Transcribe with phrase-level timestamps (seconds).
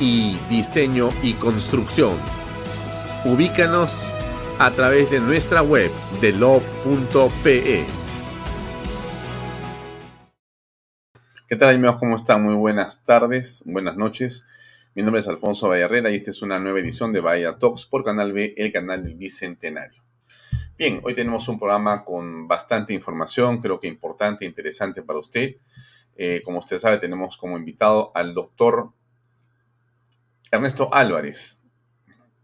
[0.00, 2.16] y diseño y construcción.
[3.24, 4.12] Ubícanos
[4.58, 5.90] a través de nuestra web
[6.20, 7.84] de lo.pe.
[11.48, 11.96] ¿Qué tal amigos?
[11.98, 12.42] ¿Cómo están?
[12.42, 14.46] Muy buenas tardes, buenas noches.
[14.94, 18.02] Mi nombre es Alfonso Vallarrera y esta es una nueva edición de Bahía Talks por
[18.02, 20.02] Canal B, el canal del Bicentenario.
[20.78, 25.56] Bien, hoy tenemos un programa con bastante información, creo que importante interesante para usted.
[26.16, 28.92] Eh, como usted sabe, tenemos como invitado al doctor
[30.50, 31.60] Ernesto Álvarez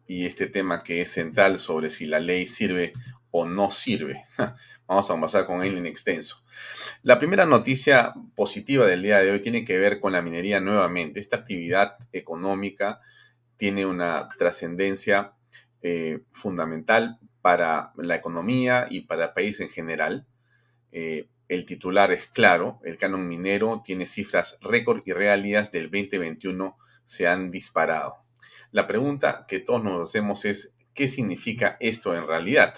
[0.06, 2.92] y este tema que es central sobre si la ley sirve
[3.30, 4.24] o no sirve.
[4.86, 6.44] Vamos a conversar con él en extenso.
[7.02, 11.20] La primera noticia positiva del día de hoy tiene que ver con la minería nuevamente.
[11.20, 13.00] Esta actividad económica
[13.56, 15.34] tiene una trascendencia
[15.80, 20.26] eh, fundamental para la economía y para el país en general.
[20.90, 26.76] Eh, el titular es claro, el canon minero tiene cifras récord y realías del 2021
[27.04, 28.16] se han disparado.
[28.70, 32.74] La pregunta que todos nos hacemos es, ¿qué significa esto en realidad?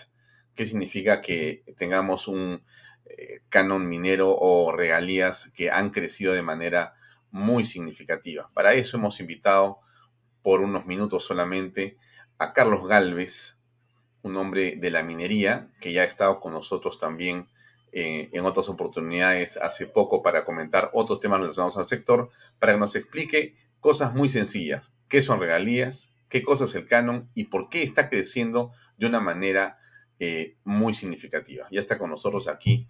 [0.55, 2.65] ¿Qué significa que tengamos un
[3.05, 6.95] eh, canon minero o regalías que han crecido de manera
[7.31, 8.51] muy significativa?
[8.55, 9.79] Para eso hemos invitado
[10.43, 11.97] por unos minutos solamente
[12.39, 13.61] a Carlos Galvez,
[14.23, 17.49] un hombre de la minería que ya ha estado con nosotros también
[17.93, 22.81] eh, en otras oportunidades hace poco para comentar otros temas relacionados al sector, para que
[22.81, 23.55] nos explique
[23.85, 24.97] cosas muy sencillas.
[25.09, 26.15] ¿Qué son regalías?
[26.31, 27.29] ¿Qué cosa es el canon?
[27.35, 29.77] ¿Y por qué está creciendo de una manera
[30.19, 31.67] eh, muy significativa?
[31.71, 32.89] Ya está con nosotros aquí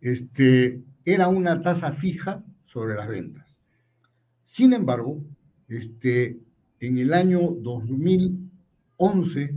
[0.00, 3.54] este, era una tasa fija sobre las ventas.
[4.46, 5.22] Sin embargo,
[5.68, 6.40] este,
[6.80, 9.54] en el año 2011,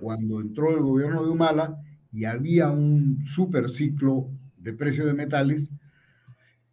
[0.00, 1.78] cuando entró el gobierno de Humala
[2.14, 5.68] y había un superciclo de precio de metales,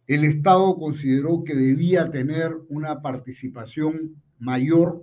[0.06, 5.02] el Estado consideró que debía tener una participación mayor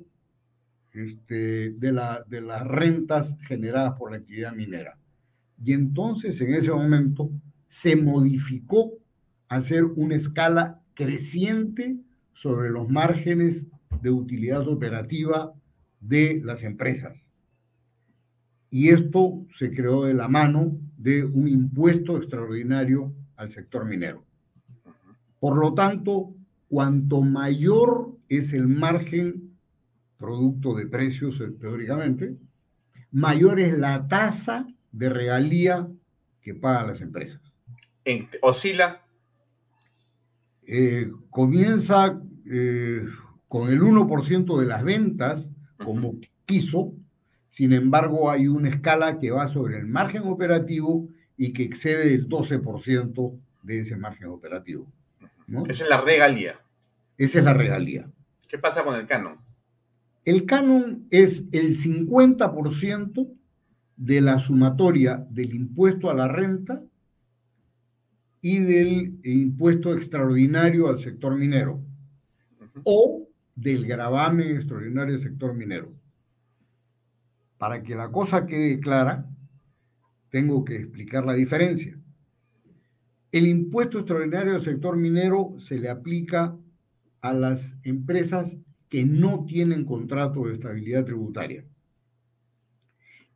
[0.94, 4.98] este, de, la, de las rentas generadas por la actividad minera.
[5.64, 7.30] Y entonces en ese momento
[7.68, 8.94] se modificó
[9.48, 11.98] a hacer una escala creciente
[12.34, 13.66] sobre los márgenes
[14.02, 15.54] de utilidad operativa
[16.00, 17.18] de las empresas.
[18.72, 24.24] Y esto se creó de la mano de un impuesto extraordinario al sector minero.
[25.40, 26.34] Por lo tanto,
[26.68, 29.49] cuanto mayor es el margen
[30.20, 32.36] producto de precios teóricamente,
[33.12, 35.88] mayor es la tasa de regalía
[36.42, 37.42] que pagan las empresas.
[38.42, 39.02] ¿Oscila?
[40.64, 43.06] Eh, comienza eh,
[43.48, 45.48] con el 1% de las ventas
[45.84, 46.94] como quiso,
[47.50, 51.08] sin embargo hay una escala que va sobre el margen operativo
[51.38, 54.92] y que excede el 12% de ese margen operativo.
[55.68, 56.60] Esa es la regalía.
[57.18, 58.10] Esa es la regalía.
[58.48, 59.49] ¿Qué pasa con el canon?
[60.30, 63.36] El canon es el 50%
[63.96, 66.84] de la sumatoria del impuesto a la renta
[68.40, 71.82] y del impuesto extraordinario al sector minero
[72.84, 75.92] o del gravamen extraordinario del sector minero.
[77.58, 79.26] Para que la cosa quede clara,
[80.30, 81.98] tengo que explicar la diferencia.
[83.32, 86.56] El impuesto extraordinario del sector minero se le aplica
[87.22, 88.56] a las empresas
[88.90, 91.64] que no tienen contrato de estabilidad tributaria.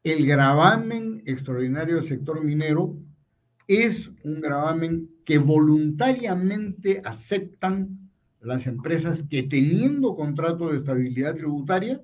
[0.04, 2.98] El gravamen extraordinario del sector minero
[3.68, 8.10] es un gravamen que voluntariamente aceptan
[8.42, 12.02] las empresas que teniendo contrato de estabilidad tributaria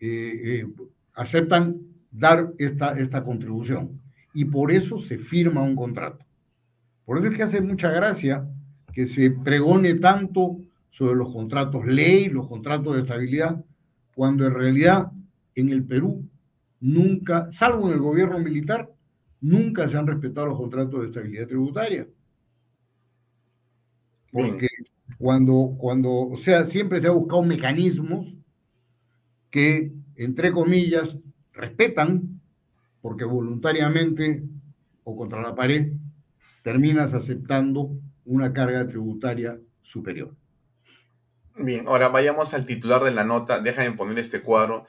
[0.00, 0.66] eh, eh,
[1.14, 1.80] aceptan
[2.10, 4.00] dar esta, esta contribución.
[4.34, 6.24] Y por eso se firma un contrato.
[7.04, 8.48] Por eso es que hace mucha gracia
[8.92, 10.58] que se pregone tanto
[10.90, 13.64] sobre los contratos ley, los contratos de estabilidad,
[14.14, 15.12] cuando en realidad
[15.54, 16.28] en el Perú
[16.80, 18.90] nunca, salvo en el gobierno militar,
[19.40, 22.06] nunca se han respetado los contratos de estabilidad tributaria.
[24.32, 24.68] Porque
[25.18, 28.34] cuando, cuando, o sea, siempre se ha buscado mecanismos
[29.50, 31.16] que, entre comillas,
[31.52, 32.40] respetan,
[33.00, 34.44] porque voluntariamente
[35.04, 35.92] o contra la pared
[36.62, 37.96] terminas aceptando
[38.26, 40.36] una carga tributaria superior.
[41.60, 43.58] Bien, ahora vayamos al titular de la nota.
[43.58, 44.86] Déjame poner este cuadro.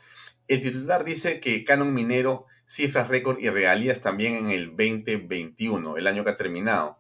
[0.48, 6.06] El titular dice que Canon Minero cifras récord y regalías también en el 2021, el
[6.06, 7.00] año que ha terminado.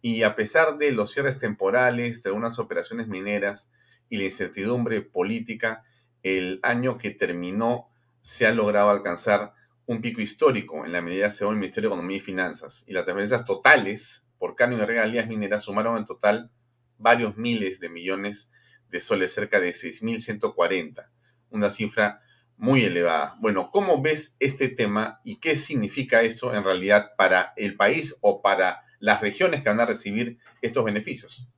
[0.00, 3.70] Y a pesar de los cierres temporales de unas operaciones mineras
[4.08, 5.84] y la incertidumbre política,
[6.22, 7.90] el año que terminó
[8.22, 9.52] se ha logrado alcanzar
[9.84, 12.86] un pico histórico en la medida según el Ministerio de Economía y Finanzas.
[12.88, 16.50] Y las transferencias totales por canon y regalías mineras sumaron en total
[16.96, 18.50] varios miles de millones
[18.90, 21.08] de soles, cerca de 6.140,
[21.50, 22.20] una cifra
[22.56, 23.36] muy elevada.
[23.40, 28.42] Bueno, ¿cómo ves este tema y qué significa esto en realidad para el país o
[28.42, 31.48] para las regiones que van a recibir estos beneficios?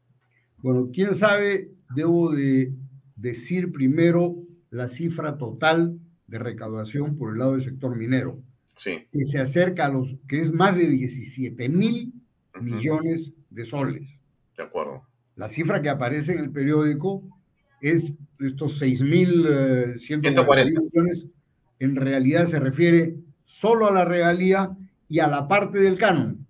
[0.59, 2.73] Bueno, quién sabe, debo de
[3.17, 4.37] decir primero
[4.71, 5.99] la cifra total
[6.29, 8.41] de recaudación por el lado del sector minero.
[8.77, 9.07] Sí.
[9.12, 12.12] Que se acerca a los, que es más de 17 mil
[12.61, 14.09] millones de soles.
[14.57, 15.03] De acuerdo.
[15.37, 17.23] La cifra que aparece en el periódico
[17.81, 21.27] es estos 6.140 eh, millones,
[21.79, 24.77] en realidad se refiere solo a la regalía
[25.09, 26.47] y a la parte del canon.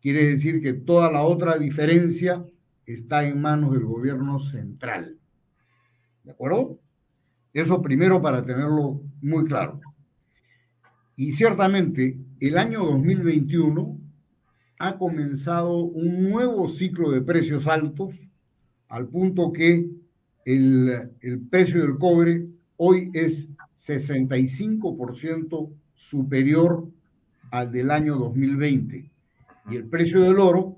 [0.00, 2.44] Quiere decir que toda la otra diferencia
[2.86, 5.16] está en manos del gobierno central.
[6.24, 6.78] ¿De acuerdo?
[7.52, 9.80] Eso primero para tenerlo muy claro.
[11.16, 13.97] Y ciertamente el año 2021
[14.78, 18.14] ha comenzado un nuevo ciclo de precios altos
[18.88, 19.90] al punto que
[20.44, 21.10] el,
[21.50, 23.46] precio del cobre hoy es
[23.84, 26.88] 65% superior
[27.50, 29.10] al del año 2020
[29.70, 30.76] y el precio del oro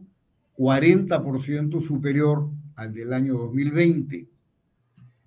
[0.56, 4.26] 40% superior al del año 2020.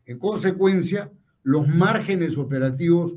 [0.06, 1.12] En consecuencia,
[1.44, 3.14] los márgenes operativos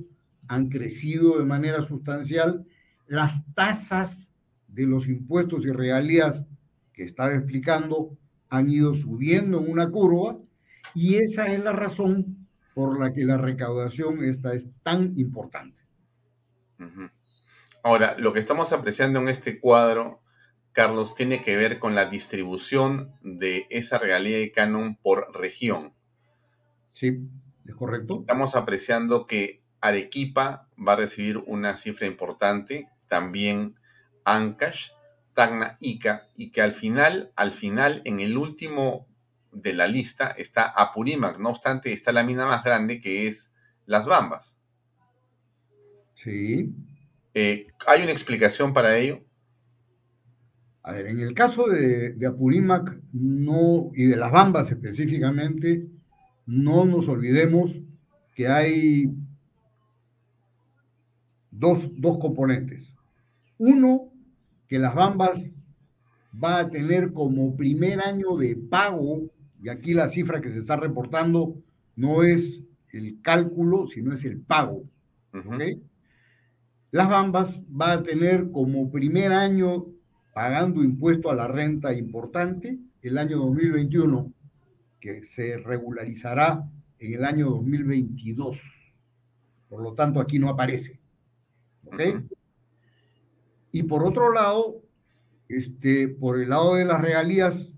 [0.49, 2.65] han crecido de manera sustancial,
[3.09, 4.26] las tasas
[4.77, 6.43] de los impuestos y regalías
[6.93, 8.17] que estaba explicando
[8.51, 10.39] han ido subiendo en una curva
[10.95, 15.83] y esa es la razón por la que la recaudación esta es tan importante.
[17.83, 20.21] Ahora, lo que estamos apreciando en este cuadro,
[20.73, 25.95] Carlos, tiene que ver con la distribución de esa regalía de canon por región.
[26.93, 27.19] Sí,
[27.65, 28.21] es correcto.
[28.21, 33.77] Estamos apreciando que Arequipa va a recibir una cifra importante, también
[34.27, 34.91] Ancash,
[35.33, 39.07] Tacna, Ica, y que al final, al final, en el último
[39.53, 41.39] de la lista está Apurímac.
[41.39, 43.55] No obstante, está la mina más grande que es
[43.87, 44.61] Las Bambas.
[46.15, 46.75] Sí.
[47.33, 49.23] Eh, ¿Hay una explicación para ello?
[50.83, 55.87] A ver, en el caso de, Apurímac no, y de Las Bambas específicamente,
[56.47, 57.73] no nos olvidemos
[58.35, 59.11] que hay
[61.51, 62.87] dos, dos componentes.
[63.59, 64.06] Uno
[64.69, 65.49] que las Bambas
[66.43, 69.31] va a tener como primer año de pago,
[69.63, 71.57] y aquí la cifra que se está reportando
[71.95, 72.61] no es
[72.93, 74.85] el cálculo, sino es el pago.
[76.91, 79.87] Las Bambas va a tener como primer año
[80.35, 84.33] pagando impuesto a la renta importante el año 2021,
[85.01, 86.69] que se regularizará
[86.99, 88.61] en el año 2022.
[89.69, 90.99] Por lo tanto, aquí no aparece.
[91.85, 92.01] ¿Ok?
[93.77, 94.81] Y por otro lado,
[95.51, 97.69] este, por el lado de las regalías,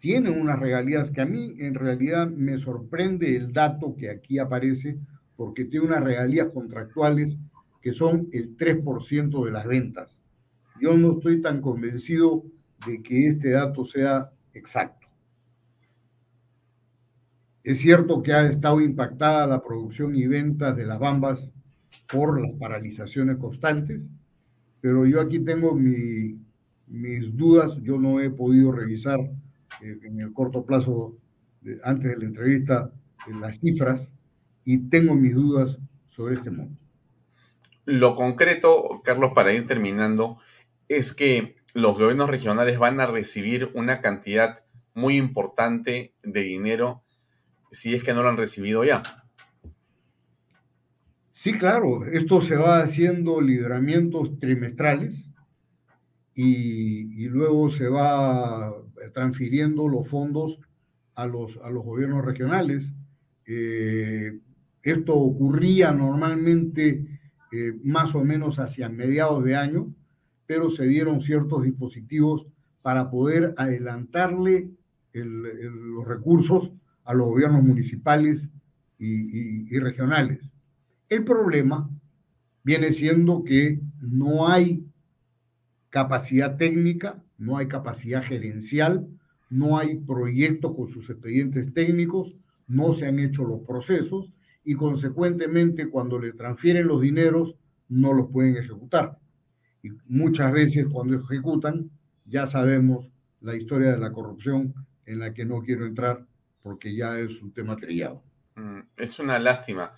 [0.00, 4.98] tienen unas regalías que a mí en realidad me sorprende el dato que aquí aparece,
[5.36, 7.36] porque tiene unas regalías contractuales
[7.80, 10.16] que son el 3% de las ventas.
[10.80, 12.42] Yo no estoy tan convencido
[12.84, 15.06] de que este dato sea exacto.
[17.62, 21.48] Es cierto que ha estado impactada la producción y ventas de las bambas
[22.10, 24.00] por las paralizaciones constantes,
[24.86, 29.18] pero yo aquí tengo mis dudas, yo no he podido revisar
[29.82, 31.18] eh, en el corto plazo,
[31.82, 32.92] antes de la entrevista,
[33.40, 34.06] las cifras
[34.64, 35.76] y tengo mis dudas
[36.10, 36.80] sobre este monto.
[37.84, 40.38] Lo concreto, Carlos, para ir terminando,
[40.86, 44.62] es que los gobiernos regionales van a recibir una cantidad
[44.94, 47.02] muy importante de dinero
[47.72, 49.25] si es que no lo han recibido ya.
[51.38, 55.22] Sí, claro, esto se va haciendo lideramientos trimestrales
[56.34, 58.74] y, luego se va
[59.12, 60.58] transfiriendo los fondos
[61.14, 62.86] a los, a los gobiernos regionales.
[63.44, 64.38] Eh,
[64.82, 67.06] esto ocurría normalmente
[67.52, 69.94] eh, más o menos hacia mediados de año,
[70.46, 72.46] pero se dieron ciertos dispositivos
[72.80, 74.70] para poder adelantarle
[75.12, 76.70] los recursos
[77.04, 78.40] a los gobiernos municipales
[78.98, 80.40] y, regionales.
[81.08, 81.88] El problema
[82.64, 84.84] viene siendo que no hay
[85.90, 89.06] capacidad técnica, no hay capacidad gerencial,
[89.48, 92.34] no hay proyectos con sus expedientes técnicos,
[92.66, 94.32] no se han hecho los procesos
[94.64, 97.54] y consecuentemente cuando le transfieren los dineros
[97.88, 99.18] no los pueden ejecutar.
[99.82, 101.90] Y muchas veces cuando ejecutan
[102.24, 103.08] ya sabemos
[103.40, 106.26] la historia de la corrupción en la que no quiero entrar
[106.62, 108.24] porque ya es un tema trillado.
[108.56, 109.92] Mm, es una lástima,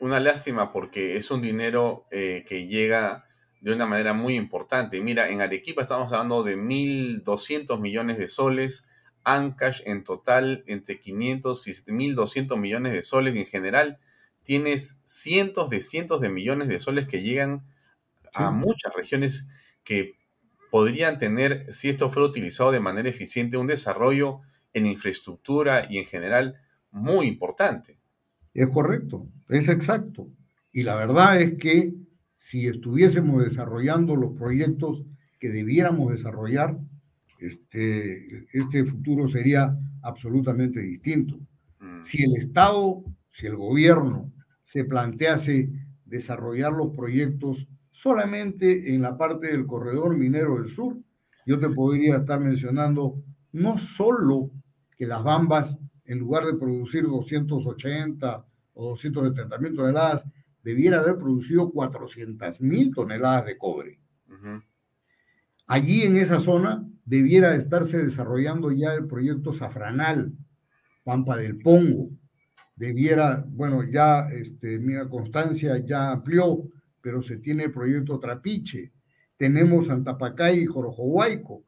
[0.00, 3.26] una lástima porque es un dinero eh, que llega
[3.60, 5.00] de una manera muy importante.
[5.00, 8.84] Mira, en Arequipa estamos hablando de 1.200 millones de soles,
[9.24, 13.98] Ancash en total entre 500 y 1.200 millones de soles y en general
[14.42, 17.66] tienes cientos de cientos de millones de soles que llegan
[18.32, 19.48] a muchas regiones
[19.84, 20.14] que
[20.70, 24.40] podrían tener, si esto fuera utilizado de manera eficiente, un desarrollo
[24.72, 27.97] en infraestructura y en general muy importante.
[28.54, 30.28] Es correcto, es exacto.
[30.72, 31.94] Y la verdad es que
[32.38, 35.04] si estuviésemos desarrollando los proyectos
[35.38, 36.78] que debiéramos desarrollar,
[37.38, 41.38] este, este futuro sería absolutamente distinto.
[41.80, 42.04] Mm.
[42.04, 44.32] Si el Estado, si el gobierno
[44.64, 45.70] se plantease
[46.04, 50.96] desarrollar los proyectos solamente en la parte del corredor minero del sur,
[51.46, 54.50] yo te podría estar mencionando no solo
[54.96, 55.76] que las bambas,
[56.08, 60.24] en lugar de producir 280 o 270 mil toneladas,
[60.64, 64.00] debiera haber producido 400 mil toneladas de cobre.
[65.66, 70.32] Allí en esa zona debiera estarse desarrollando ya el proyecto Safranal,
[71.04, 72.10] Pampa del Pongo.
[72.74, 76.64] Debiera, bueno, ya, este, mira, Constancia ya amplió,
[77.00, 78.92] pero se tiene el proyecto Trapiche.
[79.36, 81.64] Tenemos Antapacay y Jorojohuayco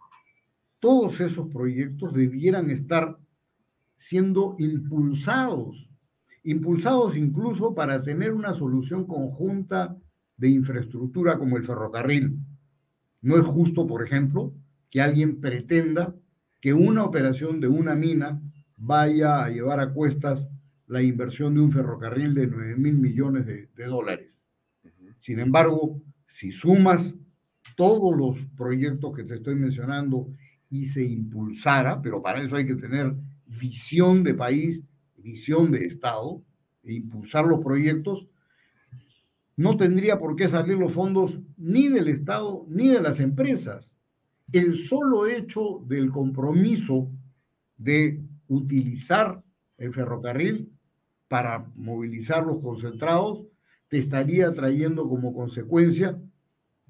[0.81, 3.17] todos esos proyectos debieran estar
[4.01, 5.87] siendo impulsados,
[6.43, 9.95] impulsados incluso para tener una solución conjunta
[10.39, 12.39] de infraestructura como el ferrocarril.
[13.21, 14.55] No es justo, por ejemplo,
[14.91, 16.15] que alguien pretenda
[16.63, 18.41] que una operación de una mina
[18.79, 20.49] vaya a llevar a cuestas
[20.87, 24.31] la inversión de un ferrocarril de 9 mil millones de, de dólares.
[25.19, 27.15] Sin embargo, si sumas
[27.77, 30.33] todos los proyectos que te estoy mencionando
[30.71, 33.15] y se impulsara, pero para eso hay que tener
[33.59, 34.83] visión de país,
[35.17, 36.43] visión de Estado,
[36.83, 38.27] e impulsar los proyectos,
[39.57, 43.87] no tendría por qué salir los fondos ni del Estado ni de las empresas.
[44.53, 47.11] El solo hecho del compromiso
[47.77, 49.43] de utilizar
[49.77, 50.73] el ferrocarril
[51.29, 53.45] para movilizar los concentrados
[53.89, 56.19] te estaría trayendo como consecuencia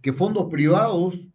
[0.00, 1.26] que fondos privados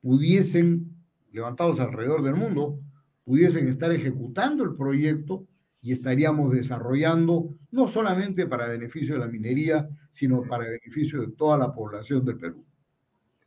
[0.00, 0.94] pudiesen
[1.32, 2.80] levantados alrededor del mundo
[3.28, 5.46] pudiesen estar ejecutando el proyecto
[5.82, 11.58] y estaríamos desarrollando no solamente para beneficio de la minería, sino para beneficio de toda
[11.58, 12.64] la población del Perú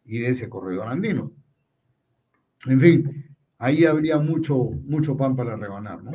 [0.05, 1.31] y de ese corredor andino.
[2.67, 6.03] En fin, ahí habría mucho, mucho pan para rebanar.
[6.03, 6.11] ¿no?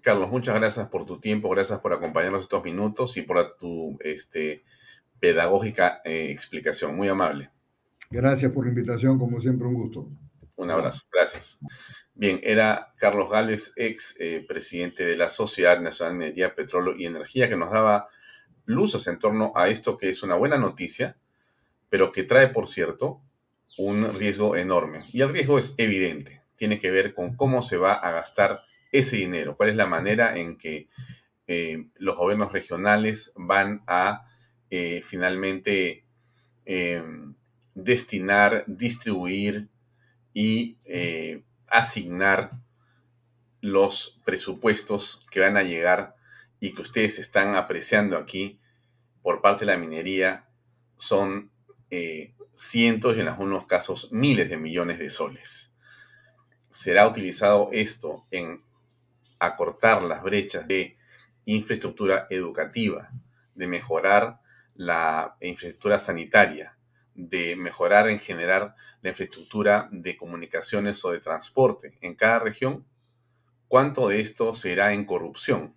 [0.00, 4.64] Carlos, muchas gracias por tu tiempo, gracias por acompañarnos estos minutos y por tu este,
[5.20, 6.96] pedagógica eh, explicación.
[6.96, 7.48] Muy amable.
[8.10, 10.08] Gracias por la invitación, como siempre, un gusto.
[10.56, 11.60] Un abrazo, gracias.
[12.14, 17.06] Bien, era Carlos Gálvez, ex eh, presidente de la Sociedad Nacional de Minería, Petróleo y
[17.06, 18.08] Energía, que nos daba
[18.66, 21.16] luces en torno a esto que es una buena noticia,
[21.88, 23.22] pero que trae, por cierto,
[23.78, 25.06] un riesgo enorme.
[25.12, 28.60] Y el riesgo es evidente, tiene que ver con cómo se va a gastar
[28.92, 30.88] ese dinero, cuál es la manera en que
[31.46, 34.26] eh, los gobiernos regionales van a
[34.70, 36.04] eh, finalmente
[37.74, 39.68] destinar, distribuir
[40.32, 40.76] y
[41.72, 42.50] asignar
[43.60, 46.14] los presupuestos que van a llegar
[46.60, 48.60] y que ustedes están apreciando aquí
[49.22, 50.48] por parte de la minería
[50.96, 51.50] son
[51.90, 55.74] eh, cientos y en algunos casos miles de millones de soles.
[56.70, 58.62] Será utilizado esto en
[59.38, 60.96] acortar las brechas de
[61.44, 63.10] infraestructura educativa,
[63.54, 64.40] de mejorar
[64.74, 66.76] la infraestructura sanitaria,
[67.28, 72.86] de mejorar en general la infraestructura de comunicaciones o de transporte en cada región,
[73.68, 75.74] ¿cuánto de esto será en corrupción?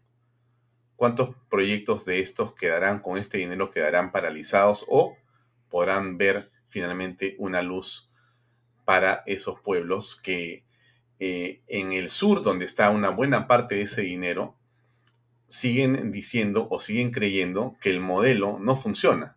[0.95, 5.17] ¿Cuántos proyectos de estos quedarán con este dinero, quedarán paralizados o
[5.69, 8.11] podrán ver finalmente una luz
[8.85, 10.65] para esos pueblos que
[11.19, 14.57] eh, en el sur, donde está una buena parte de ese dinero,
[15.47, 19.34] siguen diciendo o siguen creyendo que el modelo no funciona,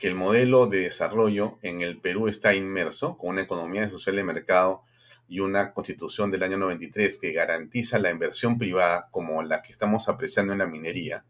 [0.00, 4.24] que el modelo de desarrollo en el Perú está inmerso con una economía social de
[4.24, 4.82] mercado
[5.28, 10.08] y una constitución del año 93 que garantiza la inversión privada como la que estamos
[10.08, 11.26] apreciando en la minería,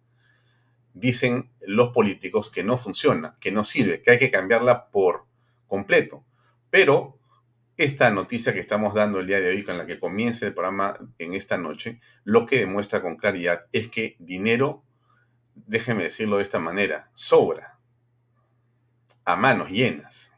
[0.94, 5.24] dicen los políticos que no funciona, que no sirve, que hay que cambiarla por
[5.66, 6.24] completo.
[6.70, 7.18] Pero
[7.76, 10.96] esta noticia que estamos dando el día de hoy, con la que comienza el programa
[11.18, 14.84] en esta noche, lo que demuestra con claridad es que dinero,
[15.56, 17.79] déjeme decirlo de esta manera, sobra
[19.32, 20.34] a manos llenas.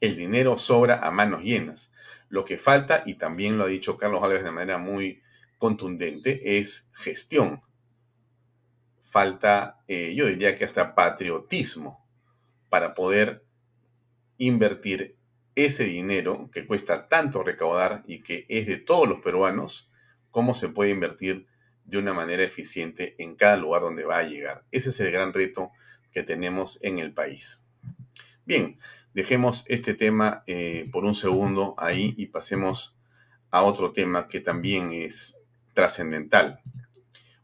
[0.00, 1.92] El dinero sobra a manos llenas.
[2.28, 5.22] Lo que falta, y también lo ha dicho Carlos Álvarez de manera muy
[5.58, 7.62] contundente, es gestión.
[9.02, 12.04] Falta, eh, yo diría que hasta patriotismo
[12.68, 13.44] para poder
[14.38, 15.16] invertir
[15.54, 19.90] ese dinero que cuesta tanto recaudar y que es de todos los peruanos,
[20.30, 21.46] cómo se puede invertir
[21.84, 24.64] de una manera eficiente en cada lugar donde va a llegar.
[24.70, 25.70] Ese es el gran reto
[26.10, 27.61] que tenemos en el país.
[28.44, 28.76] Bien,
[29.14, 32.96] dejemos este tema eh, por un segundo ahí y pasemos
[33.52, 35.38] a otro tema que también es
[35.74, 36.60] trascendental.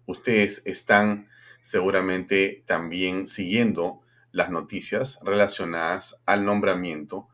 [0.06, 1.28] Ustedes están
[1.62, 4.00] seguramente también siguiendo
[4.32, 7.28] las noticias relacionadas al nombramiento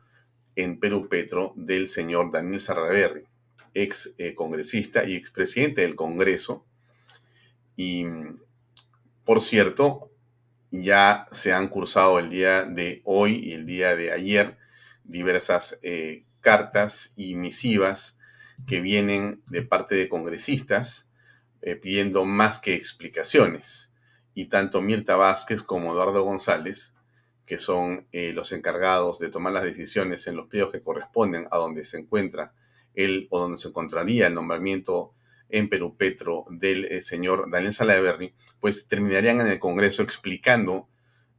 [0.55, 3.23] en Perú Petro del señor Daniel Sarraberry,
[3.73, 6.63] ex eh, congresista y expresidente del Congreso.
[7.75, 8.05] Y,
[9.23, 10.11] por cierto,
[10.81, 14.57] ya se han cursado el día de hoy y el día de ayer
[15.03, 18.19] diversas eh, cartas y misivas
[18.67, 21.09] que vienen de parte de congresistas
[21.61, 23.91] eh, pidiendo más que explicaciones.
[24.33, 26.93] Y tanto Mirta Vázquez como Eduardo González,
[27.45, 31.57] que son eh, los encargados de tomar las decisiones en los pliegos que corresponden a
[31.57, 32.53] donde se encuentra
[32.95, 35.13] él o donde se encontraría el nombramiento
[35.49, 40.89] en Perú Petro del eh, señor Daniel Salaverry, pues terminarían en el Congreso explicando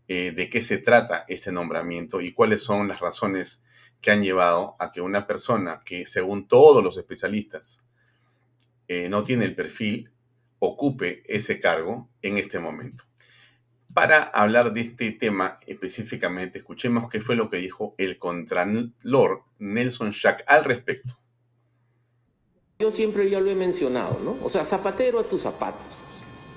[0.08, 3.64] eh, de qué se trata este nombramiento y cuáles son las razones
[4.00, 7.84] que han llevado a que una persona que, según todos los especialistas,
[8.88, 10.12] eh, no tiene el perfil,
[10.60, 13.04] ocupe ese cargo en este momento.
[13.94, 20.12] Para hablar de este tema específicamente, escuchemos qué fue lo que dijo el Contralor Nelson
[20.12, 21.18] Schack al respecto.
[22.78, 24.36] Yo siempre ya lo he mencionado, ¿no?
[24.44, 25.80] O sea, zapatero a tus zapatos,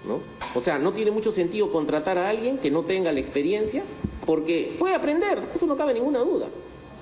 [0.06, 0.20] ¿no?
[0.54, 3.84] O sea, no tiene mucho sentido contratar a alguien que no tenga la experiencia,
[4.26, 6.50] porque puede aprender, eso no cabe ninguna duda.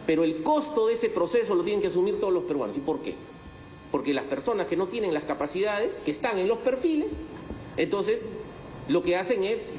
[0.06, 2.77] Pero el costo de ese proceso lo tienen que asumir todos los peruanos.
[2.77, 3.15] ¿Y por qué?
[3.91, 7.13] Porque las personas que no tienen las capacidades, que están en los perfiles,
[7.75, 8.27] entonces
[8.88, 9.71] lo que hacen es,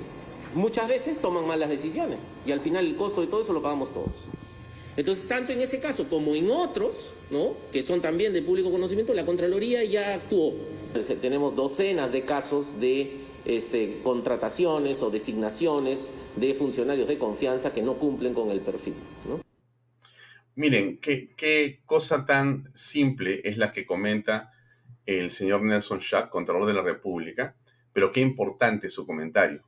[0.56, 2.18] muchas veces toman malas decisiones.
[2.44, 4.08] Y al final el costo de todo eso lo pagamos todos.
[4.98, 7.54] Entonces, tanto en ese caso como en otros, ¿no?
[7.72, 10.56] que son también de público conocimiento, la Contraloría ya actuó.
[11.22, 13.12] tenemos docenas de casos de
[13.44, 18.94] este, contrataciones o designaciones de funcionarios de confianza que no cumplen con el perfil.
[20.56, 24.50] Miren, qué, qué cosa tan simple es la que comenta
[25.06, 27.54] el señor Nelson Schack, Contralor de la República,
[27.92, 29.62] pero qué importante su comentario,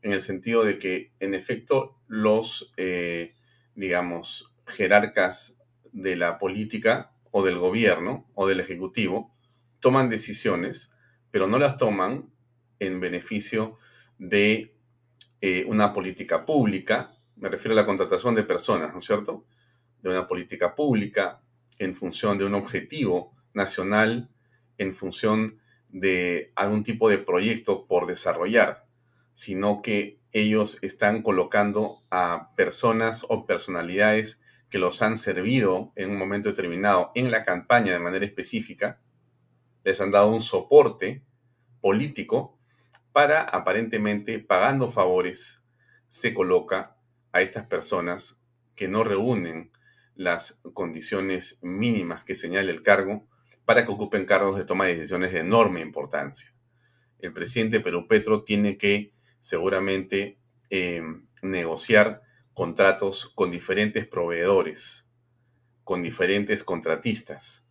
[0.00, 2.72] en el sentido de que, en efecto, los...
[2.78, 3.34] Eh,
[3.78, 5.62] digamos, jerarcas
[5.92, 9.32] de la política o del gobierno o del ejecutivo
[9.78, 10.96] toman decisiones,
[11.30, 12.28] pero no las toman
[12.80, 13.78] en beneficio
[14.18, 14.74] de
[15.40, 19.44] eh, una política pública, me refiero a la contratación de personas, ¿no es cierto?
[20.02, 21.40] De una política pública
[21.78, 24.28] en función de un objetivo nacional,
[24.78, 28.88] en función de algún tipo de proyecto por desarrollar,
[29.34, 36.18] sino que ellos están colocando a personas o personalidades que los han servido en un
[36.18, 39.00] momento determinado en la campaña de manera específica,
[39.84, 41.22] les han dado un soporte
[41.80, 42.58] político
[43.12, 45.64] para aparentemente pagando favores
[46.08, 46.96] se coloca
[47.32, 48.42] a estas personas
[48.74, 49.72] que no reúnen
[50.14, 53.26] las condiciones mínimas que señala el cargo
[53.64, 56.54] para que ocupen cargos de toma de decisiones de enorme importancia.
[57.18, 60.38] El presidente Perú Petro tiene que seguramente
[60.70, 61.02] eh,
[61.42, 62.22] negociar
[62.54, 65.08] contratos con diferentes proveedores,
[65.84, 67.68] con diferentes contratistas,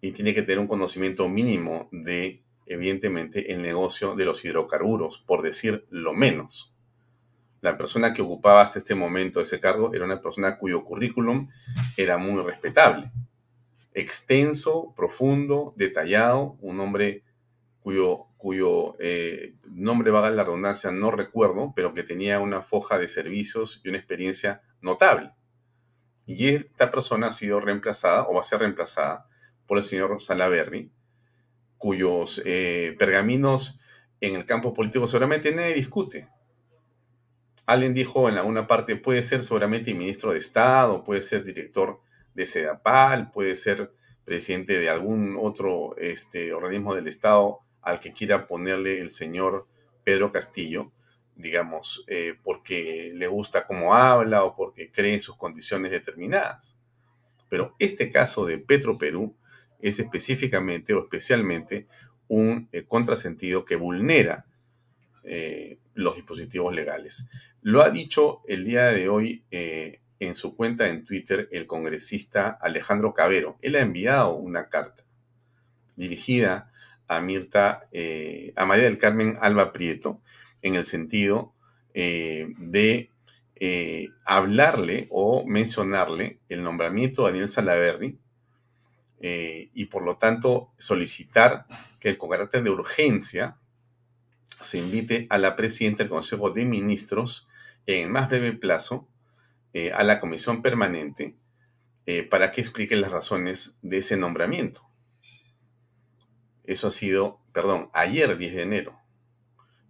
[0.00, 5.42] y tiene que tener un conocimiento mínimo de, evidentemente, el negocio de los hidrocarburos, por
[5.42, 6.74] decir lo menos.
[7.60, 11.48] La persona que ocupaba hasta este momento ese cargo era una persona cuyo currículum
[11.96, 13.10] era muy respetable,
[13.94, 17.24] extenso, profundo, detallado, un hombre
[17.80, 23.08] cuyo, cuyo eh, nombre, vaga la redundancia, no recuerdo, pero que tenía una foja de
[23.08, 25.32] servicios y una experiencia notable.
[26.26, 29.28] Y esta persona ha sido reemplazada o va a ser reemplazada
[29.66, 30.90] por el señor Salaberry,
[31.78, 33.78] cuyos eh, pergaminos
[34.20, 36.28] en el campo político seguramente nadie discute.
[37.64, 42.00] Alguien dijo en alguna parte, puede ser seguramente ministro de Estado, puede ser director
[42.34, 43.92] de SEDAPAL, puede ser
[44.24, 49.68] presidente de algún otro este, organismo del Estado al que quiera ponerle el señor
[50.02, 50.90] Pedro Castillo,
[51.36, 56.80] digamos, eh, porque le gusta cómo habla o porque cree en sus condiciones determinadas.
[57.48, 59.36] Pero este caso de Petro Perú
[59.80, 61.86] es específicamente o especialmente
[62.26, 64.46] un eh, contrasentido que vulnera
[65.22, 67.28] eh, los dispositivos legales.
[67.62, 73.14] Lo ha dicho el día de hoy en su cuenta en Twitter el congresista Alejandro
[73.14, 73.58] Cabero.
[73.62, 75.04] Él ha enviado una carta
[75.94, 76.72] dirigida
[77.08, 80.20] a Mirta, eh, a María del Carmen Alba Prieto,
[80.62, 81.54] en el sentido
[81.94, 83.10] eh, de
[83.54, 88.18] eh, hablarle o mencionarle el nombramiento de Daniel Salaverry
[89.18, 91.66] y por lo tanto solicitar
[91.98, 93.56] que con carácter de urgencia
[94.62, 97.48] se invite a la presidenta del Consejo de Ministros
[97.86, 99.08] en el más breve plazo
[99.94, 101.34] a la comisión permanente
[102.30, 104.86] para que explique las razones de ese nombramiento.
[106.66, 109.00] Eso ha sido, perdón, ayer 10 de enero.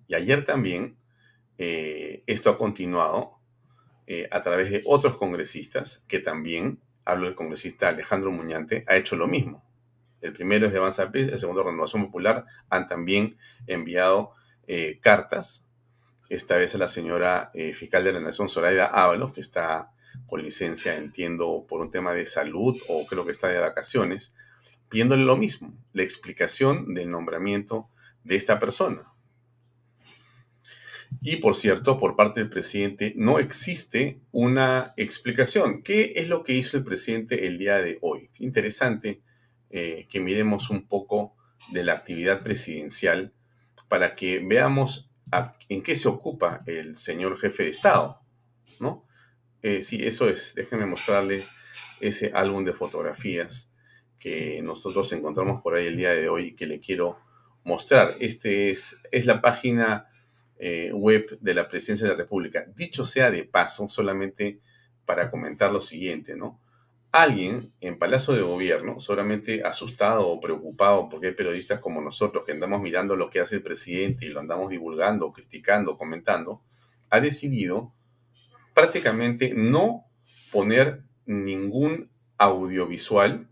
[0.08, 0.98] Y ayer también
[1.58, 3.38] eh, esto ha continuado
[4.06, 9.16] eh, a través de otros congresistas que también, hablo del congresista Alejandro Muñante, ha hecho
[9.16, 9.64] lo mismo.
[10.20, 14.32] El primero es de Avanza PES, el segundo Renovación Popular, han también enviado
[14.66, 15.68] eh, cartas,
[16.28, 19.92] esta vez a la señora fiscal de la Nación, Zoraida Ábalos, que está
[20.26, 24.34] con licencia, entiendo, por un tema de salud o creo que está de vacaciones,
[24.88, 27.88] pidiéndole lo mismo, la explicación del nombramiento
[28.24, 29.12] de esta persona.
[31.20, 35.82] Y por cierto, por parte del presidente no existe una explicación.
[35.82, 38.30] ¿Qué es lo que hizo el presidente el día de hoy?
[38.38, 39.22] Interesante
[39.70, 41.34] eh, que miremos un poco
[41.70, 43.32] de la actividad presidencial
[43.88, 45.10] para que veamos
[45.68, 48.20] en qué se ocupa el señor jefe de Estado,
[48.78, 49.04] ¿no?
[49.62, 50.54] Eh, sí, eso es.
[50.54, 51.44] Déjenme mostrarle
[52.00, 53.72] ese álbum de fotografías
[54.18, 57.18] que nosotros encontramos por ahí el día de hoy que le quiero
[57.64, 58.16] mostrar.
[58.20, 60.08] Este es, es la página
[60.58, 62.64] eh, web de la Presidencia de la República.
[62.74, 64.60] Dicho sea de paso, solamente
[65.04, 66.60] para comentar lo siguiente, ¿no?
[67.12, 72.52] Alguien en Palacio de Gobierno, solamente asustado o preocupado porque hay periodistas como nosotros que
[72.52, 76.62] andamos mirando lo que hace el presidente y lo andamos divulgando, criticando, comentando,
[77.08, 77.94] ha decidido
[78.74, 80.04] prácticamente no
[80.50, 83.48] poner ningún audiovisual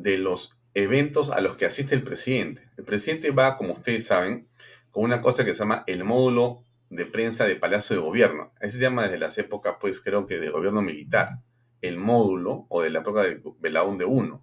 [0.00, 2.68] de los eventos a los que asiste el presidente.
[2.78, 4.48] El presidente va, como ustedes saben,
[4.90, 8.52] con una cosa que se llama el módulo de prensa de Palacio de Gobierno.
[8.60, 11.40] Ese se llama desde las épocas, pues creo que de gobierno militar.
[11.82, 14.42] El módulo, o de la época de Belaúnde 1.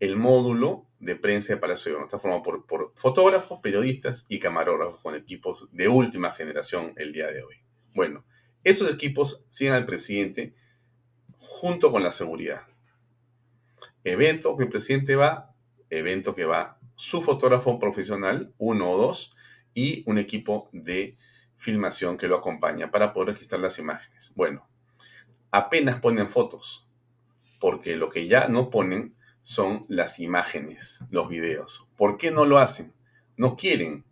[0.00, 4.38] El módulo de prensa de Palacio de Gobierno está formado por, por fotógrafos, periodistas y
[4.38, 7.56] camarógrafos con equipos de última generación el día de hoy.
[7.94, 8.24] Bueno,
[8.62, 10.54] esos equipos siguen al presidente
[11.34, 12.62] junto con la seguridad.
[14.08, 15.54] Evento que el presidente va,
[15.90, 19.36] evento que va su fotógrafo profesional, uno o dos,
[19.74, 21.16] y un equipo de
[21.56, 24.32] filmación que lo acompaña para poder registrar las imágenes.
[24.34, 24.68] Bueno,
[25.50, 26.88] apenas ponen fotos,
[27.60, 31.88] porque lo que ya no ponen son las imágenes, los videos.
[31.96, 32.92] ¿Por qué no lo hacen?
[33.36, 34.04] No quieren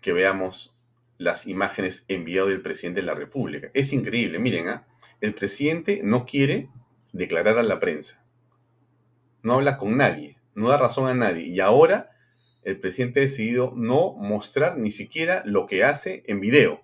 [0.00, 0.78] que veamos
[1.18, 3.70] las imágenes enviadas del presidente de la República.
[3.74, 4.86] Es increíble, miren, ¿ah?
[5.20, 6.68] el presidente no quiere
[7.12, 8.23] declarar a la prensa,
[9.44, 12.10] no habla con nadie, no da razón a nadie, y ahora
[12.62, 16.82] el presidente ha decidido no mostrar ni siquiera lo que hace en video.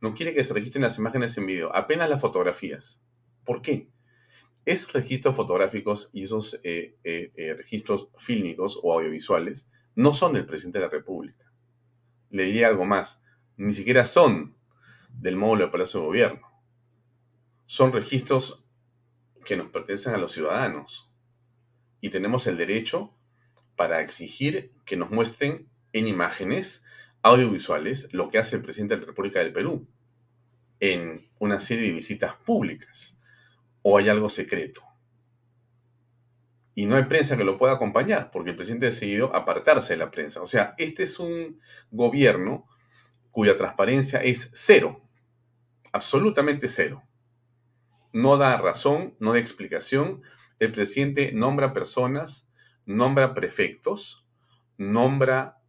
[0.00, 3.02] No quiere que se registren las imágenes en video, apenas las fotografías.
[3.44, 3.90] ¿Por qué?
[4.64, 10.46] Esos registros fotográficos y esos eh, eh, eh, registros fílmicos o audiovisuales no son del
[10.46, 11.52] presidente de la República.
[12.30, 13.24] Le diría algo más,
[13.56, 14.56] ni siquiera son
[15.08, 16.46] del módulo de Palacio de Gobierno.
[17.66, 18.64] Son registros
[19.50, 21.10] que nos pertenecen a los ciudadanos
[22.00, 23.12] y tenemos el derecho
[23.74, 26.84] para exigir que nos muestren en imágenes
[27.20, 29.88] audiovisuales lo que hace el presidente de la República del Perú
[30.78, 33.18] en una serie de visitas públicas
[33.82, 34.82] o hay algo secreto.
[36.76, 39.96] Y no hay prensa que lo pueda acompañar porque el presidente ha decidido apartarse de
[39.96, 40.40] la prensa.
[40.42, 41.60] O sea, este es un
[41.90, 42.68] gobierno
[43.32, 45.02] cuya transparencia es cero,
[45.90, 47.02] absolutamente cero.
[48.12, 50.22] No da razón, no da explicación.
[50.58, 52.50] El presidente nombra personas,
[52.84, 54.26] nombra prefectos,
[54.76, 55.60] nombra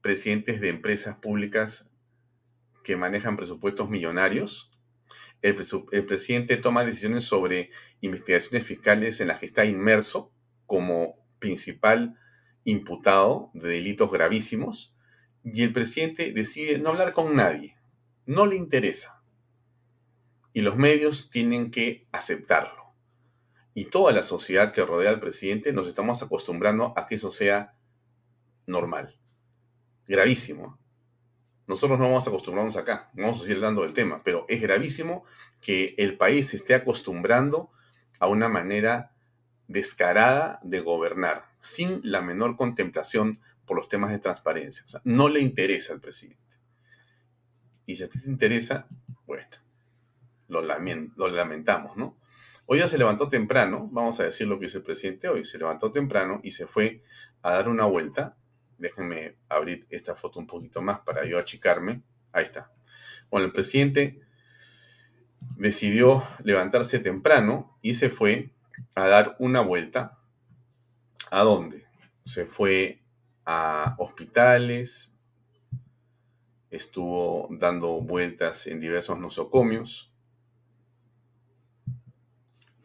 [0.00, 1.90] presidentes de empresas públicas
[2.84, 4.70] que manejan presupuestos millonarios.
[5.42, 5.54] El,
[6.06, 10.32] presidente toma decisiones sobre investigaciones fiscales en las que está inmerso
[10.66, 12.18] como principal
[12.64, 14.94] imputado de delitos gravísimos.
[15.42, 17.76] Y el presidente decide no hablar con nadie.
[18.26, 19.23] No le interesa.
[20.54, 22.94] Y los medios tienen que aceptarlo.
[23.74, 27.74] Y toda la sociedad que rodea al presidente nos estamos acostumbrando a que eso sea
[28.66, 29.18] normal
[30.06, 30.78] gravísimo.
[31.66, 35.24] Nosotros no vamos a acostumbrarnos acá, vamos a seguir hablando del tema, pero es gravísimo
[35.60, 37.70] que el país se esté acostumbrando
[38.20, 39.12] a una manera
[39.66, 44.84] descarada de gobernar, sin la menor contemplación por los temas de transparencia.
[44.84, 46.42] O sea, no le interesa al presidente.
[47.86, 48.86] Y si a ti te interesa,
[49.26, 49.46] bueno,
[50.62, 52.18] lo, lamentamos, ¿no?
[52.66, 55.58] Hoy ya se levantó temprano, vamos a decir lo que hizo el presidente hoy, se
[55.58, 57.02] levantó temprano y se fue
[57.42, 58.36] a dar una vuelta
[58.78, 62.02] Déjenme abrir esta foto un poquito más para yo achicarme.
[62.32, 62.72] Ahí está.
[63.30, 64.20] Bueno, el presidente
[65.56, 68.52] decidió levantarse temprano y se fue
[68.94, 70.18] a dar una vuelta.
[71.30, 71.86] ¿A dónde?
[72.24, 73.04] Se fue
[73.44, 75.16] a hospitales,
[76.70, 80.13] estuvo dando vueltas en diversos nosocomios.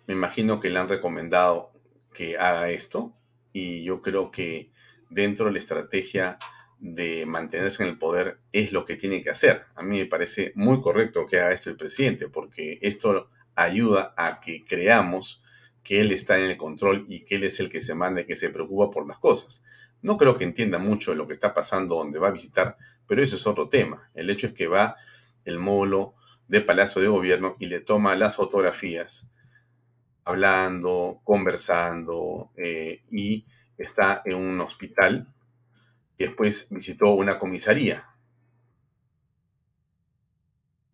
[0.09, 1.71] Me imagino que le han recomendado
[2.15, 3.13] que haga esto
[3.53, 4.71] y yo creo que
[5.11, 6.39] dentro de la estrategia
[6.79, 9.65] de mantenerse en el poder es lo que tiene que hacer.
[9.75, 14.39] A mí me parece muy correcto que haga esto el presidente, porque esto ayuda a
[14.39, 15.43] que creamos
[15.83, 18.25] que él está en el control y que él es el que se manda y
[18.25, 19.63] que se preocupa por las cosas.
[20.01, 23.35] No creo que entienda mucho lo que está pasando donde va a visitar, pero eso
[23.35, 24.09] es otro tema.
[24.15, 24.95] El hecho es que va
[25.45, 26.15] el módulo
[26.47, 29.31] de Palacio de Gobierno y le toma las fotografías,
[30.23, 33.45] hablando, conversando eh, y
[33.77, 35.33] está en un hospital
[36.17, 38.09] y después visitó una comisaría.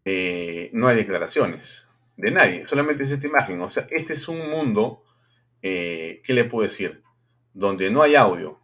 [0.05, 3.59] Eh, no hay declaraciones de nadie, solamente es esta imagen.
[3.61, 5.03] O sea, este es un mundo,
[5.61, 7.03] eh, ¿qué le puedo decir?
[7.53, 8.61] Donde no hay audio,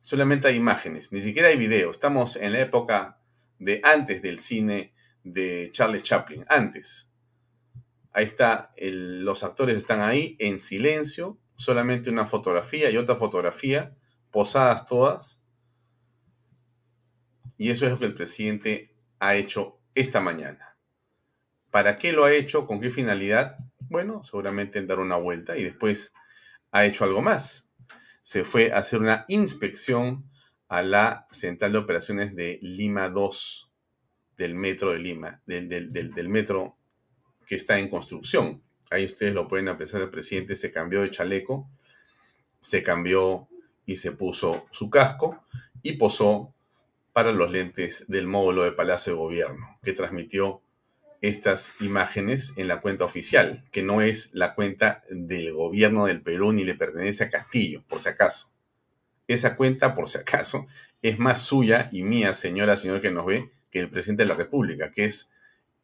[0.00, 1.90] solamente hay imágenes, ni siquiera hay video.
[1.90, 3.18] Estamos en la época
[3.58, 7.09] de antes del cine de Charles Chaplin, antes.
[8.12, 13.94] Ahí está, los actores están ahí en silencio, solamente una fotografía y otra fotografía,
[14.30, 15.44] posadas todas.
[17.56, 20.76] Y eso es lo que el presidente ha hecho esta mañana.
[21.70, 22.66] ¿Para qué lo ha hecho?
[22.66, 23.56] ¿Con qué finalidad?
[23.88, 26.12] Bueno, seguramente en dar una vuelta y después
[26.72, 27.72] ha hecho algo más.
[28.22, 30.28] Se fue a hacer una inspección
[30.68, 33.72] a la central de operaciones de Lima 2
[34.36, 36.79] del metro de Lima, del, del metro
[37.50, 38.62] que está en construcción.
[38.92, 41.68] Ahí ustedes lo pueden apreciar, el presidente se cambió de chaleco,
[42.60, 43.48] se cambió
[43.84, 45.42] y se puso su casco
[45.82, 46.54] y posó
[47.12, 50.62] para los lentes del módulo de Palacio de Gobierno, que transmitió
[51.22, 56.52] estas imágenes en la cuenta oficial, que no es la cuenta del gobierno del Perú
[56.52, 58.52] ni le pertenece a Castillo, por si acaso.
[59.26, 60.68] Esa cuenta, por si acaso,
[61.02, 64.36] es más suya y mía, señora, señor que nos ve, que el presidente de la
[64.36, 65.32] República, que es,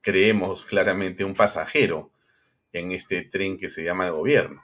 [0.07, 2.13] creemos claramente, un pasajero
[2.73, 4.63] en este tren que se llama el gobierno.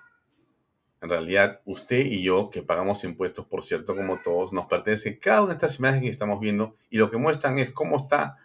[1.01, 5.43] En realidad, usted y yo, que pagamos impuestos, por cierto, como todos, nos pertenece cada
[5.43, 8.39] una de estas imágenes que estamos viendo y lo que muestran es cómo está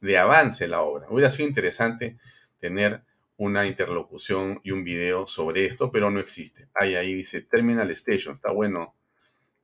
[0.00, 1.08] de avance la obra.
[1.10, 2.18] Hubiera sido interesante
[2.60, 3.02] tener
[3.36, 6.68] una interlocución y un video sobre esto, pero no existe.
[6.72, 8.36] Ahí, ahí dice Terminal Station.
[8.36, 8.94] Está bueno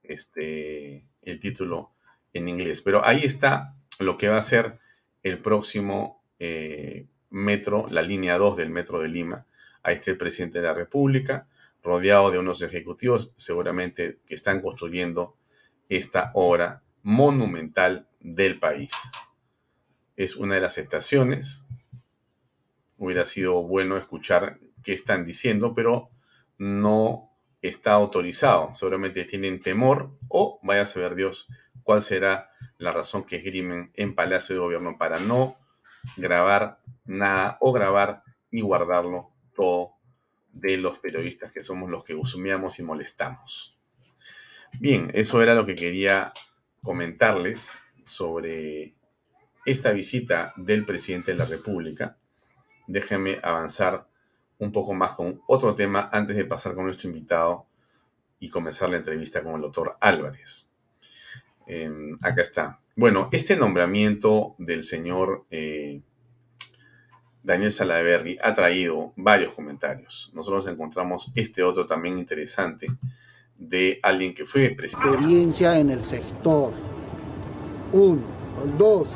[0.03, 1.93] este, el título
[2.33, 2.83] en inglés.
[2.83, 4.81] Pero ahí está lo que va a ser
[5.23, 9.47] el próximo eh, metro, la línea 2 del metro de Lima.
[9.83, 11.47] Ahí está el presidente de la República,
[11.83, 15.37] rodeado de unos ejecutivos seguramente que están construyendo
[15.89, 18.93] esta obra monumental del país.
[20.17, 21.65] Es una de las estaciones.
[22.99, 26.11] Hubiera sido bueno escuchar qué están diciendo, pero
[26.59, 27.31] no
[27.63, 28.73] está autorizado.
[28.75, 31.49] Seguramente tienen temor o vaya a saber Dios
[31.83, 35.57] cuál será la razón que esgrimen en Palacio de Gobierno para no
[36.17, 39.95] grabar nada o grabar y guardarlo todo
[40.53, 43.79] de los periodistas que somos los que usumiamos y molestamos.
[44.79, 46.33] Bien, eso era lo que quería
[46.83, 48.95] comentarles sobre
[49.67, 52.17] esta visita del presidente de la República.
[52.87, 54.09] Déjenme avanzar
[54.59, 57.67] un poco más con otro tema antes de pasar con nuestro invitado
[58.39, 60.70] y comenzar la entrevista con el doctor Álvarez.
[61.73, 62.81] Em, acá está.
[62.97, 66.03] Bueno, este nombramiento del señor eh,
[67.45, 70.33] Daniel Salaverry ha traído varios comentarios.
[70.35, 72.89] Nosotros encontramos este otro también interesante
[73.57, 75.11] de alguien que fue presidente.
[75.11, 76.73] Experiencia en el sector.
[77.93, 78.23] Uno.
[78.77, 79.09] Dos.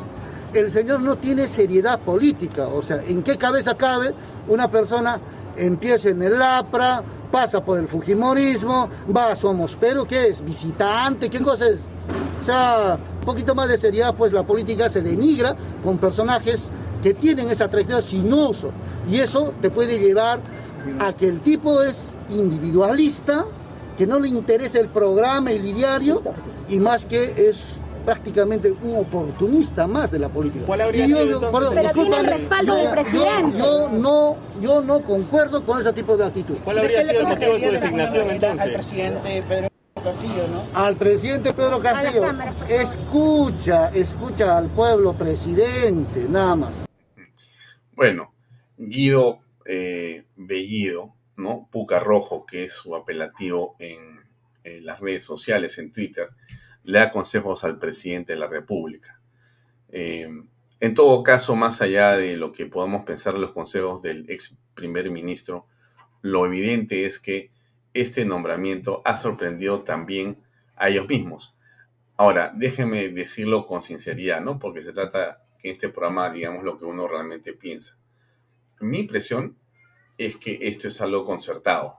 [0.53, 2.69] El señor no tiene seriedad política.
[2.69, 4.15] O sea, ¿en qué cabeza cabe
[4.47, 5.21] una persona
[5.57, 7.03] empieza en el APRA,
[7.35, 10.45] pasa por el Fujimorismo, va a Somos Pero, ¿qué es?
[10.45, 11.29] ¿Visitante?
[11.29, 11.81] ¿Qué cosa es?
[12.41, 16.71] O sea, un poquito más de seriedad, pues la política se denigra con personajes
[17.03, 18.71] que tienen esa trayectoria sin uso.
[19.11, 20.39] Y eso te puede llevar
[21.01, 23.45] a que el tipo es individualista,
[23.99, 26.23] que no le interesa el programa, el diario,
[26.69, 30.67] y más que es prácticamente un oportunista más de la política.
[30.67, 33.59] ¿Cuál habría yo, sido perdón, Pero tiene el respaldo del presidente.
[33.59, 36.57] Yo, no, yo no concuerdo con ese tipo de actitud.
[36.65, 38.61] ¿Cuál habría sido el motivo de su designación entonces?
[38.61, 39.69] Al presidente Pedro
[40.03, 40.65] Castillo, ¿no?
[40.75, 42.23] Al presidente Pedro Castillo.
[42.69, 46.85] Escucha, escucha al pueblo presidente, nada más.
[47.93, 48.35] Bueno,
[48.77, 51.69] Guido eh, Bellido, ¿no?
[51.71, 54.21] Puca Rojo, que es su apelativo en,
[54.65, 56.29] en las redes sociales, en Twitter,
[56.85, 59.21] le da consejos al presidente de la República.
[59.89, 60.29] Eh,
[60.81, 65.11] en todo caso, más allá de lo que podamos pensar los consejos del ex primer
[65.11, 65.67] ministro,
[66.21, 67.51] lo evidente es que
[67.95, 70.43] este nombramiento ha sorprendido también
[70.77, 71.57] a ellos mismos.
[72.17, 74.59] Ahora, déjenme decirlo con sinceridad, ¿no?
[74.59, 77.99] Porque se trata que en este programa digamos lo que uno realmente piensa.
[78.81, 79.57] Mi impresión
[80.19, 81.99] es que esto es algo concertado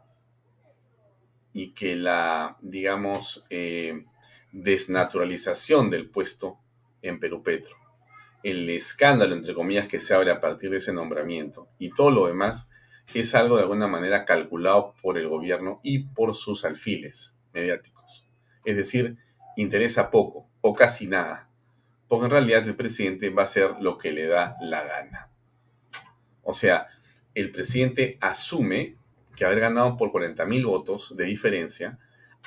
[1.53, 4.05] y que la, digamos, eh,
[4.55, 6.59] desnaturalización del puesto
[7.01, 7.75] en Perú Petro,
[8.41, 12.27] el escándalo, entre comillas, que se abre a partir de ese nombramiento y todo lo
[12.27, 12.69] demás
[13.13, 18.27] es algo de alguna manera calculado por el gobierno y por sus alfiles mediáticos.
[18.63, 19.17] Es decir,
[19.57, 21.49] interesa poco o casi nada,
[22.07, 25.29] porque en realidad el presidente va a hacer lo que le da la gana.
[26.43, 26.87] O sea,
[27.33, 28.95] el presidente asume
[29.35, 31.99] que haber ganado por 40 mil votos de diferencia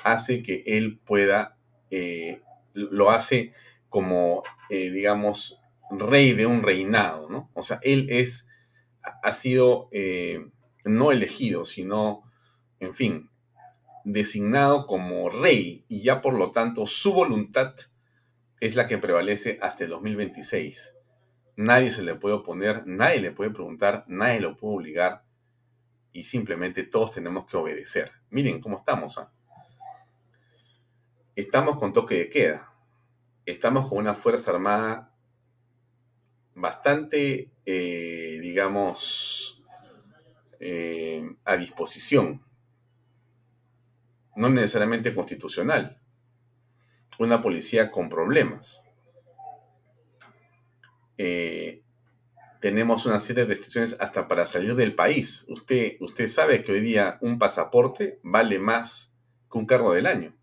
[0.03, 1.58] hace que él pueda
[1.91, 2.41] eh,
[2.73, 3.53] lo hace
[3.89, 7.49] como, eh, digamos, rey de un reinado, ¿no?
[7.53, 8.47] O sea, él es,
[9.01, 10.45] ha sido eh,
[10.85, 12.23] no elegido, sino,
[12.79, 13.29] en fin,
[14.03, 17.75] designado como rey y ya por lo tanto su voluntad
[18.59, 20.95] es la que prevalece hasta el 2026.
[21.55, 25.23] Nadie se le puede oponer, nadie le puede preguntar, nadie lo puede obligar
[26.13, 28.11] y simplemente todos tenemos que obedecer.
[28.29, 29.17] Miren cómo estamos.
[29.17, 29.31] ¿ah?
[31.39, 32.73] Estamos con toque de queda.
[33.45, 35.15] Estamos con una Fuerza Armada
[36.53, 39.63] bastante, eh, digamos,
[40.59, 42.43] eh, a disposición.
[44.35, 46.01] No necesariamente constitucional.
[47.17, 48.85] Una policía con problemas.
[51.17, 51.83] Eh,
[52.61, 55.45] tenemos una serie de restricciones hasta para salir del país.
[55.49, 59.15] Usted, usted sabe que hoy día un pasaporte vale más
[59.51, 60.38] que un cargo del año.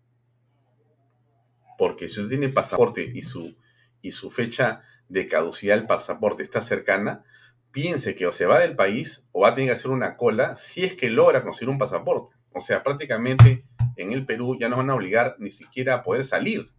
[1.77, 3.55] Porque si usted tiene pasaporte y su,
[4.01, 7.23] y su fecha de caducidad del pasaporte está cercana,
[7.71, 10.55] piense que o se va del país o va a tener que hacer una cola
[10.55, 12.35] si es que logra conseguir un pasaporte.
[12.51, 13.65] O sea, prácticamente
[13.95, 16.71] en el Perú ya no van a obligar ni siquiera a poder salir.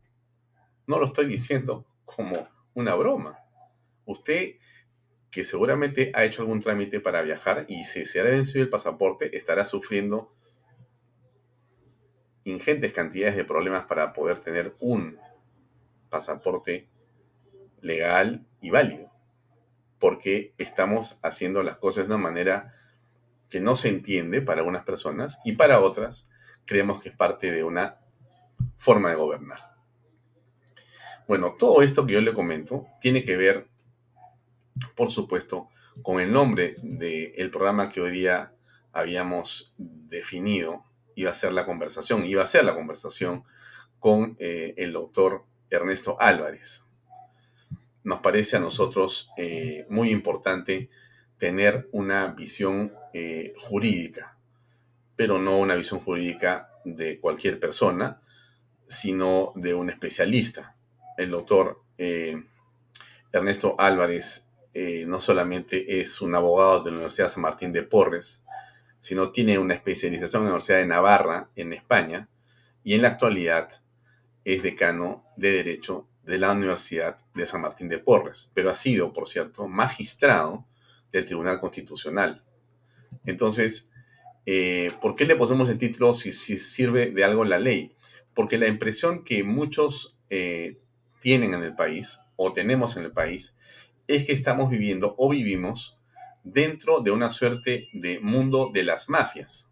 [0.87, 3.39] No lo estoy diciendo como una broma.
[4.05, 4.55] Usted,
[5.31, 9.37] que seguramente ha hecho algún trámite para viajar y si se ha vencido el pasaporte,
[9.37, 10.35] estará sufriendo
[12.49, 15.19] ingentes cantidades de problemas para poder tener un
[16.09, 16.89] pasaporte
[17.81, 19.11] legal y válido,
[19.99, 22.75] porque estamos haciendo las cosas de una manera
[23.49, 26.29] que no se entiende para algunas personas y para otras
[26.65, 27.99] creemos que es parte de una
[28.77, 29.77] forma de gobernar.
[31.27, 33.69] Bueno, todo esto que yo le comento tiene que ver,
[34.95, 35.69] por supuesto,
[36.03, 38.55] con el nombre del programa que hoy día
[38.93, 40.85] habíamos definido.
[41.19, 43.43] Iba a ser la conversación, iba a ser la conversación
[43.99, 46.87] con eh, el doctor Ernesto Álvarez.
[48.05, 50.91] Nos parece a nosotros eh, muy importante
[51.37, 54.39] tener una visión eh, jurídica,
[55.16, 58.23] pero no una visión jurídica de cualquier persona,
[58.87, 60.77] sino de un especialista.
[61.16, 61.83] El doctor
[63.33, 64.53] Ernesto Álvarez
[65.09, 68.45] no solamente es un abogado de la Universidad San Martín de Porres,
[69.01, 72.29] sino tiene una especialización en la Universidad de Navarra, en España,
[72.85, 73.69] y en la actualidad
[74.45, 79.13] es decano de Derecho de la Universidad de San Martín de Porres, pero ha sido,
[79.13, 80.67] por cierto, magistrado
[81.13, 82.45] del Tribunal Constitucional.
[83.25, 83.91] Entonces,
[84.47, 87.95] eh, ¿por qué le ponemos el título si, sirve de algo la ley?
[88.35, 90.79] Porque la impresión que muchos eh,
[91.21, 93.57] tienen en el país, o tenemos en el país,
[94.07, 95.98] es que estamos viviendo o vivimos
[96.53, 99.71] dentro de una suerte de mundo de las mafias.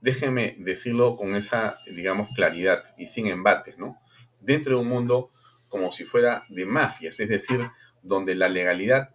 [0.00, 3.98] Déjenme decirlo con esa, digamos, claridad y sin embates, ¿no?
[4.40, 5.32] Dentro de un mundo
[5.68, 7.68] como si fuera de mafias, es decir,
[8.02, 9.10] donde la legalidad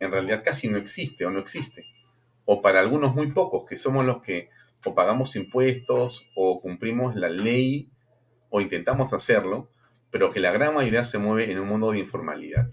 [0.00, 1.86] en realidad casi no existe o no existe.
[2.44, 4.50] O para algunos muy pocos, que somos los que
[4.84, 7.90] o pagamos impuestos o cumplimos la ley
[8.50, 9.70] o intentamos hacerlo,
[10.10, 12.70] pero que la gran mayoría se mueve en un mundo de informalidad,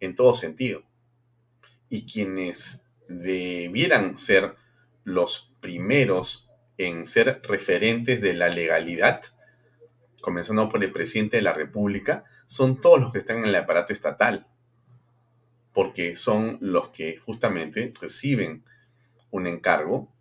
[0.00, 0.82] en todo sentido
[1.94, 4.56] y quienes debieran ser
[5.04, 9.22] los primeros en ser referentes de la legalidad,
[10.20, 13.92] comenzando por el presidente de la República, son todos los que están en el aparato
[13.92, 14.48] estatal,
[15.72, 18.64] porque son los que justamente reciben
[19.30, 20.12] un encargo,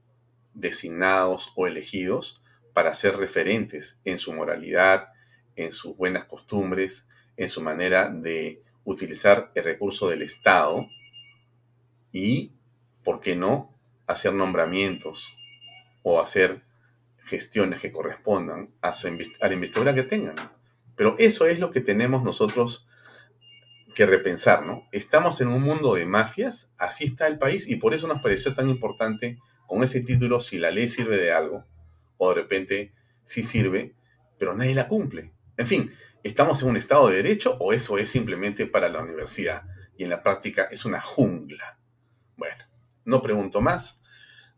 [0.54, 2.44] designados o elegidos,
[2.74, 5.08] para ser referentes en su moralidad,
[5.56, 10.88] en sus buenas costumbres, en su manera de utilizar el recurso del Estado
[12.14, 12.54] y,
[13.04, 15.36] ¿por qué no?, hacer nombramientos
[16.04, 16.62] o hacer
[17.26, 18.92] gestiones que correspondan a,
[19.42, 20.52] la investidura que tengan.
[20.96, 22.88] Pero eso es lo que tenemos nosotros
[23.96, 24.88] que repensar, ¿no?
[24.92, 28.54] Estamos en un mundo de mafias, así está el país y por eso nos pareció
[28.54, 29.38] tan importante
[29.68, 31.66] con ese título si la ley sirve de algo
[32.18, 32.94] o de repente
[33.24, 33.96] sí sirve,
[34.38, 35.32] pero nadie la cumple.
[35.58, 35.94] En fin,
[36.24, 39.64] ¿estamos en un estado de derecho o eso es simplemente para la universidad
[39.96, 41.80] y en la práctica es una jungla?
[42.44, 42.58] Bueno,
[43.06, 44.04] no pregunto más,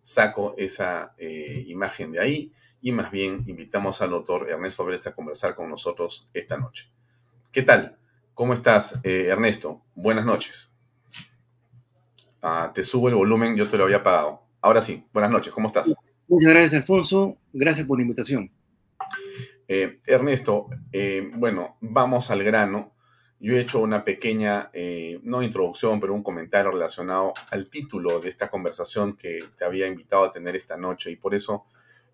[0.02, 5.14] saco esa eh, imagen de ahí y más bien invitamos al doctor Ernesto Álvarez a
[5.14, 6.90] conversar con nosotros esta noche.
[7.52, 8.00] ¿Qué tal?
[8.34, 9.84] ¿Cómo estás, eh, Ernesto?
[9.94, 10.74] Buenas noches.
[12.42, 14.42] Ah, te subo el volumen, yo te lo había pagado.
[14.62, 15.94] Ahora sí, buenas noches, ¿cómo estás?
[16.28, 17.38] Muchas gracias, Alfonso.
[17.54, 18.50] Gracias por la invitación.
[19.68, 20.70] Eh, Ernesto,
[21.36, 22.95] bueno, vamos al grano.
[23.46, 28.30] Yo he hecho una pequeña, eh, no introducción, pero un comentario relacionado al título de
[28.30, 31.68] esta conversación que te había invitado a tener esta noche y por eso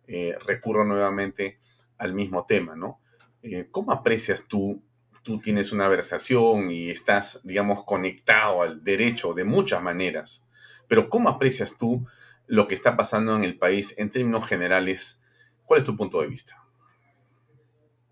[0.07, 1.57] eh, recurro nuevamente
[1.97, 2.99] al mismo tema, ¿no?
[3.43, 4.83] Eh, ¿Cómo aprecias tú?
[5.23, 10.49] Tú tienes una versación y estás, digamos, conectado al derecho de muchas maneras,
[10.89, 12.05] pero ¿cómo aprecias tú
[12.45, 15.23] lo que está pasando en el país en términos generales?
[15.63, 16.61] ¿Cuál es tu punto de vista?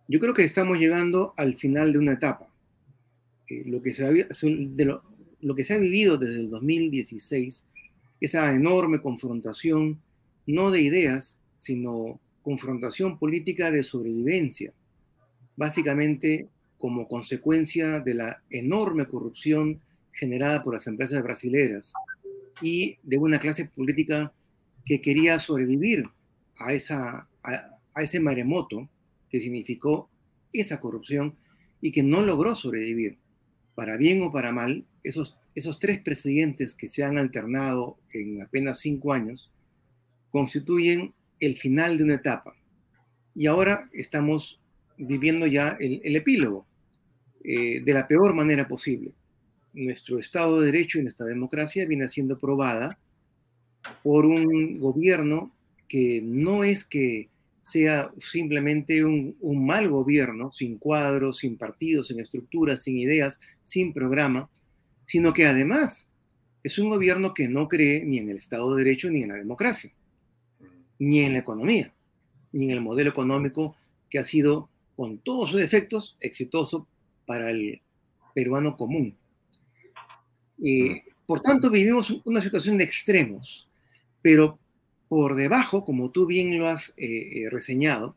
[0.08, 2.49] Yo creo que estamos llegando al final de una etapa
[3.66, 5.04] lo, que se había, de lo,
[5.42, 7.66] lo que se ha vivido desde el 2016,
[8.22, 10.00] esa enorme confrontación,
[10.46, 14.74] no de ideas, sino confrontación política de sobrevivencia,
[15.56, 16.48] básicamente
[16.78, 19.80] como consecuencia de la enorme corrupción
[20.12, 21.94] generada por las empresas brasileras
[22.62, 24.34] y de una clase política
[24.86, 26.06] que quería sobrevivir
[26.58, 28.90] a, esa, a, a ese maremoto
[29.30, 30.10] que significó
[30.52, 31.36] esa corrupción
[31.82, 33.18] y que no logró sobrevivir
[33.80, 38.82] para bien o para mal, esos, esos tres presidentes que se han alternado en apenas
[38.82, 39.50] cinco años
[40.32, 42.54] constituyen el final de una etapa.
[43.34, 44.60] Y ahora estamos
[44.98, 46.68] viviendo ya el, epílogo
[47.42, 49.14] eh, de la peor manera posible.
[49.72, 53.00] Nuestro Estado de Derecho y nuestra democracia viene siendo probada
[54.04, 55.54] por un gobierno
[55.88, 57.30] que no es que
[57.70, 64.50] sea simplemente un, mal gobierno, sin cuadros, sin partidos, sin estructuras, sin ideas, sin programa,
[65.06, 66.08] sino que además
[66.64, 69.36] es un gobierno que no cree ni en el Estado de Derecho ni en la
[69.36, 69.92] democracia,
[70.98, 71.94] ni en la economía,
[72.52, 73.76] ni en el modelo económico
[74.10, 76.88] que ha sido, con todos sus defectos, exitoso
[77.26, 77.82] para el
[78.34, 79.16] peruano común.
[80.64, 83.68] Eh, por tanto, vivimos una situación de extremos,
[84.22, 84.60] pero
[85.10, 88.16] por debajo, como tú bien lo has eh, eh, reseñado,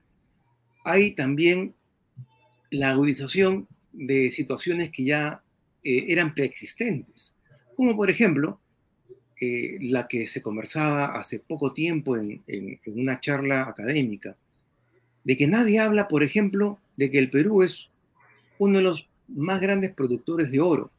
[0.85, 1.75] hay también
[2.71, 5.43] la agudización de situaciones que ya
[5.85, 7.35] eh, eran preexistentes,
[7.77, 8.59] como por ejemplo
[9.41, 14.37] eh, la que se conversaba hace poco tiempo en, en, en una charla académica,
[15.25, 17.89] de que nadie habla, por ejemplo, de que el Perú es
[18.59, 20.91] uno de los más grandes productores de oro,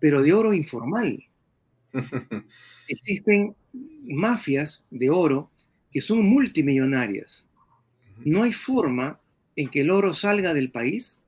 [0.00, 1.24] pero de oro informal.
[2.88, 3.54] Existen
[4.04, 5.50] mafias de oro
[5.90, 7.44] que son multimillonarias.
[8.24, 9.20] No hay forma
[9.56, 11.22] en que el oro salga del país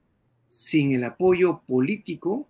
[0.48, 2.48] sin el apoyo político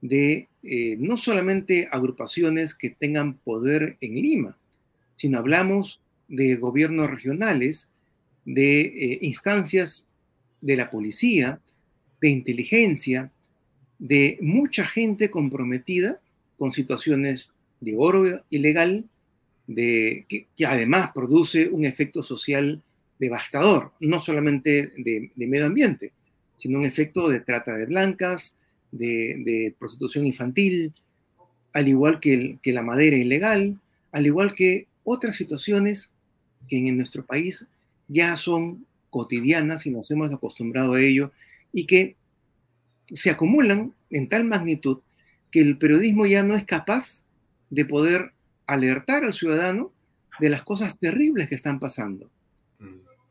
[0.00, 4.58] de eh, no solamente agrupaciones que tengan poder en Lima,
[5.16, 7.92] sino hablamos de gobiernos regionales,
[8.44, 10.08] de eh, instancias
[10.60, 11.60] de la policía,
[12.20, 13.32] de inteligencia,
[13.98, 16.20] de mucha gente comprometida
[16.56, 19.04] con situaciones de oro ilegal,
[19.66, 22.80] de, que, además produce un efecto social
[23.18, 26.12] devastador, no solamente de, medio ambiente,
[26.56, 28.56] sino un efecto de trata de blancas,
[28.92, 30.92] de, prostitución infantil,
[31.72, 33.78] al igual que, que, la madera ilegal,
[34.12, 36.12] al igual que otras situaciones
[36.68, 37.66] que en nuestro país
[38.06, 41.32] ya son cotidianas y nos hemos acostumbrado a ello
[41.72, 42.14] y que
[43.12, 44.98] se acumulan en tal magnitud
[45.50, 47.22] que el periodismo ya no es capaz
[47.72, 48.32] de poder
[48.66, 49.92] alertar al ciudadano
[50.38, 52.30] de las cosas terribles que están pasando.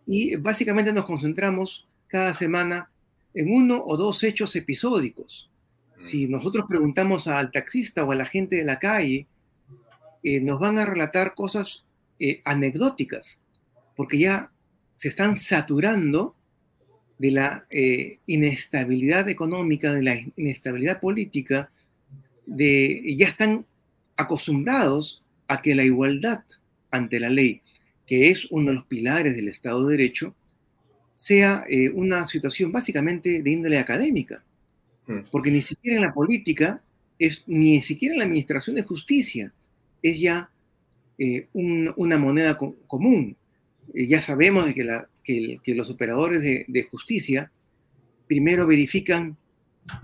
[0.08, 2.90] Y básicamente nos concentramos cada semana
[3.36, 5.50] en uno o dos hechos episódicos.
[5.96, 9.28] Si nosotros preguntamos al taxista o a la gente de la calle,
[10.24, 11.86] eh, nos van a relatar cosas
[12.20, 13.40] eh, anecdóticas,
[13.96, 14.52] porque ya
[14.96, 16.36] se están saturando
[17.20, 21.70] de la eh, inestabilidad económica, de la inestabilidad política,
[22.48, 23.66] de, ya están
[24.22, 26.44] acostumbrados a que la igualdad
[26.90, 27.62] ante la ley,
[28.06, 30.36] que es uno de los pilares del Estado de Derecho,
[31.16, 34.44] sea eh, una situación básicamente de índole académica.
[35.30, 36.82] Porque ni siquiera en la política,
[37.20, 39.54] es, ni siquiera en la administración de justicia,
[40.02, 40.50] es ya
[41.18, 43.36] eh, un, una moneda co común.
[43.94, 47.52] Eh, ya sabemos de que, la, que, que los operadores de, de justicia
[48.26, 49.36] primero verifican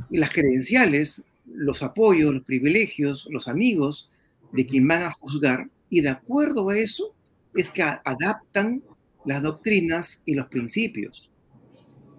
[0.10, 1.22] las credenciales,
[1.58, 4.10] los apoyos, los privilegios, los amigos
[4.52, 7.16] de quien van a juzgar y de acuerdo a eso
[7.56, 8.84] es que adaptan
[9.26, 11.32] las doctrinas y los principios.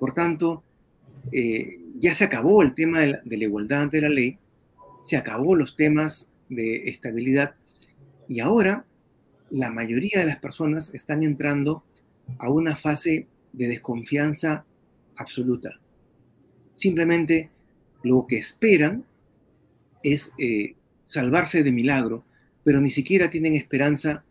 [0.01, 0.65] Por tanto,
[1.31, 4.39] eh, ya se acabó el tema de la, de la, igualdad ante la ley,
[5.03, 7.55] se acabó los temas de estabilidad
[8.29, 8.85] y ahora
[9.51, 11.85] la mayoría de las personas están entrando
[12.39, 14.65] a una fase de desconfianza
[15.17, 15.79] absoluta.
[16.75, 17.51] Simplemente
[18.03, 19.05] lo que esperan
[20.13, 22.25] es eh, salvarse de milagro,
[22.65, 24.25] pero ni siquiera tienen esperanza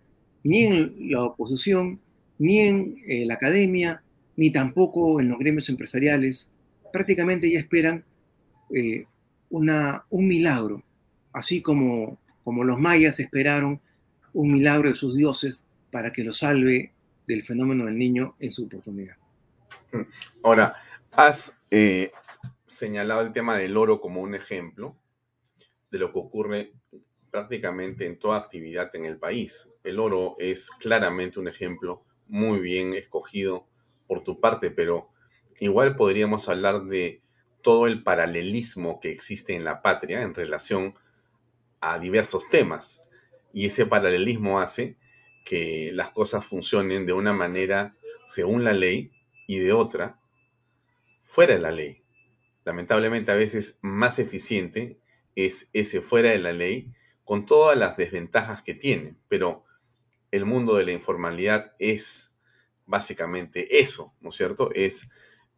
[0.43, 1.99] ni en la oposición,
[2.37, 4.03] ni en eh, la academia,
[4.35, 6.49] ni tampoco en los gremios empresariales.
[6.93, 8.03] Prácticamente ya esperan
[8.73, 9.05] eh,
[9.49, 10.83] una, un milagro,
[11.33, 13.79] así como, como los mayas esperaron
[14.33, 16.91] un milagro de sus dioses para que lo salve
[17.27, 19.15] del fenómeno del niño en su oportunidad.
[20.43, 20.75] Ahora,
[21.11, 21.57] has
[22.67, 24.95] señalado el tema del oro como un ejemplo
[25.91, 26.73] de lo que ocurre
[27.31, 29.71] prácticamente en toda actividad en el país.
[29.83, 33.67] El oro es claramente un ejemplo muy bien escogido
[34.07, 35.09] por tu parte, pero
[35.59, 37.21] igual podríamos hablar de
[37.61, 40.95] todo el paralelismo que existe en la patria en relación
[41.79, 43.03] a diversos temas.
[43.53, 44.97] Y ese paralelismo hace
[45.45, 49.11] que las cosas funcionen de una manera según la ley
[49.47, 50.19] y de otra
[51.23, 52.03] fuera de la ley.
[52.65, 54.99] Lamentablemente a veces más eficiente
[55.37, 56.91] es ese fuera de la ley
[57.23, 59.63] con todas las desventajas que tiene, pero
[60.31, 62.35] el mundo de la informalidad es
[62.87, 64.71] básicamente eso, ¿no es cierto?
[64.73, 65.09] Es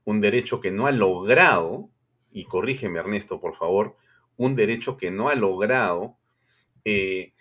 [0.03, 1.89] un derecho que no ha logrado,
[2.31, 3.95] y corrígeme Ernesto, por favor,
[4.35, 6.17] un derecho que no ha logrado
[6.83, 7.33] eh,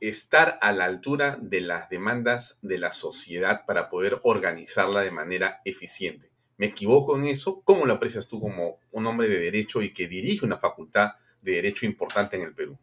[0.00, 5.62] estar a la altura de las demandas de la sociedad para poder organizarla de manera
[5.64, 6.30] eficiente.
[6.58, 7.60] ¿Me equivoco en eso?
[7.64, 11.12] ¿Cómo lo aprecias tú como un hombre de derecho y que dirige una facultad
[11.46, 12.76] de derecho importante en el Perú?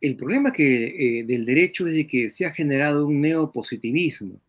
[0.00, 4.40] El problema que, eh, del derecho es de que se ha generado un neopositivismo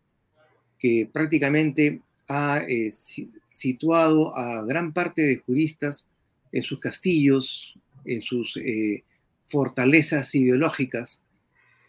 [0.78, 2.92] que prácticamente ha eh,
[3.48, 6.08] situado a gran parte de juristas
[6.50, 7.74] en sus castillos,
[8.04, 9.04] en sus eh,
[9.46, 11.22] fortalezas ideológicas,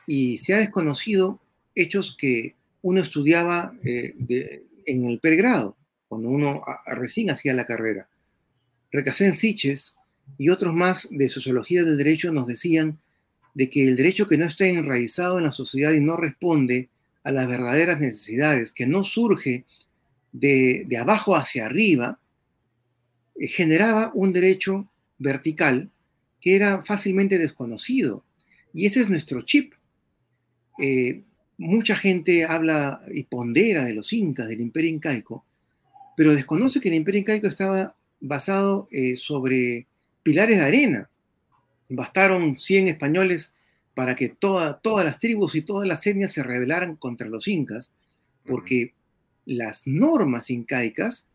[0.05, 1.39] y se ha desconocido
[1.73, 5.77] hechos que uno estudiaba en el pregrado,
[6.09, 8.09] cuando uno recién hacía la carrera.
[8.91, 9.95] Recasén Siches
[10.37, 12.99] y otros más de sociología del derecho nos decían
[13.53, 16.89] de que el derecho que no está enraizado en la sociedad y no responde
[17.23, 19.65] a las verdaderas necesidades, que no surge
[20.31, 22.19] de, de abajo hacia arriba,
[23.35, 25.89] eh, generaba un derecho vertical
[26.41, 28.23] que era fácilmente desconocido.
[28.73, 29.73] Y ese es nuestro chip.
[30.79, 31.21] Eh,
[31.57, 35.45] mucha gente habla y pondera de los incas, del imperio incaico,
[36.17, 39.87] pero desconoce que el imperio incaico estaba basado eh, sobre
[40.23, 41.09] pilares de arena.
[41.89, 43.53] Bastaron 100 españoles
[43.93, 47.91] para que toda, todas las tribus y todas las etnias se rebelaran contra los incas,
[48.45, 48.93] porque
[49.45, 51.27] las normas incaicas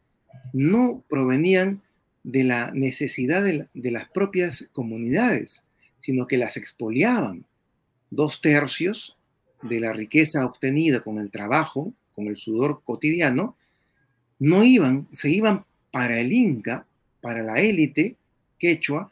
[0.52, 1.82] no provenían
[2.24, 5.64] de la necesidad de, de, las propias comunidades,
[6.00, 7.46] sino que las expoliaban.
[8.10, 9.16] Dos tercios
[9.62, 13.56] de la riqueza obtenida con el trabajo, con el sudor cotidiano,
[14.38, 16.86] no iban, se iban para el Inca,
[17.20, 18.16] para la élite
[18.58, 19.10] quechua,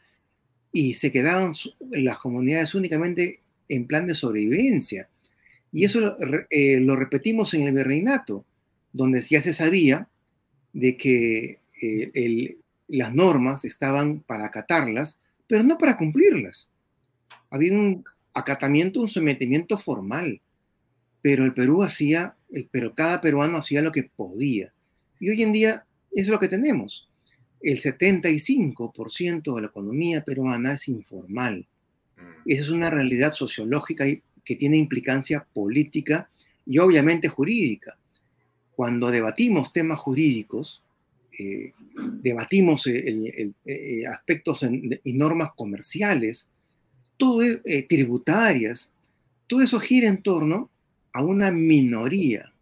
[0.71, 1.53] y se quedaban
[1.91, 5.09] las comunidades únicamente en plan de sobrevivencia.
[5.71, 6.17] Y eso lo,
[6.49, 8.45] eh, lo repetimos en el virreinato,
[8.93, 10.07] donde ya se sabía
[10.73, 16.69] de que eh, las normas estaban para acatarlas, pero no para cumplirlas.
[17.49, 20.41] Había un acatamiento, un sometimiento formal,
[21.21, 22.35] pero el Perú hacía,
[22.71, 24.73] pero cada peruano hacía lo que podía.
[25.19, 27.06] Y hoy en día es lo que tenemos.
[27.61, 31.65] El 75% de la economía peruana es informal.
[32.17, 32.49] Mm.
[32.51, 34.05] Esa es una realidad sociológica
[34.43, 36.29] que tiene implicancia política
[36.65, 37.97] y obviamente jurídica.
[38.75, 40.81] Cuando debatimos temas jurídicos,
[41.39, 46.49] eh, debatimos el, el, eh, aspectos en, y normas comerciales,
[47.17, 48.91] todo eh, tributarias,
[49.47, 50.69] todo eso gira en torno
[51.13, 52.53] a una minoría,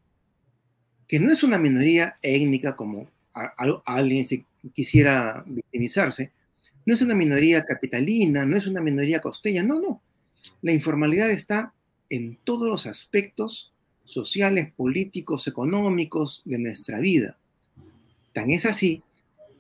[1.08, 3.10] que no es una minoría étnica como
[3.86, 4.26] alguien
[4.74, 6.32] quisiera victimizarse,
[6.86, 10.02] no es una minoría capitalina, no es una minoría costeña, no, no.
[10.62, 11.74] La informalidad está
[12.10, 13.74] en todos los aspectos
[14.04, 17.38] sociales, políticos, económicos de nuestra vida.
[18.34, 19.02] Tan es así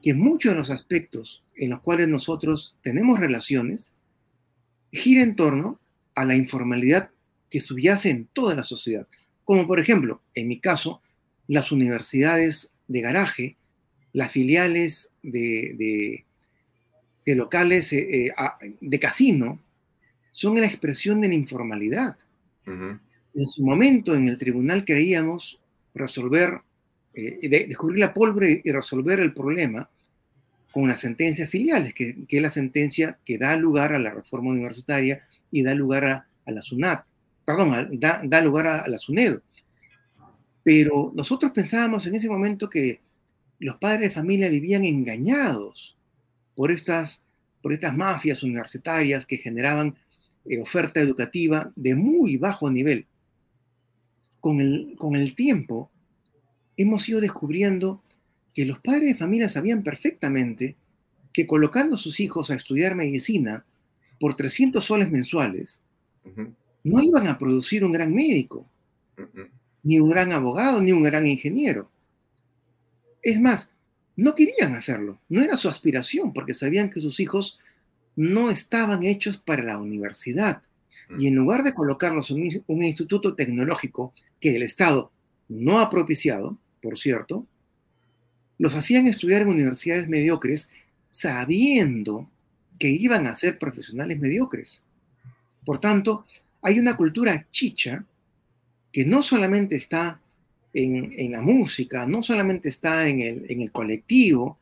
[0.01, 3.93] que muchos de los aspectos en los cuales nosotros tenemos relaciones
[4.91, 5.79] gira en torno
[6.13, 7.09] a la informalidad
[7.49, 9.07] que subyace en toda la sociedad.
[9.43, 11.01] Como por ejemplo, en mi caso,
[11.47, 13.57] las universidades de garaje,
[14.15, 16.25] las filiales de, de,
[17.25, 18.33] de locales eh, eh,
[18.79, 19.59] de casino,
[20.31, 22.17] son la expresión de la informalidad.
[22.65, 22.99] Uh -huh.
[23.35, 25.59] En su momento en el tribunal creíamos
[25.93, 26.61] resolver
[27.13, 29.89] eh, de descubrir la pólvora y resolver el problema
[30.71, 34.51] con las sentencias filiales, que, que, es la sentencia que da lugar a la reforma
[34.51, 37.05] universitaria y da lugar a, a la SUNAT,
[37.45, 39.41] perdón, a, da, da, lugar a, a, la SUNEDO.
[40.63, 43.04] Pero nosotros pensábamos en ese momento que
[43.59, 45.95] los padres de familia vivían engañados
[46.55, 47.23] por estas,
[47.61, 49.95] por estas mafias universitarias que generaban
[50.45, 53.05] eh, oferta educativa de muy bajo nivel.
[54.39, 55.89] Con el, con el tiempo,
[56.77, 58.01] hemos ido descubriendo
[58.53, 60.75] que los padres de familia sabían perfectamente
[61.33, 63.65] que colocando a sus hijos a estudiar medicina
[64.19, 65.81] por 300 soles mensuales,
[66.23, 66.53] uh -huh.
[66.83, 68.65] no iban a producir un gran médico,
[69.17, 69.49] uh -huh.
[69.83, 71.89] ni un gran abogado, ni un gran ingeniero.
[73.25, 73.73] Es más,
[74.15, 77.59] no querían hacerlo, no era su aspiración, porque sabían que sus hijos
[78.15, 80.61] no estaban hechos para la universidad.
[81.17, 85.11] Y en lugar de colocarlos en un instituto tecnológico que el Estado
[85.49, 87.47] no ha propiciado, por cierto,
[88.59, 90.69] los hacían estudiar en universidades mediocres
[91.09, 92.29] sabiendo
[92.77, 94.83] que iban a ser profesionales mediocres.
[95.65, 96.27] Por tanto,
[96.61, 98.05] hay una cultura chicha
[98.91, 100.21] que no solamente está
[100.75, 104.59] en, en la música, no solamente está en el, en el, colectivo,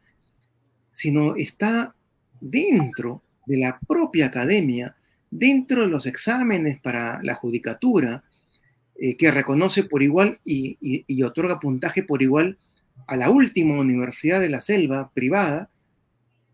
[0.91, 1.95] sino está
[2.39, 4.95] dentro de la propia academia,
[5.31, 8.23] dentro de los exámenes para la judicatura,
[8.95, 12.59] eh, que reconoce por igual y, y, y, otorga puntaje por igual
[13.07, 15.71] a la última universidad de la selva privada,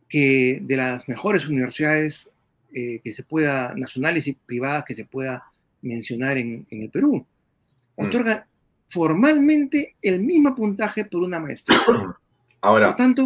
[0.07, 2.30] que de las mejores universidades
[2.74, 5.43] eh, que se pueda, nacionales y privadas que se pueda
[5.82, 7.26] mencionar en, en el Perú.
[7.97, 8.05] Mm.
[8.05, 8.45] Otorga.
[8.90, 11.80] Formalmente el mismo puntaje por una maestría.
[12.62, 13.26] Ahora, por tanto,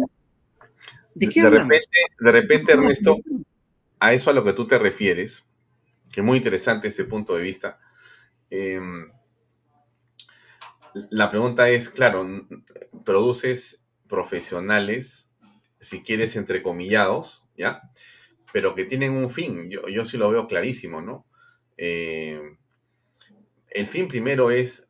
[1.14, 3.16] ¿de qué de repente, de repente, Ernesto,
[3.98, 5.48] a eso a lo que tú te refieres,
[6.12, 7.80] que es muy interesante ese punto de vista,
[8.50, 8.80] eh,
[11.10, 12.46] la pregunta es, claro,
[13.04, 15.32] produces profesionales,
[15.80, 17.90] si quieres, entrecomillados, ¿ya?
[18.52, 21.26] Pero que tienen un fin, yo, yo sí lo veo clarísimo, ¿no?
[21.76, 22.56] Eh,
[23.70, 24.88] el fin primero es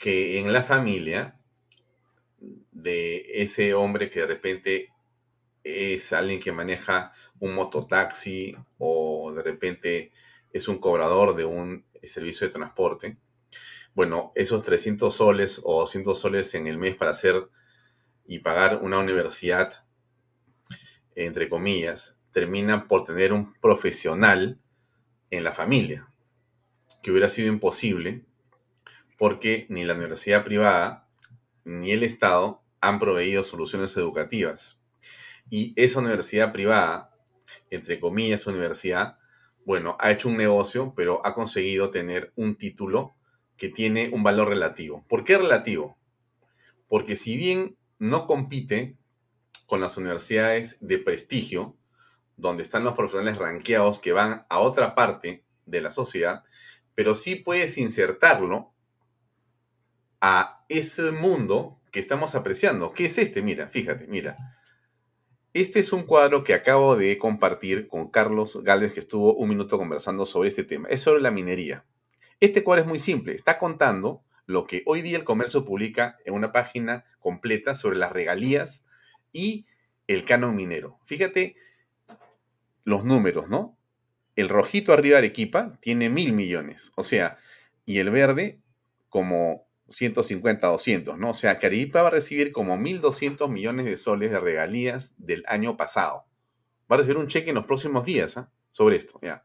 [0.00, 1.38] que en la familia
[2.72, 4.88] de ese hombre que de repente
[5.62, 10.10] es alguien que maneja un mototaxi o de repente
[10.54, 13.18] es un cobrador de un servicio de transporte,
[13.94, 17.50] bueno, esos 300 soles o 200 soles en el mes para hacer
[18.26, 19.84] y pagar una universidad
[21.14, 24.58] entre comillas, termina por tener un profesional
[25.30, 26.08] en la familia,
[27.02, 28.24] que hubiera sido imposible
[29.20, 31.06] porque ni la universidad privada
[31.64, 34.82] ni el Estado han proveído soluciones educativas.
[35.50, 37.14] Y esa universidad privada,
[37.68, 39.18] entre comillas universidad,
[39.66, 43.14] bueno, ha hecho un negocio, pero ha conseguido tener un título
[43.58, 45.04] que tiene un valor relativo.
[45.06, 45.98] ¿Por qué relativo?
[46.88, 48.96] Porque si bien no compite
[49.66, 51.76] con las universidades de prestigio,
[52.38, 56.42] donde están los profesionales ranqueados que van a otra parte de la sociedad,
[56.94, 58.72] pero sí puedes insertarlo
[60.20, 62.92] a ese mundo que estamos apreciando.
[62.92, 63.42] ¿Qué es este?
[63.42, 64.36] Mira, fíjate, mira.
[65.52, 69.78] Este es un cuadro que acabo de compartir con Carlos Galvez, que estuvo un minuto
[69.78, 70.88] conversando sobre este tema.
[70.88, 71.84] Es sobre la minería.
[72.38, 73.34] Este cuadro es muy simple.
[73.34, 78.12] Está contando lo que hoy día el comercio publica en una página completa sobre las
[78.12, 78.84] regalías
[79.32, 79.66] y
[80.06, 80.98] el canon minero.
[81.04, 81.56] Fíjate
[82.84, 83.76] los números, ¿no?
[84.36, 87.38] El rojito arriba de Arequipa tiene mil millones, o sea,
[87.84, 88.60] y el verde
[89.08, 91.30] como 150, 200, ¿no?
[91.30, 95.44] O sea, que Arequipa va a recibir como 1.200 millones de soles de regalías del
[95.46, 96.24] año pasado.
[96.90, 98.50] Va a recibir un cheque en los próximos días ¿ah?
[98.70, 99.44] sobre esto, ¿ya?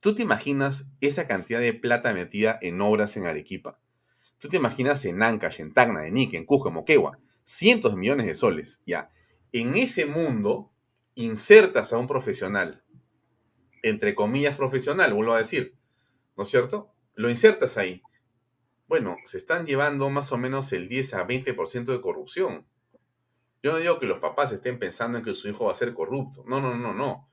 [0.00, 3.78] ¿Tú te imaginas esa cantidad de plata metida en obras en Arequipa?
[4.38, 7.18] ¿Tú te imaginas en Ancash, en Tacna, en en Cusco, en Moquegua?
[7.44, 9.10] Cientos de millones de soles, ¿ya?
[9.52, 10.72] En ese mundo
[11.14, 12.82] insertas a un profesional,
[13.82, 15.76] entre comillas profesional, vuelvo a decir,
[16.36, 16.92] ¿no es cierto?
[17.14, 18.02] Lo insertas ahí
[18.88, 22.66] bueno, se están llevando más o menos el 10 a 20% de corrupción.
[23.62, 25.92] Yo no digo que los papás estén pensando en que su hijo va a ser
[25.92, 26.44] corrupto.
[26.46, 27.28] No, no, no, no.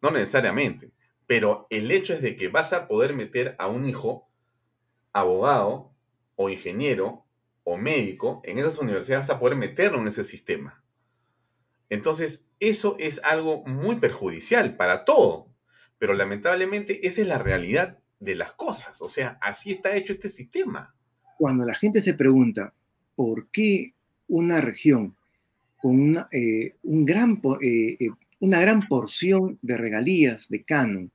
[0.00, 0.92] No necesariamente.
[1.26, 4.30] Pero el hecho es de que vas a poder meter a un hijo
[5.12, 5.92] abogado
[6.36, 7.26] o ingeniero
[7.64, 10.82] o médico en esas universidades, vas a poder meterlo en ese sistema.
[11.88, 15.48] Entonces, eso es algo muy perjudicial para todo.
[15.98, 19.02] Pero lamentablemente esa es la realidad de las cosas.
[19.02, 20.94] O sea, así está hecho este sistema.
[21.38, 22.72] Cuando la gente se pregunta
[23.16, 23.94] por qué
[24.28, 25.16] una región
[25.80, 31.10] con una, eh, un gran, eh, eh, una gran porción de regalías de canon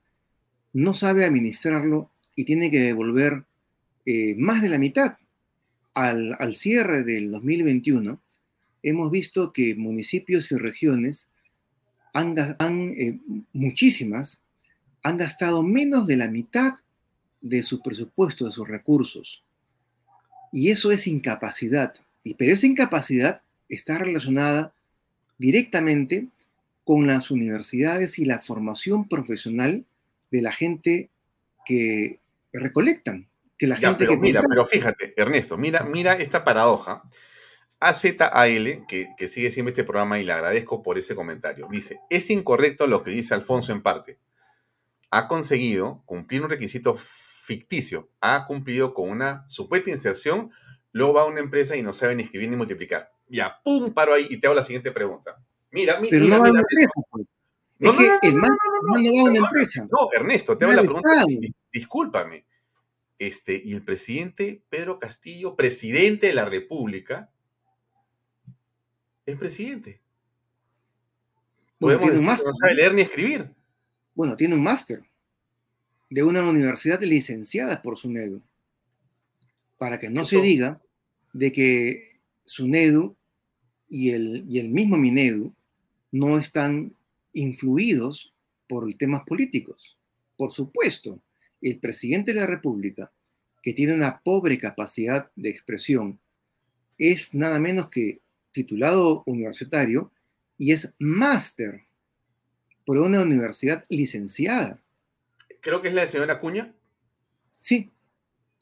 [0.72, 3.44] no sabe administrarlo y tiene que devolver
[4.36, 5.16] más de la mitad
[5.92, 8.20] al, al cierre del 2021,
[8.84, 11.28] hemos visto que municipios y regiones
[12.12, 12.94] han, han
[13.52, 14.42] muchísimas
[15.02, 16.74] han gastado menos de la mitad
[17.48, 19.42] de su presupuesto, de sus recursos.
[20.52, 21.94] Y eso es incapacidad.
[22.22, 24.72] Y, pero esa incapacidad está relacionada
[25.38, 26.28] directamente
[26.84, 29.84] con las universidades y la formación profesional
[30.30, 31.10] de la gente
[31.64, 32.20] que
[32.52, 33.28] recolectan.
[33.58, 37.02] Que la gente pero mira, pero fíjate, Ernesto, mira, mira esta paradoja.
[37.78, 42.30] AZAL, que, que sigue siempre este programa y le agradezco por ese comentario, dice, es
[42.30, 44.18] incorrecto lo que dice Alfonso en parte.
[45.10, 46.98] Ha conseguido cumplir un requisito
[47.46, 50.50] ficticio ha cumplido con una supuesta inserción,
[50.90, 53.12] luego va a una empresa y no sabe ni escribir ni multiplicar.
[53.28, 55.40] Ya, pum, paro ahí y te hago la siguiente pregunta.
[55.70, 56.92] Mira, mira, Pero mira, no va a mira, una empresa.
[57.78, 58.48] No, no, no,
[58.82, 59.86] no, no, una empresa.
[59.90, 61.08] No, Ernesto, te hago la pregunta.
[61.72, 62.44] Discúlpame.
[63.18, 67.30] Este, y el presidente Pedro Castillo, presidente de la República,
[69.24, 70.02] es presidente.
[71.78, 73.54] Bueno, Podemos decir que no sabe leer ni escribir.
[74.14, 75.02] Bueno, tiene un máster
[76.10, 78.42] de una universidad licenciada por SUNEDU.
[79.78, 80.80] Para que no se diga
[81.32, 83.16] de que SUNEDU
[83.88, 85.54] y el, y el mismo MINEDU
[86.12, 86.94] no están
[87.32, 88.32] influidos
[88.68, 89.96] por temas políticos.
[90.36, 91.20] Por supuesto,
[91.60, 93.12] el presidente de la República,
[93.62, 96.18] que tiene una pobre capacidad de expresión,
[96.98, 98.20] es nada menos que
[98.52, 100.10] titulado universitario
[100.56, 101.82] y es máster
[102.84, 104.80] por una universidad licenciada.
[105.60, 106.72] Creo que es la de señora Acuña.
[107.60, 107.90] Sí,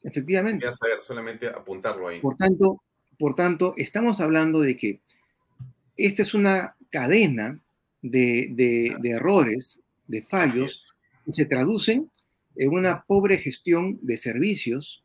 [0.03, 0.65] efectivamente.
[0.65, 2.19] Voy a saber, solamente apuntarlo ahí.
[2.19, 2.81] Por tanto,
[3.17, 4.99] por tanto, estamos hablando de que
[5.97, 7.59] esta es una cadena
[8.01, 12.09] de, de- de errores, de fallos, que se traducen
[12.55, 15.03] en una pobre gestión de servicios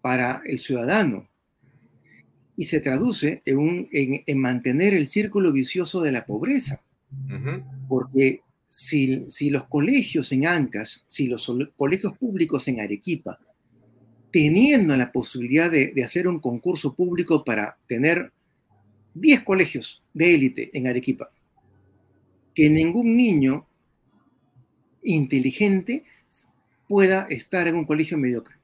[0.00, 1.28] para el ciudadano
[2.56, 6.80] y se traduce en, un- en- en mantener el círculo vicioso de la pobreza.
[7.26, 7.62] Ujú.
[7.88, 8.40] Porque
[8.70, 13.38] si, los colegios en Ancash, si los colegios públicos en Arequipa,
[14.30, 18.32] teniendo la posibilidad de, hacer un concurso público para tener
[19.14, 21.30] 10 colegios de élite en Arequipa,
[22.54, 23.66] que ningún niño
[25.02, 26.04] inteligente
[26.88, 28.54] pueda estar en un colegio mediocre.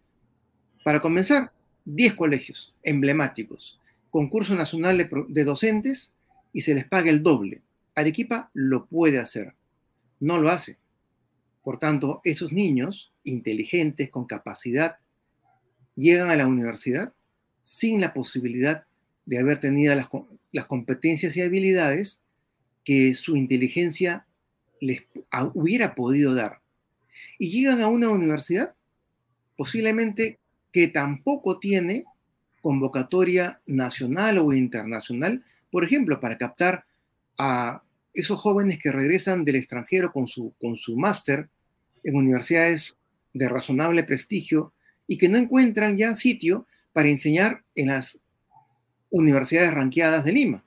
[0.85, 1.51] Para comenzar,
[1.85, 3.81] 10 colegios emblemáticos,
[4.11, 6.15] concurso nacional de, de docentes
[6.53, 7.63] y se les paga el doble.
[7.97, 9.55] Arequipa lo puede hacer,
[10.21, 10.79] no lo hace.
[11.63, 14.99] Por tanto, esos niños inteligentes, con capacidad,
[15.97, 17.13] llegan a la universidad
[17.63, 18.87] sin la posibilidad
[19.25, 19.95] de haber tenido
[20.53, 22.23] las, competencias y habilidades
[22.85, 24.27] que su inteligencia
[24.81, 25.03] les
[25.55, 26.61] hubiera podido dar.
[27.39, 28.75] Y llegan a una universidad
[29.57, 30.39] posiblemente
[30.71, 32.05] que tampoco tiene
[32.61, 36.85] convocatoria nacional o internacional, por ejemplo, para captar
[37.39, 37.83] a
[38.17, 41.49] esos jóvenes que regresan del extranjero con su, con su máster
[42.03, 42.99] en universidades
[43.33, 44.73] de razonable prestigio
[45.07, 48.19] y que no encuentran ya sitio para enseñar en las
[49.11, 50.65] universidades ranqueadas de Lima.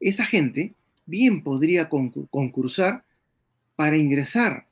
[0.00, 0.74] Esa gente
[1.06, 3.04] bien podría concursar
[3.76, 4.66] para ingresar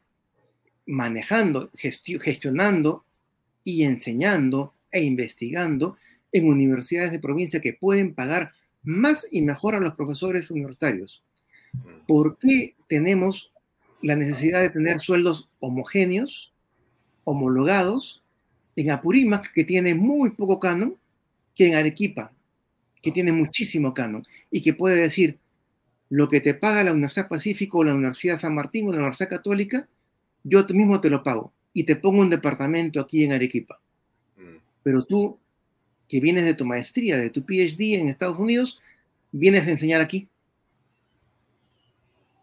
[0.86, 3.04] manejando, gestionando
[3.64, 5.96] y enseñando e investigando
[6.32, 8.52] en universidades de provincia que pueden pagar
[8.82, 11.22] más y mejor a los profesores universitarios.
[12.06, 13.52] ¿Por qué tenemos
[14.02, 16.52] la necesidad de tener sueldos homogéneos,
[17.24, 18.22] homologados,
[18.76, 20.96] en Apurímac, que tiene muy poco canon,
[21.54, 22.32] que en Arequipa,
[23.00, 25.38] que tiene muchísimo canon, y que puede decir,
[26.08, 29.30] lo que te paga la Universidad Pacífico o la Universidad San Martín o la Universidad
[29.30, 29.88] Católica,
[30.44, 33.80] yo mismo te lo pago y te pongo un departamento aquí en Arequipa.
[34.36, 34.56] Mm.
[34.82, 35.38] Pero tú,
[36.08, 38.80] que vienes de tu maestría, de tu PhD en Estados Unidos,
[39.30, 40.28] vienes a enseñar aquí.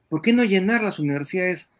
[0.09, 1.71] ¿Por qué no llenar las universidades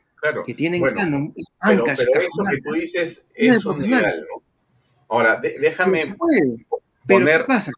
[0.46, 1.34] que tienen canon?
[1.66, 4.44] Pero, pero eso que tú dices es un ideal, ¿no?
[5.10, 6.16] Ahora, déjame
[7.06, 7.72] Pero ¿qué pasa?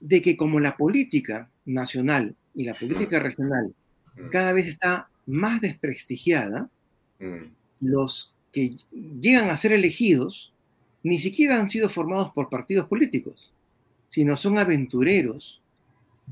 [0.00, 3.22] De que como la política nacional y la política mm.
[3.22, 3.74] regional
[4.16, 4.28] mm.
[4.30, 6.70] cada vez está más desprestigiada,
[7.20, 7.44] mm.
[7.80, 8.74] los que
[9.20, 10.52] llegan a ser elegidos
[11.02, 13.52] ni siquiera han sido formados por partidos políticos,
[14.08, 15.60] sino son aventureros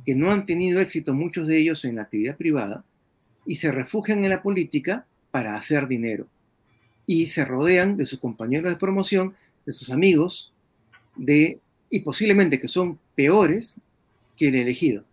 [0.06, 2.84] que no han tenido éxito muchos de ellos en la actividad privada
[3.46, 6.26] y se refugian en la política para hacer dinero.
[7.06, 9.34] Y se rodean de sus compañeros de promoción,
[9.66, 10.52] de sus amigos,
[11.16, 13.80] de, y posiblemente que son peores
[14.36, 15.04] que el elegido.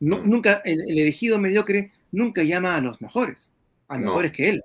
[0.00, 0.28] Mm.
[0.28, 3.50] nunca, el, elegido mediocre nunca llama a los mejores,
[3.88, 4.64] a mejores que él,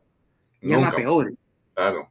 [0.62, 1.36] llama a peores.
[1.74, 2.10] Claro.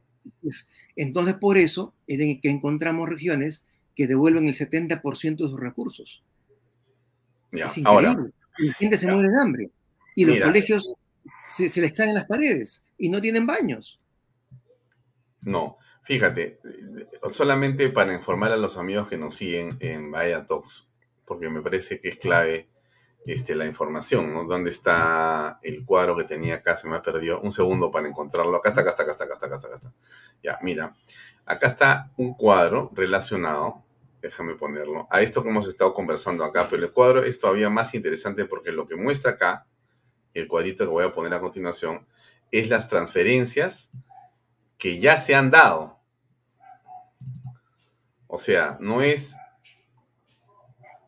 [0.95, 3.65] Entonces, por eso es que encontramos regiones
[3.95, 6.21] que devuelven el 70% de sus recursos.
[7.51, 8.31] es increíble.
[8.57, 9.69] la gente se muere de hambre.
[10.15, 10.93] Y los colegios
[11.47, 13.99] se, se, les caen las paredes y no tienen baños.
[15.41, 16.59] No, fíjate,
[17.27, 20.91] solamente para informar a los amigos que nos siguen en Vaya Talks,
[21.25, 22.69] porque me parece que es clave
[23.25, 24.45] este, la información, ¿no?
[24.45, 26.75] ¿Dónde está el cuadro que tenía acá?
[26.75, 27.41] Se me ha perdido.
[27.41, 28.55] Un segundo para encontrarlo.
[28.55, 29.67] Acá está, acá está, acá está, acá está, acá está.
[29.67, 29.93] Acá está.
[30.43, 30.95] Ya, mira.
[31.45, 33.83] Acá está un cuadro relacionado,
[34.19, 37.93] déjame ponerlo, a esto que hemos estado conversando acá, pero el cuadro es todavía más
[37.93, 39.67] interesante porque lo que muestra acá,
[40.35, 42.05] el cuadrito que voy a poner a continuación,
[42.51, 43.91] es las transferencias
[44.77, 45.99] que ya se han dado.
[48.27, 49.35] O sea, no es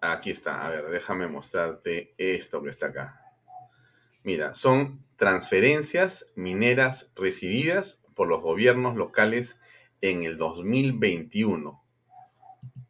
[0.01, 3.21] Aquí está, a ver, déjame mostrarte esto que está acá.
[4.23, 9.59] Mira, son transferencias mineras recibidas por los gobiernos locales
[10.01, 11.83] en el 2021.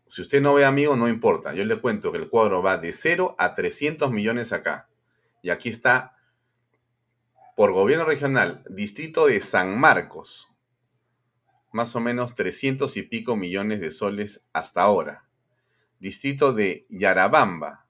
[0.08, 1.54] Si usted no ve, amigo, no importa.
[1.54, 4.90] Yo le cuento que el cuadro va de 0 a 300 millones acá.
[5.42, 6.17] Y aquí está,
[7.58, 10.54] por gobierno regional, distrito de San Marcos.
[11.74, 15.28] Más o menos 300 y pico millones de soles hasta ahora
[16.00, 17.88] distrito de Yarabamba,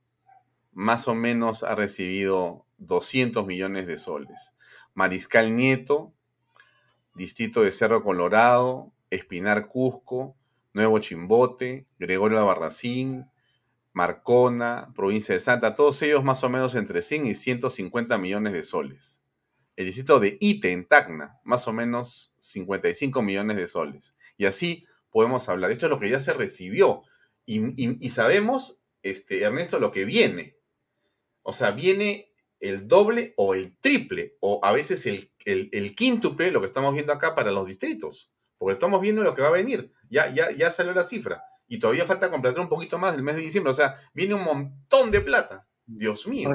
[0.71, 4.53] más o menos ha recibido 200 millones de soles.
[4.93, 6.13] Mariscal Nieto,
[7.15, 10.35] distrito de Cerro Colorado, Espinar Cusco,
[10.73, 13.29] Nuevo Chimbote, Gregorio Barracín,
[13.93, 18.63] Marcona, provincia de Santa, todos ellos más o menos entre 100 y 150 millones de
[18.63, 19.23] soles.
[19.77, 24.15] El distrito de Ite, en Tacna, más o menos 55 millones de soles.
[24.35, 25.69] Y así podemos hablar.
[25.69, 27.03] Esto es lo que ya se recibió.
[27.45, 30.57] Y, sabemos, este, Ernesto, lo que viene.
[31.43, 36.59] O sea, viene el doble o el triple, o a veces el, el, quíntuple, lo
[36.59, 38.31] que estamos viendo acá para los distritos.
[38.57, 39.93] Porque estamos viendo lo que va a venir.
[40.09, 41.43] Ya, ya, ya salió la cifra.
[41.67, 43.71] Y todavía falta completar un poquito más del mes de diciembre.
[43.71, 45.67] O sea, viene un montón de plata.
[45.85, 46.49] Dios mío.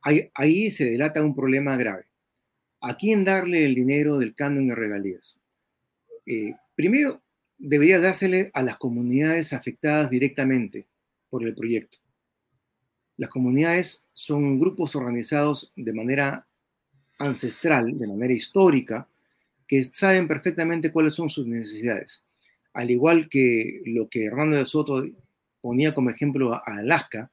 [0.00, 2.11] ahí, ahí, se delata un problema grave.
[2.84, 5.40] ¿A quién darle el dinero del canon y regalías?
[6.26, 7.22] Eh, primero,
[7.56, 10.88] debería dársele a las comunidades afectadas directamente
[11.30, 11.98] por el proyecto.
[13.16, 16.48] Las comunidades son grupos organizados de manera
[17.20, 19.08] ancestral, de manera histórica,
[19.68, 22.24] que saben perfectamente cuáles son sus necesidades.
[22.72, 25.04] Al igual que lo que Hernando de Soto
[25.60, 27.30] ponía como ejemplo a Alaska,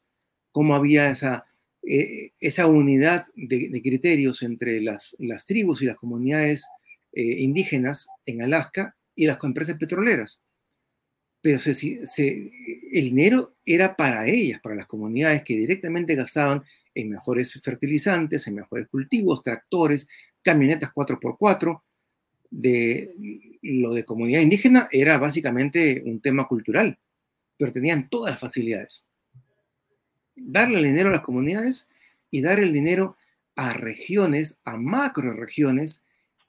[0.51, 1.47] cómo había esa,
[1.91, 5.15] eh, esa unidad de, criterios entre las,
[5.47, 6.67] tribus y las comunidades
[7.13, 10.39] eh, indígenas en Alaska y las empresas petroleras.
[11.41, 16.63] Pero el dinero era para ellas, para las comunidades que directamente gastaban
[16.93, 20.07] en mejores fertilizantes, en mejores cultivos, tractores,
[20.43, 21.81] camionetas 4x4.
[22.51, 23.15] De,
[23.63, 26.99] lo de comunidad indígena era básicamente un tema cultural,
[27.57, 29.08] pero tenían todas las facilidades.
[30.41, 31.87] Darle el dinero a las comunidades
[32.31, 33.17] y dar el dinero
[33.55, 36.05] a regiones, a macro regiones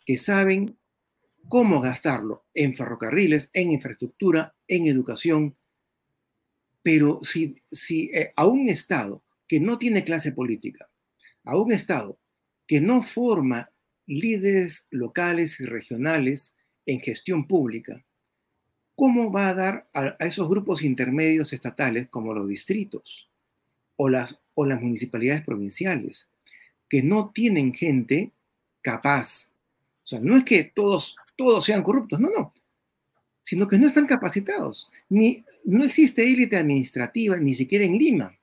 [0.07, 0.77] que saben
[1.49, 5.57] cómo gastarlo en ferrocarriles, en infraestructura, en educación.
[6.83, 7.57] Pero si,
[8.15, 10.89] eh, a un Estado que no tiene clase política,
[11.45, 12.19] a un Estado
[12.67, 13.73] que no forma
[14.07, 16.55] líderes locales y regionales
[16.87, 18.05] en gestión pública,
[18.95, 23.30] ¿cómo va a dar a esos grupos intermedios estatales como los distritos
[24.03, 26.31] o las, o las municipalidades provinciales,
[26.89, 28.33] que no tienen gente
[28.81, 29.53] capaz?
[30.03, 32.55] O sea, no es que todos, todos sean corruptos, no, no,
[33.43, 34.91] sino que no están capacitados.
[35.11, 38.35] Ni, no existe élite administrativa, ni siquiera en Lima.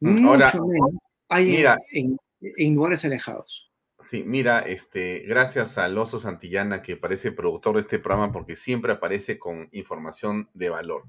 [0.00, 0.90] Ahora, Mucho menos
[1.28, 3.72] hay mira, en, en, en lugares alejados.
[3.98, 8.92] Sí, mira, este, gracias al Oso Santillana que parece productor de este programa porque siempre
[8.92, 11.06] aparece con información de valor.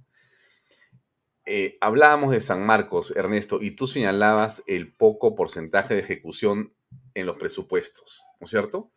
[1.46, 6.74] Eh, hablábamos de San Marcos, Ernesto, y tú señalabas el poco porcentaje de ejecución
[7.14, 8.92] en los presupuestos, ¿no es cierto?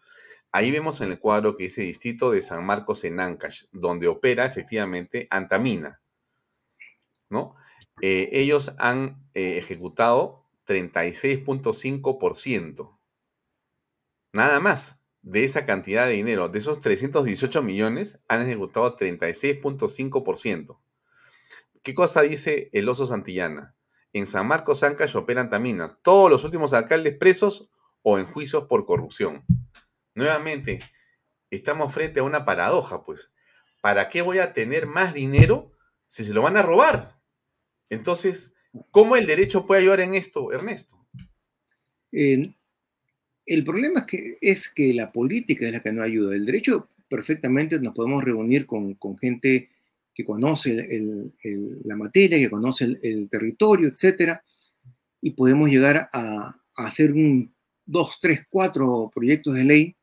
[0.51, 4.47] Ahí vemos en el cuadro que dice Distrito de San Marcos en Ancash, donde opera
[4.47, 6.01] efectivamente Antamina,
[7.29, 7.55] ¿no?
[8.01, 12.99] Eh, ellos han eh, ejecutado 36.5%.
[14.33, 20.79] Nada más de esa cantidad de dinero, de esos 318 millones, han ejecutado 36.5%.
[21.89, 23.75] ¿Qué cosa dice el oso Santillana?
[24.13, 25.99] En San Marcos, Ancash operan Tamina.
[26.03, 27.71] Todos los últimos alcaldes presos
[28.03, 29.43] o en juicios por corrupción.
[30.15, 30.81] Nuevamente,
[31.49, 33.33] estamos frente a una paradoja, pues.
[33.81, 35.73] ¿Para qué voy a tener más dinero
[36.07, 37.19] si se lo van a robar?
[37.89, 38.55] Entonces,
[38.91, 41.09] ¿cómo el derecho puede ayudar en esto, Ernesto?
[42.13, 46.35] El problema es que, es que la política es la que no ayuda.
[46.35, 49.71] El derecho, perfectamente nos podemos reunir con, con gente
[50.19, 54.43] que conoce el, el, la materia, que conoce el, el, territorio, etcétera,
[55.21, 57.55] y podemos llegar a, a, hacer un
[57.87, 59.97] dos, tres, cuatro proyectos de ley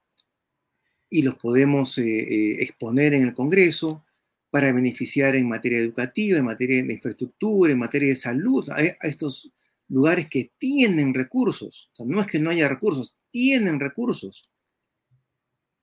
[1.10, 4.06] y los podemos eh, eh, exponer en el Congreso
[4.50, 9.08] para beneficiar en materia educativa, en materia de infraestructura, en materia de salud, a, a
[9.10, 9.52] estos
[9.90, 11.90] lugares que tienen recursos.
[11.92, 14.44] O sea, no es que no haya recursos, tienen recursos.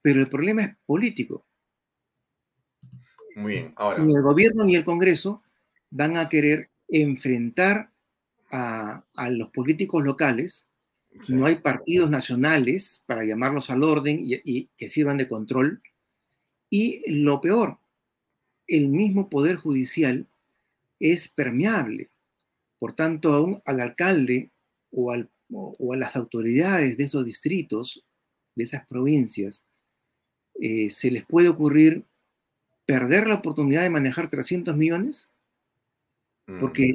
[0.00, 1.44] Pero el problema es político.
[3.36, 4.02] Muy bien, ahora.
[4.02, 5.42] Ni el gobierno ni el Congreso
[5.90, 7.90] van a querer enfrentar
[8.50, 10.66] a, a los políticos locales.
[11.20, 11.34] Sí.
[11.34, 15.82] No hay partidos nacionales para llamarlos al orden y, y, que sirvan de control.
[16.70, 17.78] Y lo peor,
[18.66, 20.26] el mismo poder judicial
[20.98, 22.10] es permeable.
[22.78, 24.50] Por tanto, aún al alcalde
[24.90, 28.04] o, al, o, o, a las autoridades de esos distritos,
[28.54, 29.64] de esas provincias,
[30.60, 32.04] eh, se les puede ocurrir
[32.86, 35.28] perder la oportunidad de manejar 300 millones,
[36.60, 36.94] porque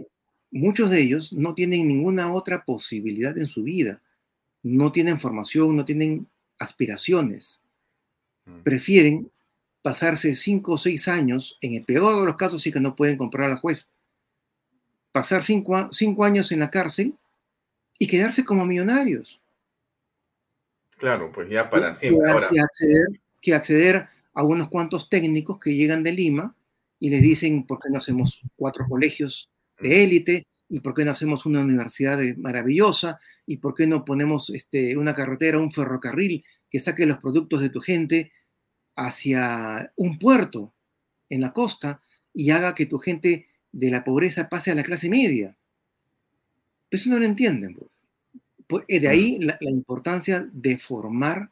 [0.51, 0.59] mm.
[0.59, 4.01] muchos de ellos no tienen ninguna otra posibilidad en su vida,
[4.63, 6.27] no tienen formación, no tienen
[6.59, 7.61] aspiraciones,
[8.45, 8.61] mm.
[8.63, 9.31] prefieren
[9.81, 13.17] pasarse 5 o 6 años, en el peor de los casos sí que no pueden
[13.17, 13.88] comprar al juez,
[15.11, 17.15] pasar 5 cinco años en la cárcel
[17.97, 19.39] y quedarse como millonarios.
[20.97, 22.21] Claro, pues ya para siempre.
[22.49, 23.07] Que, acceder,
[23.41, 26.55] que acceder a unos cuantos técnicos que llegan de Lima
[26.99, 31.11] y les dicen por qué no hacemos cuatro colegios de élite y por qué no
[31.11, 36.79] hacemos una universidad maravillosa y por qué no ponemos este, una carretera, un ferrocarril que
[36.79, 38.31] saque los productos de tu gente
[38.95, 40.71] hacia un puerto
[41.29, 45.09] en la costa y haga que tu gente de la pobreza pase a la clase
[45.09, 45.57] media.
[46.91, 47.73] Eso no lo entienden.
[47.73, 47.89] Pues.
[48.67, 51.49] pues de ahí la, la importancia de formar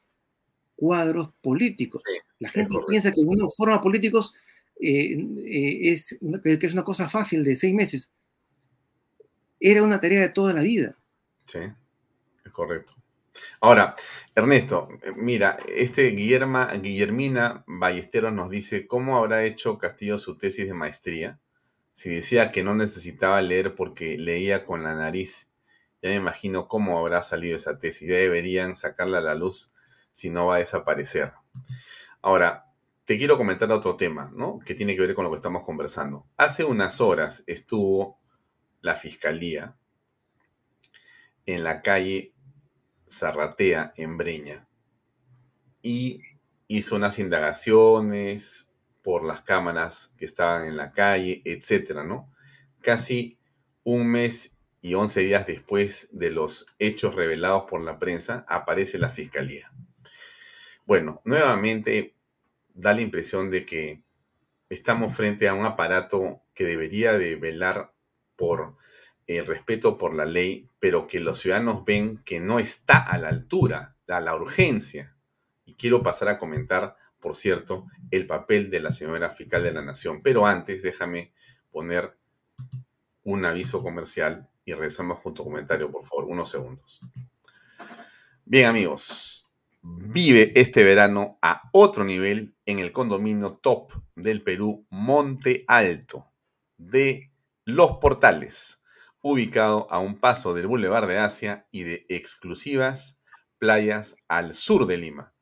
[0.76, 2.04] cuadros políticos.
[2.06, 4.36] Sí, la gente piensa que uno forma políticos
[4.80, 8.12] eh, eh, es, que es una cosa fácil de seis meses.
[9.60, 10.98] Era una tarea de toda la vida.
[11.46, 11.60] Sí,
[12.44, 12.94] es correcto.
[13.60, 13.96] Ahora,
[14.34, 20.74] Ernesto, mira, este Guillerma, Guillermina Ballesteros nos dice cómo habrá hecho Castillo su tesis de
[20.74, 21.40] maestría.
[21.94, 25.54] Si decía que no necesitaba leer porque leía con la nariz,
[26.02, 28.08] ya me imagino cómo habrá salido esa tesis.
[28.08, 29.74] Ya deberían sacarla a la luz
[30.16, 31.34] si no va a desaparecer.
[32.22, 32.72] Ahora,
[33.04, 34.60] te quiero comentar otro tema, ¿no?
[34.60, 36.26] Que tiene que ver con lo que estamos conversando.
[36.38, 38.18] Hace unas horas estuvo
[38.80, 39.76] la fiscalía
[41.46, 42.34] en la calle
[43.12, 44.70] Zarratea, en Breña.
[45.82, 46.22] Y
[46.70, 48.72] hizo unas indagaciones
[49.04, 52.32] por las cámaras que estaban en la calle, etcétera, ¿no?
[52.80, 53.38] Casi
[53.84, 59.10] un mes y once días después de los hechos revelados por la prensa, aparece la
[59.10, 59.74] fiscalía.
[60.86, 62.16] Bueno, nuevamente
[62.74, 64.04] da la impresión de que
[64.70, 67.94] estamos frente a un aparato que debería de velar
[68.36, 68.76] por
[69.26, 73.30] el respeto por la ley, pero que los ciudadanos ven que no está a la
[73.30, 75.16] altura, a la urgencia.
[75.66, 79.82] Y quiero pasar a comentar, por cierto, el papel de la señora fiscal de la
[79.82, 80.22] Nación.
[80.22, 81.34] Pero antes, déjame
[81.72, 82.16] poner
[83.24, 87.02] un aviso comercial y rezamos junto comentario, por favor, unos segundos.
[88.46, 89.45] Bien, amigos,
[89.86, 96.32] vive este verano a otro nivel en el condominio top del Perú, Monte Alto,
[96.78, 97.32] de
[97.66, 98.82] Los Portales
[99.28, 103.20] ubicado a un paso del Boulevard de Asia y de exclusivas
[103.58, 105.34] playas al sur de Lima.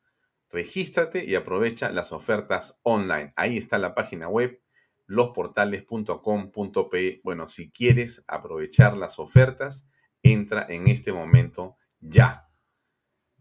[0.49, 3.33] Regístrate y aprovecha las ofertas online.
[3.35, 4.63] Ahí está la página web
[5.07, 7.19] losportales.com.pe.
[7.25, 9.89] Bueno, si quieres aprovechar las ofertas,
[10.21, 12.47] entra en este momento ya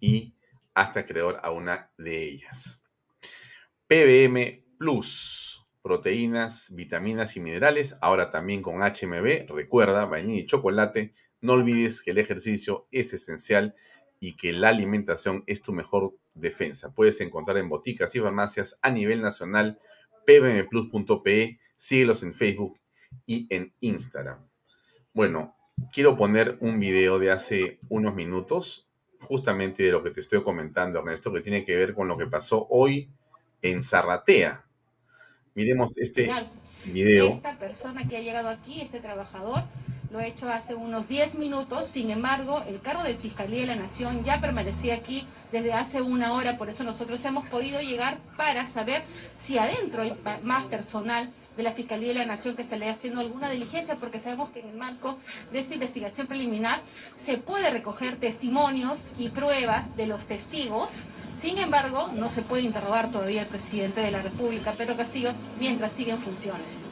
[0.00, 0.36] y
[0.75, 2.85] hasta acreedor a una de ellas.
[3.87, 5.53] PBM Plus
[5.83, 9.49] proteínas, vitaminas y minerales, ahora también con HMB.
[9.49, 11.14] Recuerda, vainilla y chocolate.
[11.41, 13.75] No olvides que el ejercicio es esencial
[14.20, 16.95] y que la alimentación es tu mejor defensa.
[16.95, 19.81] Puedes encontrar en boticas y farmacias a nivel nacional
[20.25, 21.59] pbmplus.pe.
[21.75, 22.79] Síguelos en Facebook
[23.27, 24.49] y en Instagram.
[25.12, 25.57] Bueno,
[25.93, 28.89] quiero poner un video de hace unos minutos,
[29.23, 32.27] justamente de lo que te estoy comentando, Ernesto, que tiene que ver con lo que
[32.27, 33.09] pasó hoy
[33.62, 34.64] en Zarratea,
[35.55, 36.31] Miremos este
[36.87, 37.29] video.
[37.29, 39.64] Esta persona que ha llegado aquí, este trabajador,
[40.12, 41.86] lo ha hecho hace unos 10 minutos.
[41.86, 46.34] Sin embargo, el carro de Fiscalía de la Nación ya permanecía aquí desde hace una
[46.34, 46.59] hora.
[46.59, 49.02] Por eso nosotros hemos podido llegar para saber
[49.43, 53.51] si adentro hay más personal de la Fiscalía de la Nación que estaría haciendo alguna
[53.51, 55.18] diligencia, porque sabemos que en el marco
[55.51, 56.82] de esta investigación preliminar
[57.16, 60.90] se puede recoger testimonios y pruebas de los testigos
[61.40, 65.93] sin embargo, no se puede interrogar todavía al presidente de la República, Pedro Castillo, mientras
[65.93, 66.91] sigue en funciones.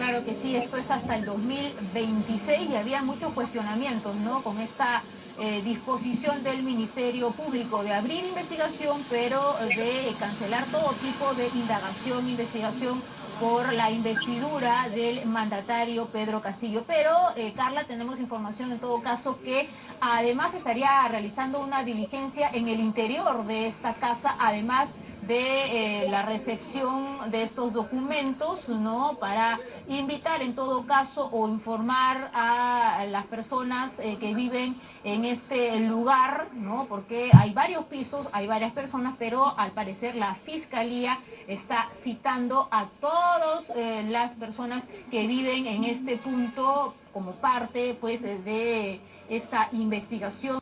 [0.00, 4.42] Claro que sí, esto es hasta el 2026 y había muchos cuestionamientos, ¿no?
[4.42, 5.02] Con esta
[5.38, 12.26] eh, disposición del Ministerio Público de abrir investigación, pero de cancelar todo tipo de indagación,
[12.30, 13.02] investigación
[13.38, 16.84] por la investidura del mandatario Pedro Castillo.
[16.86, 19.68] Pero, eh, Carla, tenemos información en todo caso que
[20.00, 24.88] además estaría realizando una diligencia en el interior de esta casa, además
[25.30, 29.16] de eh, la recepción de estos documentos, ¿no?
[29.20, 34.74] Para invitar en todo caso o informar a las personas eh, que viven
[35.04, 36.86] en este lugar, ¿no?
[36.88, 42.88] Porque hay varios pisos, hay varias personas, pero al parecer la fiscalía está citando a
[43.00, 44.82] todas eh, las personas
[45.12, 50.58] que viven en este punto como parte, pues, de esta investigación.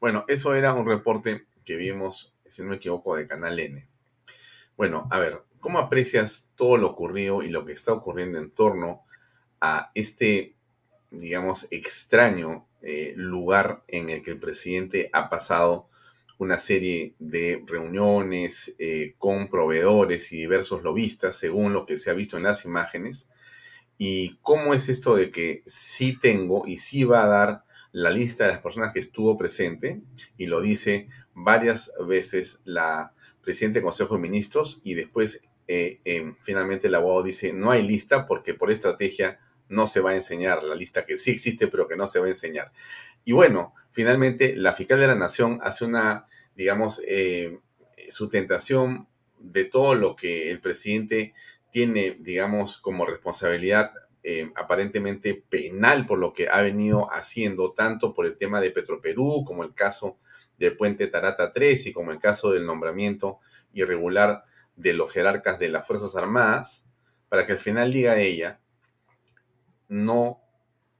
[0.00, 3.89] Bueno, eso era un reporte que vimos, si no me equivoco, de Canal N.
[4.76, 9.04] Bueno, a ver, ¿cómo aprecias todo lo ocurrido y lo que está ocurriendo en torno
[9.60, 10.56] a este,
[11.10, 15.90] digamos, extraño eh, lugar en el que el presidente ha pasado
[16.38, 22.14] una serie de reuniones eh, con proveedores y diversos lobistas, según lo que se ha
[22.14, 23.30] visto en las imágenes?
[23.98, 28.44] ¿Y cómo es esto de que sí tengo y sí va a dar la lista
[28.44, 30.00] de las personas que estuvo presente?
[30.38, 33.12] Y lo dice varias veces la
[33.50, 37.82] presidente del Consejo de Ministros y después eh, em, finalmente el abogado dice no hay
[37.82, 41.88] lista porque por estrategia no se va a enseñar la lista que sí existe pero
[41.88, 42.70] que no se va a enseñar.
[43.24, 47.58] Y bueno, finalmente la fiscal de la Nación hace una, digamos, eh,
[48.08, 49.08] sustentación
[49.40, 51.34] de todo lo que el presidente
[51.72, 58.26] tiene, digamos, como responsabilidad eh, aparentemente penal por lo que ha venido haciendo, tanto por
[58.26, 60.18] el tema de Petroperú como el caso
[60.60, 63.40] del puente Tarata 3 y como el caso del nombramiento
[63.72, 64.44] irregular
[64.76, 66.86] de los jerarcas de las Fuerzas Armadas,
[67.28, 68.60] para que al final diga ella,
[69.88, 70.40] no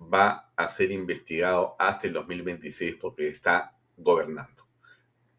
[0.00, 4.66] va a ser investigado hasta el 2026 porque está gobernando.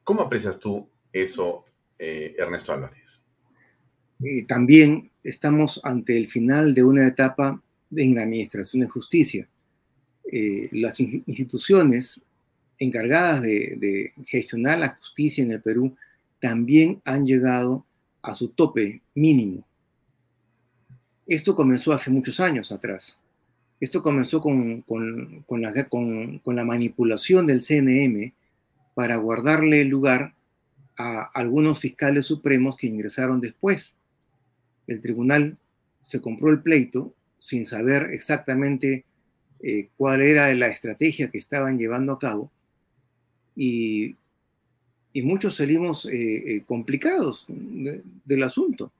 [0.04, 1.66] ¿Cómo aprecias tú eso,
[1.98, 3.24] eh, Ernesto Álvarez?
[4.24, 7.62] Eh, también estamos ante el final de una etapa
[7.96, 9.50] en la Administración de Justicia.
[10.32, 12.24] Eh, las instituciones
[12.82, 15.96] encargadas de, gestionar la justicia en el Perú
[16.40, 17.86] también han llegado
[18.24, 19.64] a su tope mínimo.
[21.28, 23.20] Esto comenzó hace muchos años atrás.
[23.80, 24.84] Esto comenzó con,
[25.48, 28.34] la, manipulación del CNM
[28.96, 30.34] para guardarle lugar
[30.98, 33.96] a algunos fiscales supremos que ingresaron después.
[34.88, 35.56] El tribunal
[36.04, 39.06] se compró el pleito sin saber exactamente
[39.62, 42.52] eh, cuál era la estrategia que estaban llevando a cabo
[43.62, 44.16] y,
[45.14, 48.92] y muchos salimos eh, eh, complicados de, del asunto.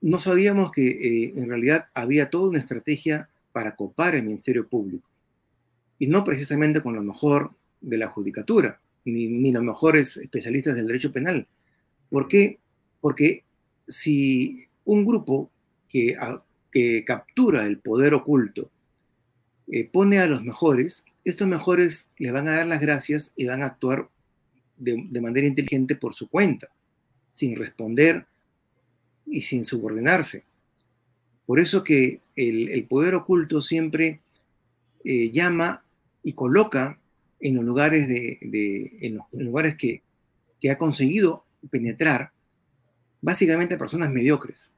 [0.00, 5.08] No sabíamos que en realidad había toda una estrategia para copar el Ministerio Público
[6.00, 10.88] y no precisamente con lo mejor de la judicatura, ni, ni los mejores especialistas del
[10.88, 11.46] derecho penal.
[12.10, 12.58] ¿Por qué?
[13.00, 13.44] Porque
[13.86, 15.48] si un grupo
[15.88, 16.16] que,
[16.72, 18.68] que captura el poder oculto
[19.68, 23.62] eh, pone a los mejores, estos mejores le van a dar las gracias y van
[23.62, 24.08] a actuar
[24.76, 26.68] de, manera inteligente por su cuenta,
[27.30, 28.26] sin responder
[29.26, 30.44] y sin subordinarse.
[31.46, 34.20] Por eso que el, poder oculto siempre
[35.04, 35.84] eh, llama
[36.22, 36.98] y coloca
[37.40, 38.38] en los lugares, de,
[39.00, 40.02] en los lugares que,
[40.60, 42.32] que ha conseguido penetrar,
[43.20, 44.70] básicamente a personas mediocres,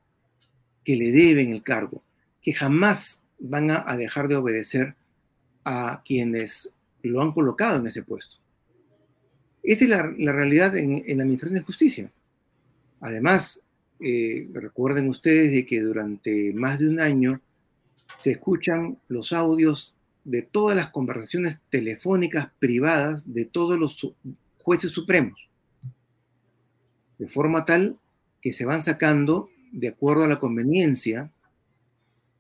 [0.84, 2.02] que le deben el cargo,
[2.42, 4.94] que jamás van a dejar de obedecer
[5.68, 6.70] a quienes
[7.02, 8.36] lo han colocado en ese puesto.
[9.64, 12.12] Esa es la, realidad en, la Administración de Justicia.
[13.00, 13.60] Además,
[13.98, 17.40] eh, recuerden ustedes de que durante más de un año
[18.16, 24.14] se escuchan los audios de todas las conversaciones telefónicas privadas de todos los
[24.58, 25.48] jueces supremos,
[27.18, 27.98] de forma tal
[28.40, 31.32] que se van sacando de acuerdo a la conveniencia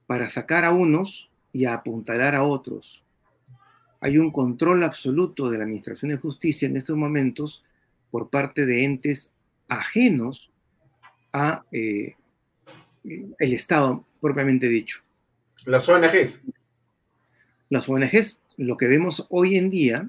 [0.06, 3.02] para sacar a unos y apuntalar a otros.
[4.06, 7.64] Hay un control absoluto de la Administración de Justicia en estos momentos
[8.12, 9.32] por parte de entes
[9.66, 10.48] ajenos
[11.32, 12.14] a eh,
[13.02, 15.00] el Estado propiamente dicho.
[15.64, 16.44] Las ONGs.
[17.68, 20.08] Las ONGs, lo que vemos hoy en día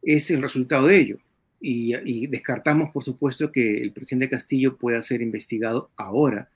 [0.00, 1.18] es el resultado de ello.
[1.60, 6.48] Y, y, descartamos, por supuesto, que el presidente Castillo pueda ser investigado ahora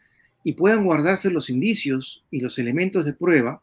[0.44, 3.60] y puedan guardarse los indicios y los elementos de prueba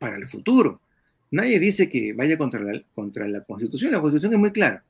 [0.00, 0.80] para el futuro.
[1.30, 3.92] Nadie dice que vaya contra la, Constitución.
[3.92, 4.84] La Constitución es muy clara.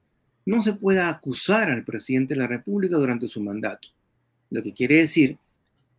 [0.47, 3.89] No se puede acusar al presidente de la República durante su mandato.
[4.51, 5.37] Lo que quiere decir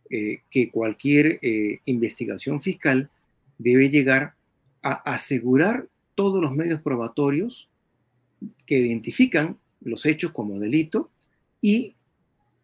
[0.08, 3.10] eh, que cualquier eh, investigación fiscal
[3.58, 4.34] debe llegar
[4.82, 7.68] a asegurar todos los medios probatorios
[8.66, 11.10] que identifican los hechos como delito
[11.60, 11.94] y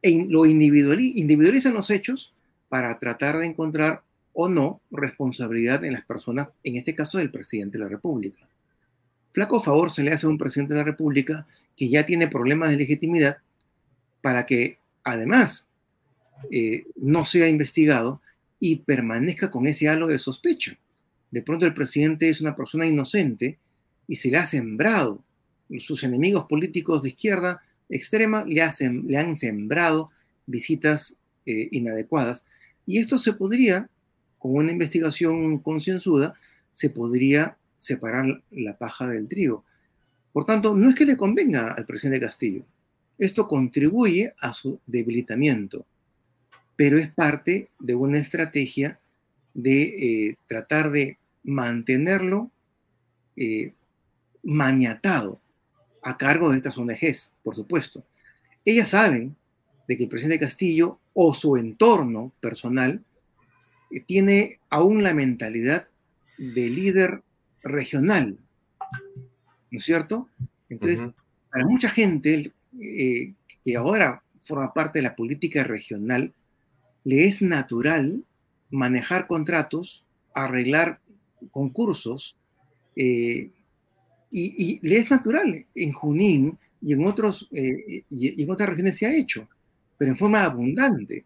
[0.02, 2.32] en lo individualizan los hechos
[2.68, 4.02] para tratar de encontrar
[4.38, 8.46] o no responsabilidad en las personas, en este caso del presidente de la República.
[9.32, 12.68] Flaco favor se le hace a un presidente de la República que ya tiene problemas
[12.68, 13.38] de legitimidad
[14.20, 15.68] para que además
[16.50, 18.20] eh, no sea investigado
[18.60, 20.76] y permanezca con ese halo de sospecha.
[21.30, 23.58] De pronto el presidente es una persona inocente
[24.06, 25.24] y se le ha sembrado.
[25.78, 30.06] Sus enemigos políticos de izquierda extrema le, hacen, le han sembrado
[30.44, 32.44] visitas eh, inadecuadas.
[32.84, 33.88] Y esto se podría,
[34.46, 36.34] con una investigación concienzuda,
[36.72, 39.64] se podría separar la paja del trigo.
[40.32, 42.62] Por tanto, no es que le convenga al presidente Castillo.
[43.18, 45.86] Esto contribuye a su debilitamiento
[46.76, 49.00] pero es parte de una estrategia
[49.54, 52.50] de eh, tratar de mantenerlo
[53.36, 53.72] eh,
[54.42, 55.40] maniatado
[56.02, 58.04] a cargo de estas ONGs, por supuesto.
[58.64, 59.34] Ellas saben
[59.88, 63.02] de que el presidente Castillo o su entorno personal
[64.06, 65.88] tiene aún la mentalidad
[66.38, 67.22] de líder
[67.62, 68.38] regional,
[69.70, 70.28] ¿no es cierto?
[70.68, 71.14] Entonces, uh -huh.
[71.50, 73.32] para mucha gente eh,
[73.64, 76.32] que ahora forma parte de la política regional,
[77.04, 78.22] le es natural
[78.70, 80.04] manejar contratos,
[80.34, 81.00] arreglar
[81.50, 82.36] concursos,
[82.94, 83.50] eh,
[84.30, 85.66] y, y, le es natural.
[85.74, 89.48] En Junín y en, otros, eh, y, y en otras regiones se ha hecho,
[89.96, 91.24] pero en forma abundante.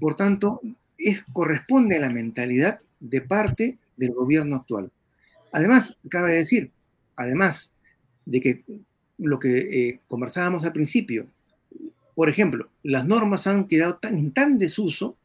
[0.00, 0.60] Por tanto,
[0.98, 4.90] es, corresponde a la mentalidad de parte del gobierno actual.
[5.52, 6.70] Además, cabe decir,
[7.16, 7.72] además
[8.26, 8.64] de que
[9.16, 11.26] lo que eh, conversábamos al principio,
[12.14, 15.16] por ejemplo, las normas han quedado tan en tan desuso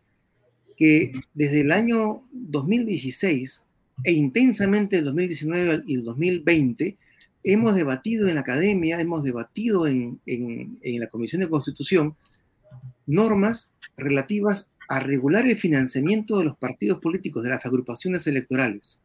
[0.77, 3.65] que desde el año 2016
[4.03, 6.97] e intensamente el 2019 y el 2020
[7.43, 12.15] hemos debatido en la academia, hemos debatido en, en, en la Comisión de Constitución
[13.05, 19.01] normas relativas a regular el financiamiento de los partidos políticos, de las agrupaciones electorales,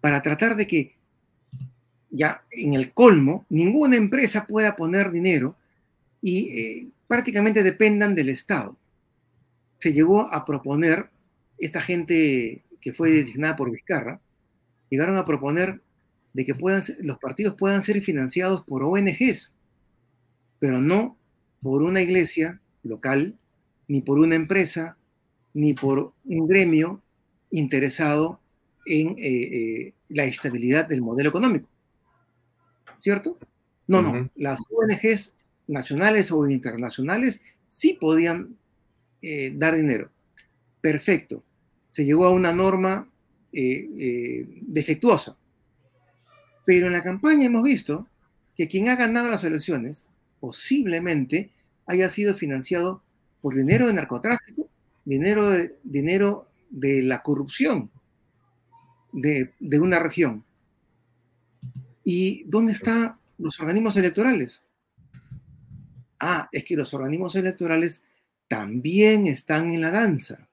[0.00, 0.96] para tratar de que
[2.10, 5.56] ya en el colmo ninguna empresa pueda poner dinero
[6.22, 8.76] y eh, prácticamente dependan del Estado.
[9.78, 11.10] Se llegó a proponer,
[11.58, 14.20] esta gente que fue designada por Vizcarra,
[14.90, 15.80] llegaron a proponer
[16.32, 16.54] de que
[17.00, 19.54] los partidos puedan ser financiados por ONGs,
[20.58, 21.16] pero no
[21.60, 23.36] por una iglesia local,
[23.88, 24.96] ni por una empresa,
[25.54, 27.02] ni por un gremio
[27.50, 28.38] interesado
[28.86, 31.68] en eh, eh, la estabilidad del modelo económico.
[33.00, 33.38] ¿Cierto?
[33.86, 34.30] No, no.
[34.36, 35.34] Las ONGs
[35.66, 38.56] nacionales o internacionales sí podían
[39.22, 40.10] eh, dar dinero.
[40.80, 41.42] Perfecto.
[41.88, 43.08] Se llegó a una norma
[43.50, 45.38] defectuosa.
[46.66, 48.06] Pero en la campaña hemos visto
[48.54, 50.06] que quien ha ganado las elecciones
[50.38, 51.50] posiblemente
[51.86, 53.02] haya sido financiado
[53.40, 54.68] por dinero de narcotráfico,
[55.04, 57.90] dinero de, dinero de la corrupción
[59.12, 60.44] de, de una región.
[62.04, 64.60] ¿Y dónde están los organismos electorales?
[66.20, 68.02] Ah, es que los organismos electorales
[68.48, 70.48] también están en la danza.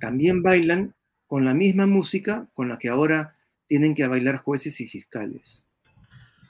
[0.00, 0.94] También bailan
[1.26, 3.36] con la misma música con la que ahora
[3.66, 5.64] tienen que bailar jueces y fiscales.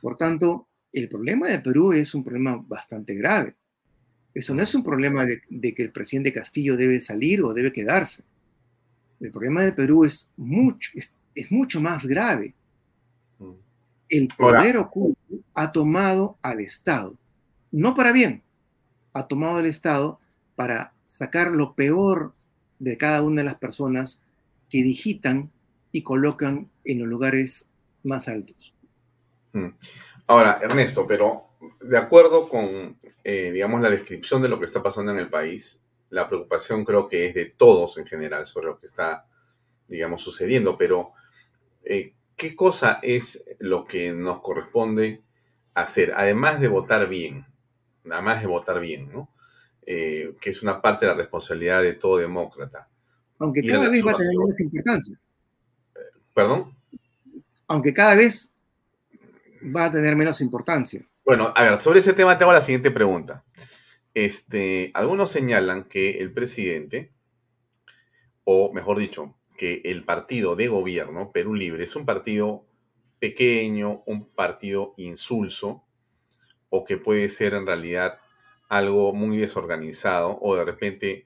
[0.01, 3.55] Por tanto, el problema de Perú es un problema bastante grave.
[4.35, 7.73] Eso no es un problema de, de que el presidente Castillo debe salir o debe
[7.73, 8.23] quedarse.
[9.21, 12.55] El problema de Perú es mucho, es, es mucho más grave.
[14.09, 15.19] El Ahora- poder oculto
[15.55, 17.17] ha tomado al Estado,
[17.73, 18.43] no para bien,
[19.13, 20.21] ha tomado al Estado
[20.57, 22.35] para sacar lo peor
[22.79, 24.29] de cada una de las personas
[24.69, 25.51] que digitan
[25.93, 27.67] y colocan en los lugares
[28.03, 28.75] más altos.
[29.53, 29.69] Mm.
[30.27, 35.13] Ahora, Ernesto, pero de acuerdo con, eh, digamos, la descripción de lo que está pasando
[35.13, 38.87] en el país, la preocupación creo que es de todos en general sobre lo que
[38.87, 39.27] está,
[39.89, 41.13] digamos, sucediendo, pero
[41.85, 45.23] eh, ¿qué cosa es lo que nos corresponde
[45.75, 46.13] hacer?
[46.17, 47.47] Además de votar bien,
[48.11, 49.31] además de votar bien, ¿no?
[49.87, 52.89] Eh, que es una parte de la responsabilidad de todo demócrata.
[53.39, 55.19] Aunque Y cada vez va a tener menos importancia.
[56.33, 56.75] ¿Perdón?
[57.67, 58.51] Aunque cada vez
[59.65, 61.07] va a tener menos importancia.
[61.25, 63.47] Bueno, a ver, sobre ese tema tengo la siguiente pregunta.
[64.13, 67.15] Este, algunos señalan que el presidente,
[68.45, 72.67] o mejor dicho, que el partido de gobierno, Perú Libre, es un partido
[73.21, 75.87] pequeño, un partido insulso,
[76.69, 78.19] o que puede ser en realidad
[78.69, 81.25] algo muy desorganizado, o de repente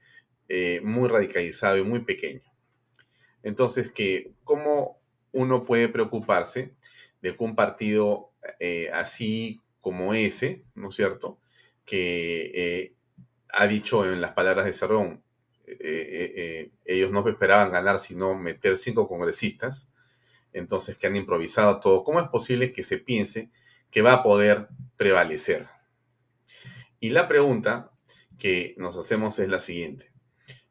[0.48, 2.42] eh, muy radicalizado y muy pequeño.
[3.42, 5.00] Entonces, que ¿cómo
[5.32, 6.76] uno puede preocuparse
[7.20, 8.30] de que un partido
[8.60, 11.38] eh, así como ese, ¿no es cierto?,
[11.84, 12.94] que eh,
[13.50, 15.22] ha dicho en las palabras de Cerrón,
[15.66, 19.92] eh, eh, eh, ellos no esperaban ganar sino meter cinco congresistas,
[20.52, 22.04] entonces que han improvisado todo.
[22.04, 23.50] ¿Cómo es posible que se piense
[23.90, 25.66] que va a poder prevalecer?
[27.00, 27.92] Y la pregunta
[28.38, 30.10] que nos hacemos es la siguiente.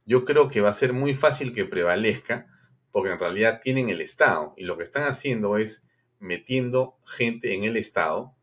[0.05, 2.47] Yo creo que va a ser muy fácil que prevalezca
[2.91, 5.87] porque en realidad tienen el Estado y lo que están haciendo es
[6.19, 8.33] metiendo gente en el Estado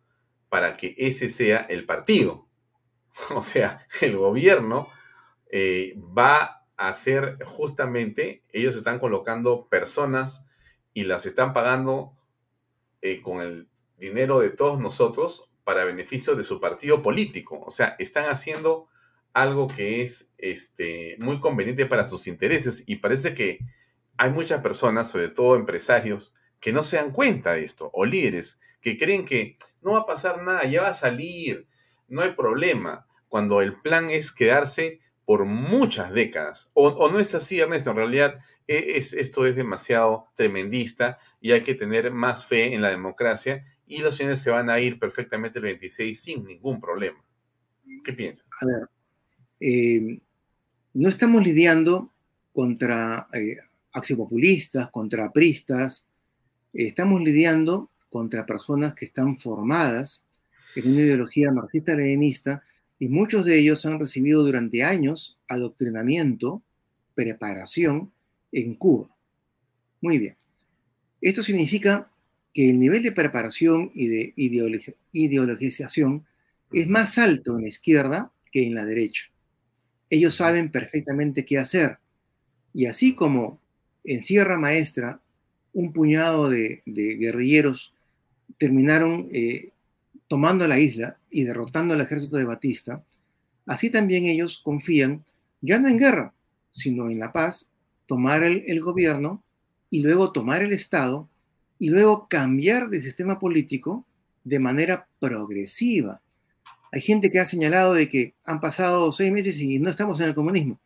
[0.54, 2.46] para que ese sea el partido.
[3.34, 4.86] O sea, el gobierno
[5.50, 10.46] eh, va a hacer justamente, ellos están colocando personas
[10.92, 12.16] y las están pagando
[13.02, 17.60] eh, con el dinero de todos nosotros para beneficio de su partido político.
[17.66, 18.86] O sea, están haciendo
[19.32, 23.58] algo que es este, muy conveniente para sus intereses y parece que
[24.18, 28.60] hay muchas personas, sobre todo empresarios, que no se dan cuenta de esto, o líderes,
[28.84, 31.66] que creen que no va a pasar nada, ya va a salir,
[32.06, 36.70] no hay problema, cuando el plan es quedarse por muchas décadas.
[36.74, 41.62] O, no es así, Ernesto, en realidad e- es, esto es demasiado tremendista y hay
[41.62, 45.60] que tener más fe en la democracia y los señores se van a ir perfectamente
[45.60, 47.24] el 26 sin ningún problema.
[48.04, 48.46] ¿Qué piensas?
[48.60, 48.88] A ver,
[49.60, 50.20] eh,
[50.92, 52.12] no estamos lidiando
[52.52, 53.56] contra eh,
[53.92, 56.06] axiopopulistas, contra apristas,
[56.74, 60.22] estamos lidiando contra personas que están formadas
[60.76, 62.62] en una ideología marxista-leninista
[63.00, 66.62] y muchos de ellos han recibido durante años adoctrinamiento,
[67.16, 68.12] preparación
[68.52, 69.08] en Cuba.
[70.00, 70.36] Muy bien.
[71.20, 72.08] Esto significa
[72.52, 76.24] que el nivel de preparación y de ideologi- ideologización
[76.72, 79.24] es más alto en la izquierda que en la derecha.
[80.08, 81.98] Ellos saben perfectamente qué hacer.
[82.72, 83.60] Y así como
[84.04, 85.20] en Sierra Maestra
[85.72, 87.92] un puñado de guerrilleros
[88.58, 89.72] terminaron eh,
[90.28, 93.04] tomando la isla y derrotando al ejército de Batista,
[93.66, 95.24] así también ellos confían
[95.60, 96.34] ya no en guerra,
[96.70, 97.70] sino en la paz,
[98.06, 99.42] tomar el, gobierno
[99.88, 101.28] y luego tomar el Estado
[101.78, 104.04] y luego cambiar de sistema político
[104.44, 106.20] de manera progresiva.
[106.92, 110.28] Hay gente que ha señalado de que han pasado seis meses y no estamos en
[110.28, 110.78] el comunismo.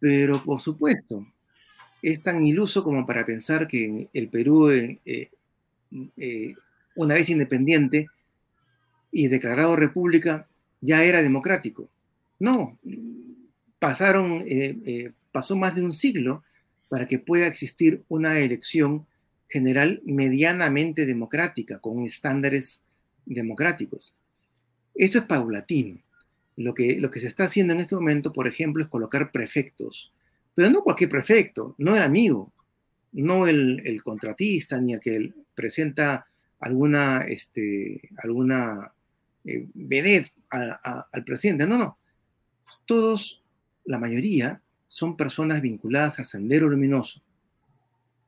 [0.00, 1.24] Pero por supuesto,
[2.02, 5.30] es tan iluso como para pensar que el Perú, eh,
[5.92, 6.54] eh, eh,
[6.94, 8.08] una vez independiente
[9.12, 10.46] y declarado república,
[10.80, 11.88] ya era democrático.
[12.38, 12.78] No,
[13.78, 14.44] pasaron,
[15.30, 16.42] pasó más de un siglo
[16.88, 19.06] para que pueda existir una elección
[19.48, 22.82] general medianamente democrática, con estándares
[23.26, 24.14] democráticos.
[24.94, 25.98] Esto es paulatino.
[26.56, 30.12] Lo que, lo que se está haciendo en este momento, por ejemplo, es colocar prefectos
[30.54, 32.52] pero no cualquier prefecto, no el amigo,
[33.12, 36.26] no el, contratista, ni el que presenta
[36.58, 38.92] alguna, este, alguna
[39.44, 41.66] eh, vedette al presidente.
[41.66, 41.98] No, no.
[42.86, 43.42] Todos,
[43.84, 47.20] la mayoría, son personas vinculadas al Sendero Luminoso.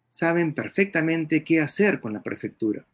[0.08, 2.84] Saben perfectamente qué hacer con la prefectura.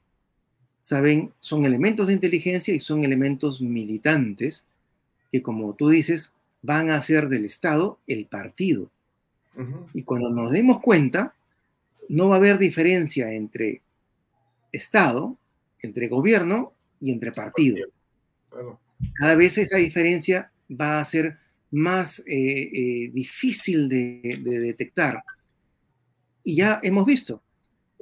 [0.81, 4.65] Saben, son elementos de inteligencia y son elementos militantes
[5.31, 6.32] que, como tú dices,
[6.62, 8.89] van a hacer del Estado el partido
[9.93, 11.35] y cuando nos demos cuenta,
[12.09, 13.82] no va a haber diferencia entre
[14.73, 15.36] Estado,
[15.81, 17.86] entre gobierno y entre partido.
[19.15, 21.39] Cada vez esa diferencia va a ser
[21.70, 25.23] más eh, eh, difícil de, detectar.
[26.43, 27.43] Y ya hemos visto,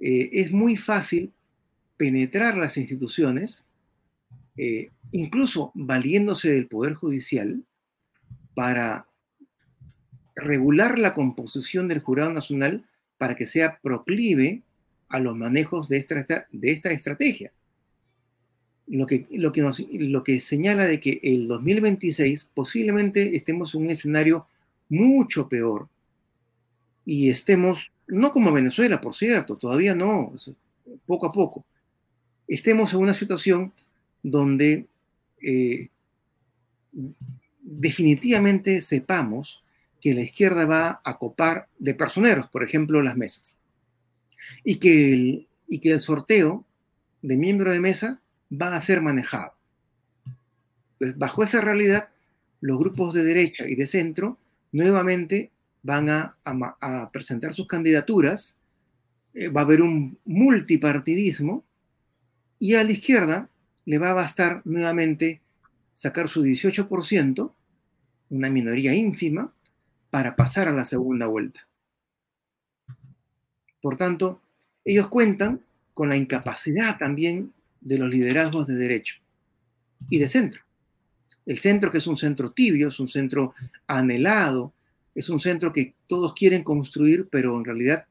[0.00, 1.32] eh, es muy fácil
[1.96, 3.64] penetrar las instituciones,
[5.12, 7.62] incluso valiéndose del Poder Judicial,
[8.54, 9.06] para
[10.34, 12.86] regular la composición del jurado nacional
[13.18, 14.62] para que sea proclive
[15.08, 17.52] a los manejos de esta, de esta estrategia.
[18.88, 23.90] Lo que, lo, que lo que señala de que el 2026 posiblemente estemos en un
[23.90, 24.46] escenario
[24.88, 25.88] mucho peor
[27.04, 30.32] y estemos, no como Venezuela, por cierto, todavía no,
[31.06, 31.64] poco a poco,
[32.46, 33.72] estemos en una situación
[34.22, 34.86] donde
[35.42, 35.88] eh,
[37.60, 39.62] definitivamente sepamos
[40.00, 43.60] que la izquierda va a copar de personeros, por ejemplo, las mesas.
[44.64, 46.64] Y que el, y que el sorteo
[47.22, 48.20] de miembro de mesa
[48.50, 49.52] va a ser manejado.
[50.98, 52.10] Pues bajo esa realidad,
[52.60, 54.38] los grupos de derecha y de centro
[54.72, 55.50] nuevamente
[55.82, 56.36] van a,
[57.12, 58.58] presentar sus candidaturas,
[59.34, 61.64] eh, va a haber un multipartidismo
[62.58, 63.48] y a la izquierda
[63.84, 65.40] le va a bastar nuevamente
[65.94, 67.52] sacar su 18%,
[68.30, 69.52] una minoría ínfima,
[70.10, 71.66] para pasar a la segunda vuelta.
[73.86, 74.42] Por tanto,
[74.84, 75.60] ellos cuentan
[75.94, 79.14] con la incapacidad también de los liderazgos de derecho
[80.10, 80.60] y de centro.
[81.46, 83.54] El centro que es un centro tibio, es un centro
[83.86, 84.72] anhelado,
[85.14, 88.06] es un centro que todos quieren construir, pero en realidad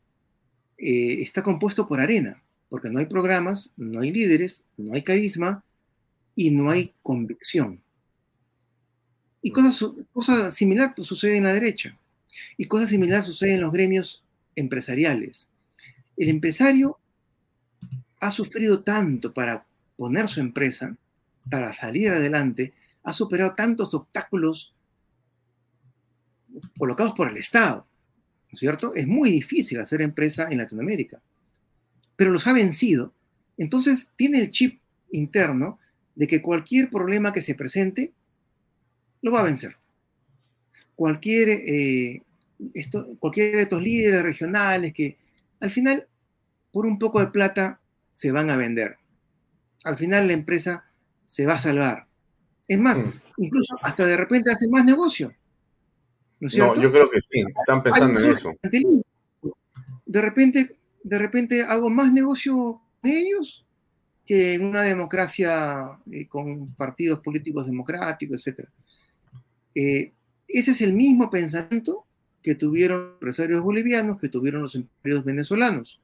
[0.78, 5.62] eh, está compuesto por arena, porque no hay programas, no hay líderes, no hay carisma
[6.38, 7.82] y no hay convicción.
[9.42, 11.98] Y cosas, cosa similar sucede en la derecha.
[12.56, 14.24] Y cosas similares suceden en los gremios
[14.56, 15.50] empresariales.
[16.18, 16.98] El empresario
[18.20, 19.66] ha sufrido tanto para
[19.98, 20.96] poner su empresa,
[21.50, 22.74] para salir adelante,
[23.04, 24.74] ha superado tantos obstáculos
[26.78, 27.86] colocados por el Estado,
[28.48, 28.96] ¿no es cierto?
[28.96, 31.22] Es muy difícil hacer empresa en Latinoamérica,
[32.16, 33.14] pero los ha vencido.
[33.58, 34.80] Entonces tiene el chip
[35.12, 35.80] interno
[36.16, 38.14] de que cualquier problema que se presente,
[39.22, 39.76] lo va a vencer.
[40.96, 42.24] Cualquier, eh,
[42.58, 45.18] de estos líderes regionales que
[45.60, 46.08] al final,
[46.72, 47.80] por un poco de plata,
[48.12, 48.98] se van a vender.
[49.84, 50.86] Al final la empresa
[51.26, 52.08] se va a salvar.
[52.68, 53.12] Es más, mm.
[53.38, 55.34] incluso hasta de repente hacen más negocio.
[56.40, 58.54] ¿No, yo creo que sí, están pensando en eso.
[60.06, 60.70] De repente,
[61.04, 63.66] de repente hago más negocio de ellos
[64.26, 68.68] que en una democracia eh, con partidos políticos democráticos, etc.
[69.74, 70.14] Eh,
[70.48, 72.05] ese es el mismo pensamiento
[72.46, 76.00] que tuvieron los empresarios bolivianos, que tuvieron los empresarios venezolanos.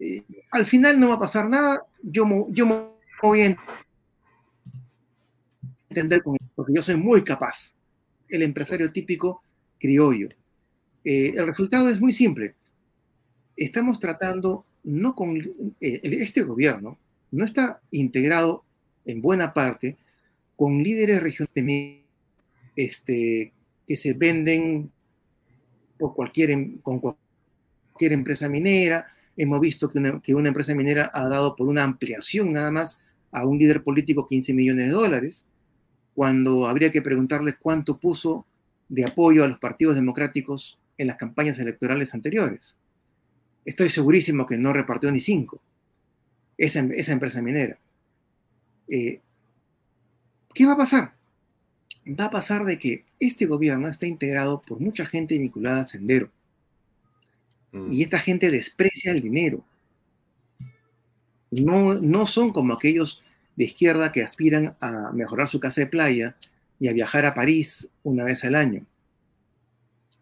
[0.00, 2.80] Eh, al final no va a pasar nada, yo, yo me
[3.22, 3.56] voy a
[5.90, 7.74] entender con porque yo soy muy capaz,
[8.30, 9.42] el empresario típico
[9.78, 10.30] criollo.
[11.04, 12.54] Eh, el resultado es muy simple.
[13.54, 15.38] Estamos tratando, no con
[15.78, 16.96] este gobierno,
[17.32, 18.64] no está integrado
[19.04, 19.98] en buena parte
[20.56, 22.00] con líderes regionales
[22.76, 23.52] este,
[23.86, 24.90] que se venden
[25.98, 29.06] por cualquier, em, con cualquier empresa minera.
[29.36, 33.00] Hemos visto que una, que una empresa minera ha dado por una ampliación nada más
[33.30, 35.46] a un líder político 15 millones de dólares,
[36.14, 38.46] cuando habría que preguntarles cuánto puso
[38.88, 42.74] de apoyo a los partidos democráticos en las campañas electorales anteriores.
[43.64, 45.60] Estoy segurísimo que no repartió ni cinco
[46.56, 47.78] esa, esa empresa minera.
[48.88, 49.20] Eh,
[50.54, 51.15] ¿Qué va a pasar?
[52.06, 56.30] Va a pasar de que este gobierno está integrado por mucha gente vinculada a Sendero.
[57.72, 57.92] Mm.
[57.92, 59.64] Y esta gente desprecia el dinero.
[61.50, 63.22] No, no son como aquellos
[63.56, 66.36] de izquierda que aspiran a mejorar su casa de playa
[66.78, 68.84] y a viajar a París una vez al año.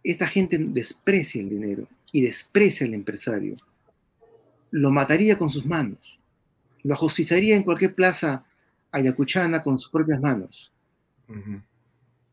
[0.02, 3.56] Esta gente desprecia el dinero y desprecia al empresario.
[4.70, 6.19] Lo mataría con sus manos.
[6.82, 8.44] Lo ajusticiaría en cualquier plaza
[8.93, 10.70] ayacuchana con sus propias manos.
[11.28, 11.61] Ujú.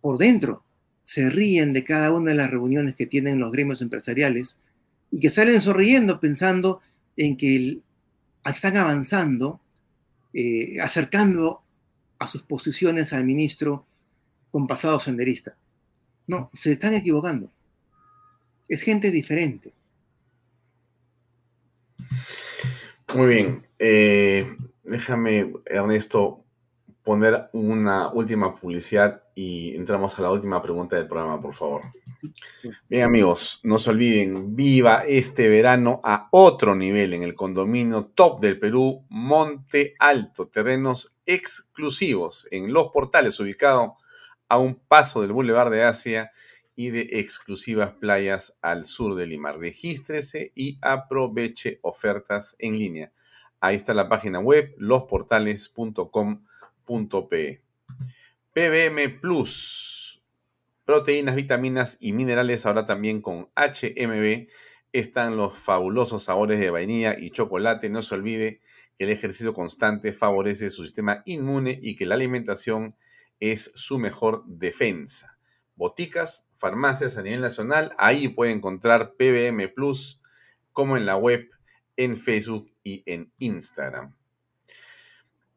[0.01, 0.63] Por dentro,
[1.03, 4.57] se ríen de cada una de las reuniones que tienen los gremios empresariales
[5.11, 6.81] y que salen sonriendo pensando
[7.17, 7.79] en que
[8.45, 9.59] están avanzando,
[10.33, 11.61] eh, acercando
[12.17, 13.85] a sus posiciones al ministro
[14.51, 15.57] con pasado senderista.
[16.27, 17.51] No, se están equivocando.
[18.67, 19.73] Es gente diferente.
[23.13, 23.67] Muy bien.
[23.79, 26.45] Eh, déjame, Ernesto,
[27.11, 31.81] poner una última publicidad y entramos a la última pregunta del programa, por favor.
[32.87, 38.39] Bien, amigos, no se olviden, viva este verano a otro nivel en el condominio top
[38.39, 43.97] del Perú, Monte Alto, terrenos exclusivos en Los Portales, ubicado
[44.47, 46.31] a un paso del Boulevard de Asia
[46.77, 49.51] y de exclusivas playas al sur de Lima.
[49.51, 53.11] Regístrese y aproveche ofertas en línea.
[53.59, 54.73] Ahí está la página web
[58.53, 60.21] PBM Plus,
[60.85, 64.47] proteínas, vitaminas y minerales, ahora también con HMB.
[64.91, 67.89] Están los fabulosos sabores de vainilla y chocolate.
[67.89, 68.59] No se olvide
[68.97, 72.95] que el ejercicio constante favorece su sistema inmune y que la alimentación
[73.39, 75.37] es su mejor defensa.
[75.75, 80.21] Boticas, farmacias a nivel nacional, ahí puede encontrar PBM Plus,
[80.73, 81.49] como en la web,
[81.97, 84.15] en Facebook y en Instagram.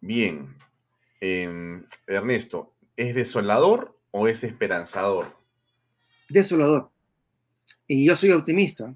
[0.00, 0.56] Bien,
[1.24, 5.34] em, Ernesto, ¿es desolador o es esperanzador?
[6.28, 6.90] Desolador.
[7.86, 8.94] Y yo soy optimista.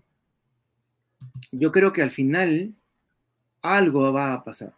[1.53, 2.75] Yo creo que al final
[3.63, 4.75] algo va a pasar.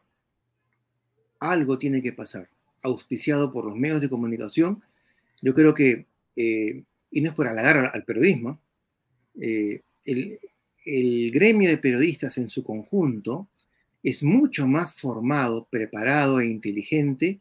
[1.40, 2.48] Algo tiene que pasar.
[2.82, 4.82] Auspiciado por los medios de comunicación.
[5.42, 6.06] Yo creo que,
[6.36, 8.60] eh, y no es por halagar al, periodismo,
[9.40, 10.38] eh, el,
[10.84, 13.48] el gremio de periodistas en su conjunto
[14.02, 17.40] es mucho más formado, preparado e inteligente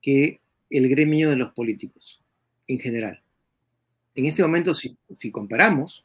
[0.00, 2.20] que el gremio de los políticos
[2.66, 3.22] en general.
[4.14, 6.04] En este momento, si, si comparamos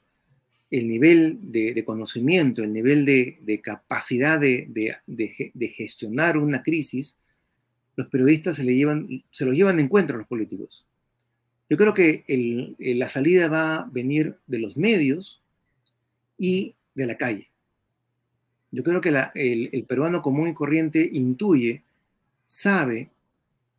[0.71, 4.67] el nivel de, conocimiento, el nivel de, capacidad de,
[5.05, 7.15] de, gestionar una crisis,
[7.95, 10.85] los periodistas se, le llevan, se lo llevan en cuenta a los políticos.
[11.69, 15.41] Yo creo que la salida va a venir de los medios
[16.39, 17.49] y de la calle.
[18.73, 21.83] Yo creo que el, peruano común y corriente intuye,
[22.43, 23.11] sabe,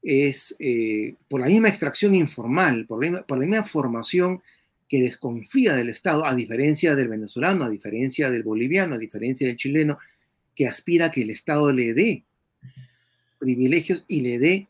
[0.01, 4.41] es eh, por la misma extracción informal, por la, la misma formación
[4.89, 9.57] que desconfía del Estado, a diferencia del venezolano, a diferencia del boliviano, a diferencia del
[9.57, 9.99] chileno,
[10.55, 12.23] que aspira a que el Estado le dé
[13.41, 14.69] privilegios y le dé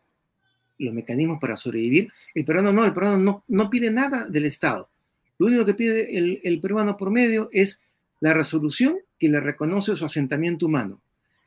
[0.78, 2.10] los mecanismos para sobrevivir.
[2.34, 4.88] El peruano no, el peruano no, no pide nada del Estado.
[5.36, 7.82] Lo único que pide el, el peruano por medio es
[8.20, 11.00] la resolución que le reconoce su asentamiento humano,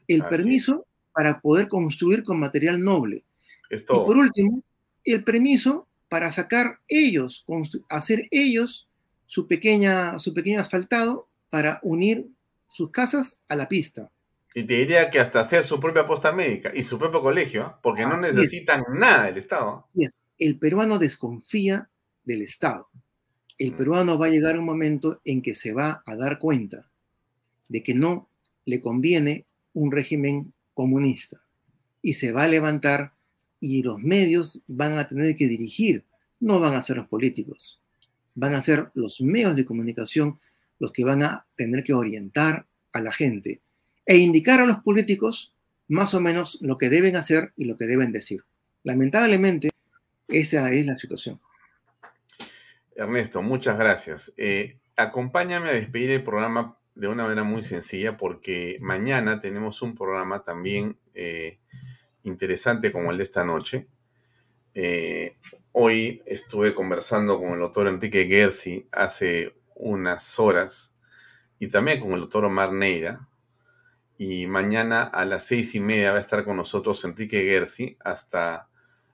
[0.07, 3.23] el permiso para poder construir con material noble.
[3.69, 4.01] Esto...
[4.01, 4.63] Y por último,
[5.03, 7.45] el permiso para sacar ellos,
[7.87, 8.87] hacer ellos
[9.27, 12.25] su, pequeña, su pequeño asfaltado para unir
[12.67, 14.09] sus casas a la pista.
[14.55, 18.01] Y te diría que hasta hacer su propia posta médica y su propio colegio, porque
[18.01, 18.99] Así no necesitan es.
[18.99, 19.85] nada del Estado.
[19.93, 20.19] Es.
[20.39, 21.91] El peruano desconfía
[22.23, 22.89] del Estado.
[23.59, 26.89] El peruano va a llegar un momento en que se va a dar cuenta
[27.69, 28.30] de que no
[28.65, 31.41] le conviene un régimen comunista
[32.02, 33.14] y se va a levantar
[33.60, 36.03] y los medios van a tener que dirigir,
[36.39, 37.81] no van a ser los políticos,
[38.35, 40.39] van a ser los medios de comunicación
[40.80, 43.61] los que van a tener que orientar a la gente
[44.06, 45.53] e indicar a los políticos
[45.88, 48.44] más o menos lo que deben hacer y lo que deben decir.
[48.84, 49.69] Lamentablemente,
[50.27, 51.39] esa es la situación.
[52.95, 54.34] Ernesto, muchas gracias.
[54.38, 59.94] Eh, acompáñame a despedir el programa de una manera muy sencilla porque mañana tenemos un
[59.94, 61.60] programa también eh,
[62.24, 63.88] interesante como el de esta noche.
[64.74, 65.38] Eh,
[65.74, 70.95] hoy estuve conversando con el doctor Enrique Gersi hace unas horas
[71.60, 73.28] y también con el doctor Omar Neira.
[74.18, 78.69] Y mañana a las seis y media va a estar con nosotros Enrique Gersi hasta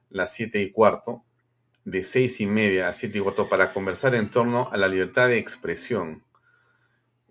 [0.08, 1.22] las siete y cuarto
[1.84, 5.28] de seis y media a siete y cuarto para conversar en torno a la libertad
[5.28, 6.22] de expresión.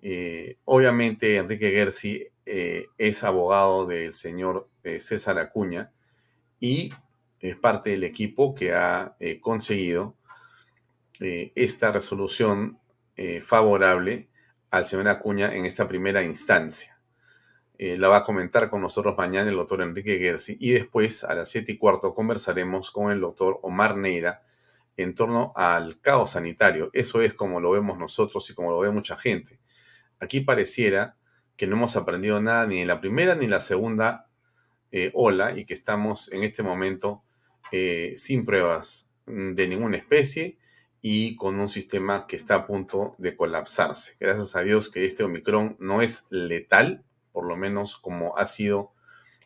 [0.05, 5.93] Eh, obviamente Enrique Gersi eh, es abogado del señor eh, César Acuña
[6.59, 6.91] y
[7.39, 10.15] es parte del equipo que ha conseguido
[11.19, 12.79] esta resolución
[13.45, 14.29] favorable
[14.71, 16.97] al señor Acuña en esta primera instancia.
[17.77, 21.49] La va a comentar con nosotros mañana el doctor Enrique Gersi y después a las
[21.49, 24.41] siete y cuarto conversaremos con el doctor Omar Neira
[24.95, 26.89] en torno al caos sanitario.
[26.93, 29.59] Eso es como lo vemos nosotros y como lo ve mucha gente.
[30.23, 31.17] Aquí pareciera
[31.57, 34.29] que no hemos aprendido nada ni en la primera ni en la segunda
[34.93, 37.23] eh, ola y que estamos en este momento
[37.73, 40.57] eh, sin pruebas de ninguna especie
[41.01, 44.15] y con un sistema que está a punto de colapsarse.
[44.17, 48.93] Gracias a Dios que este Omicron no es letal, por lo menos como ha sido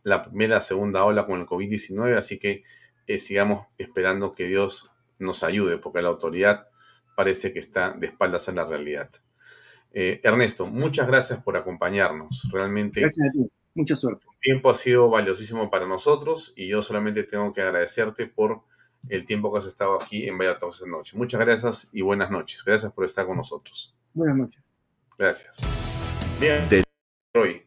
[0.04, 2.64] la primera, segunda ola con el COVID-19, así que
[3.08, 6.68] eh, sigamos esperando que Dios nos ayude, porque la autoridad
[7.16, 9.10] parece que está de espaldas a la realidad.
[9.91, 12.49] Eh, Ernesto, muchas gracias por acompañarnos.
[12.51, 13.01] Realmente.
[13.01, 13.49] Gracias a ti.
[13.73, 14.26] Mucha suerte.
[14.31, 18.64] El tiempo ha sido valiosísimo para nosotros y yo solamente tengo que agradecerte por
[19.09, 21.18] el tiempo que has estado aquí en Vaya esta noche.
[21.18, 22.64] Muchas gracias y buenas noches.
[22.64, 23.95] Gracias por estar con nosotros.
[24.14, 24.64] Buenas noches.
[25.18, 25.57] Gracias.
[26.39, 26.84] Bien, de
[27.35, 27.64] hoy.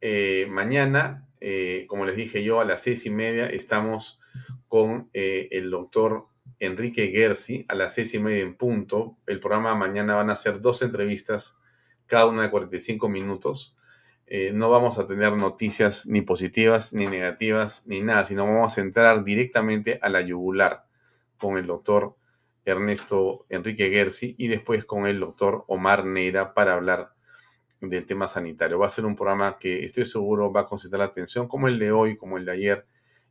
[0.00, 4.20] Eh, mañana, eh, como les dije yo, a las seis y media estamos
[4.68, 6.28] con eh, el doctor
[6.62, 9.18] Enrique Gersi a las seis y media en punto.
[9.26, 11.58] El programa mañana van a ser dos entrevistas,
[12.06, 13.76] cada una de 45 minutos.
[14.52, 19.24] no vamos a tener noticias ni positivas ni negativas ni nada, sino vamos a entrar
[19.24, 20.86] directamente a la yugular
[21.36, 22.16] con el doctor
[22.64, 27.12] Ernesto Enrique Gersi y después con el doctor Omar Neira para hablar
[27.80, 28.78] del tema sanitario.
[28.78, 31.80] Va a ser un programa que estoy seguro va a concentrar la atención como el
[31.80, 32.86] de hoy, como el de ayer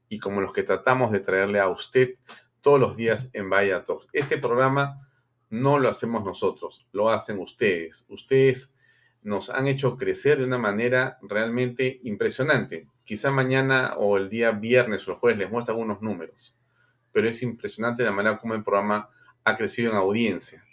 [0.09, 2.15] y como los que tratamos de traerle a usted
[2.61, 4.07] todos los días en Vaya Talks.
[4.13, 5.07] Este programa
[5.49, 8.05] no lo hacemos nosotros, lo hacen ustedes.
[8.09, 8.75] Ustedes
[9.21, 12.87] nos han hecho crecer de una manera realmente impresionante.
[13.03, 16.57] Quizá mañana o el día viernes o el jueves les muestro algunos números,
[17.11, 19.09] pero es impresionante la manera como el programa
[19.43, 20.63] ha crecido en audiencia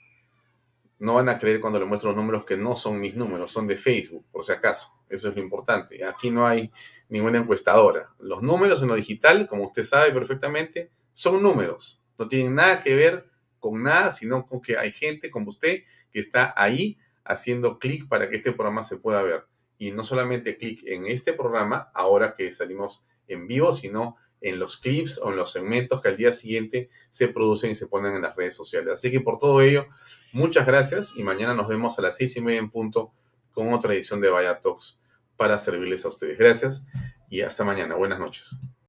[0.99, 3.67] no van a creer cuando le muestro los números que no son mis números, son
[3.67, 4.95] de Facebook, por si acaso.
[5.09, 6.05] Eso es lo importante.
[6.05, 6.73] Aquí no hay
[7.09, 8.11] ninguna encuestadora.
[8.19, 12.01] Los números en lo digital, como usted sabe perfectamente, son números.
[12.17, 13.29] No tienen nada que ver
[13.59, 15.83] con nada, sino con que hay gente como usted
[16.13, 19.45] que está ahí haciendo clic para que este programa se pueda ver.
[19.79, 24.77] Y no solamente clic en este programa, ahora que salimos en vivo, sino en los
[24.77, 28.23] clips o en los segmentos que al día siguiente se producen y se ponen en
[28.23, 28.93] las redes sociales.
[28.93, 29.89] Así que por todo ello,
[30.33, 33.13] muchas gracias y mañana nos vemos a las seis y media en punto
[33.51, 35.01] con otra edición de Vaya Talks
[35.37, 36.39] para servirles a ustedes.
[36.39, 36.87] Gracias
[37.29, 37.97] y hasta mañana.
[37.97, 38.57] Buenas noches.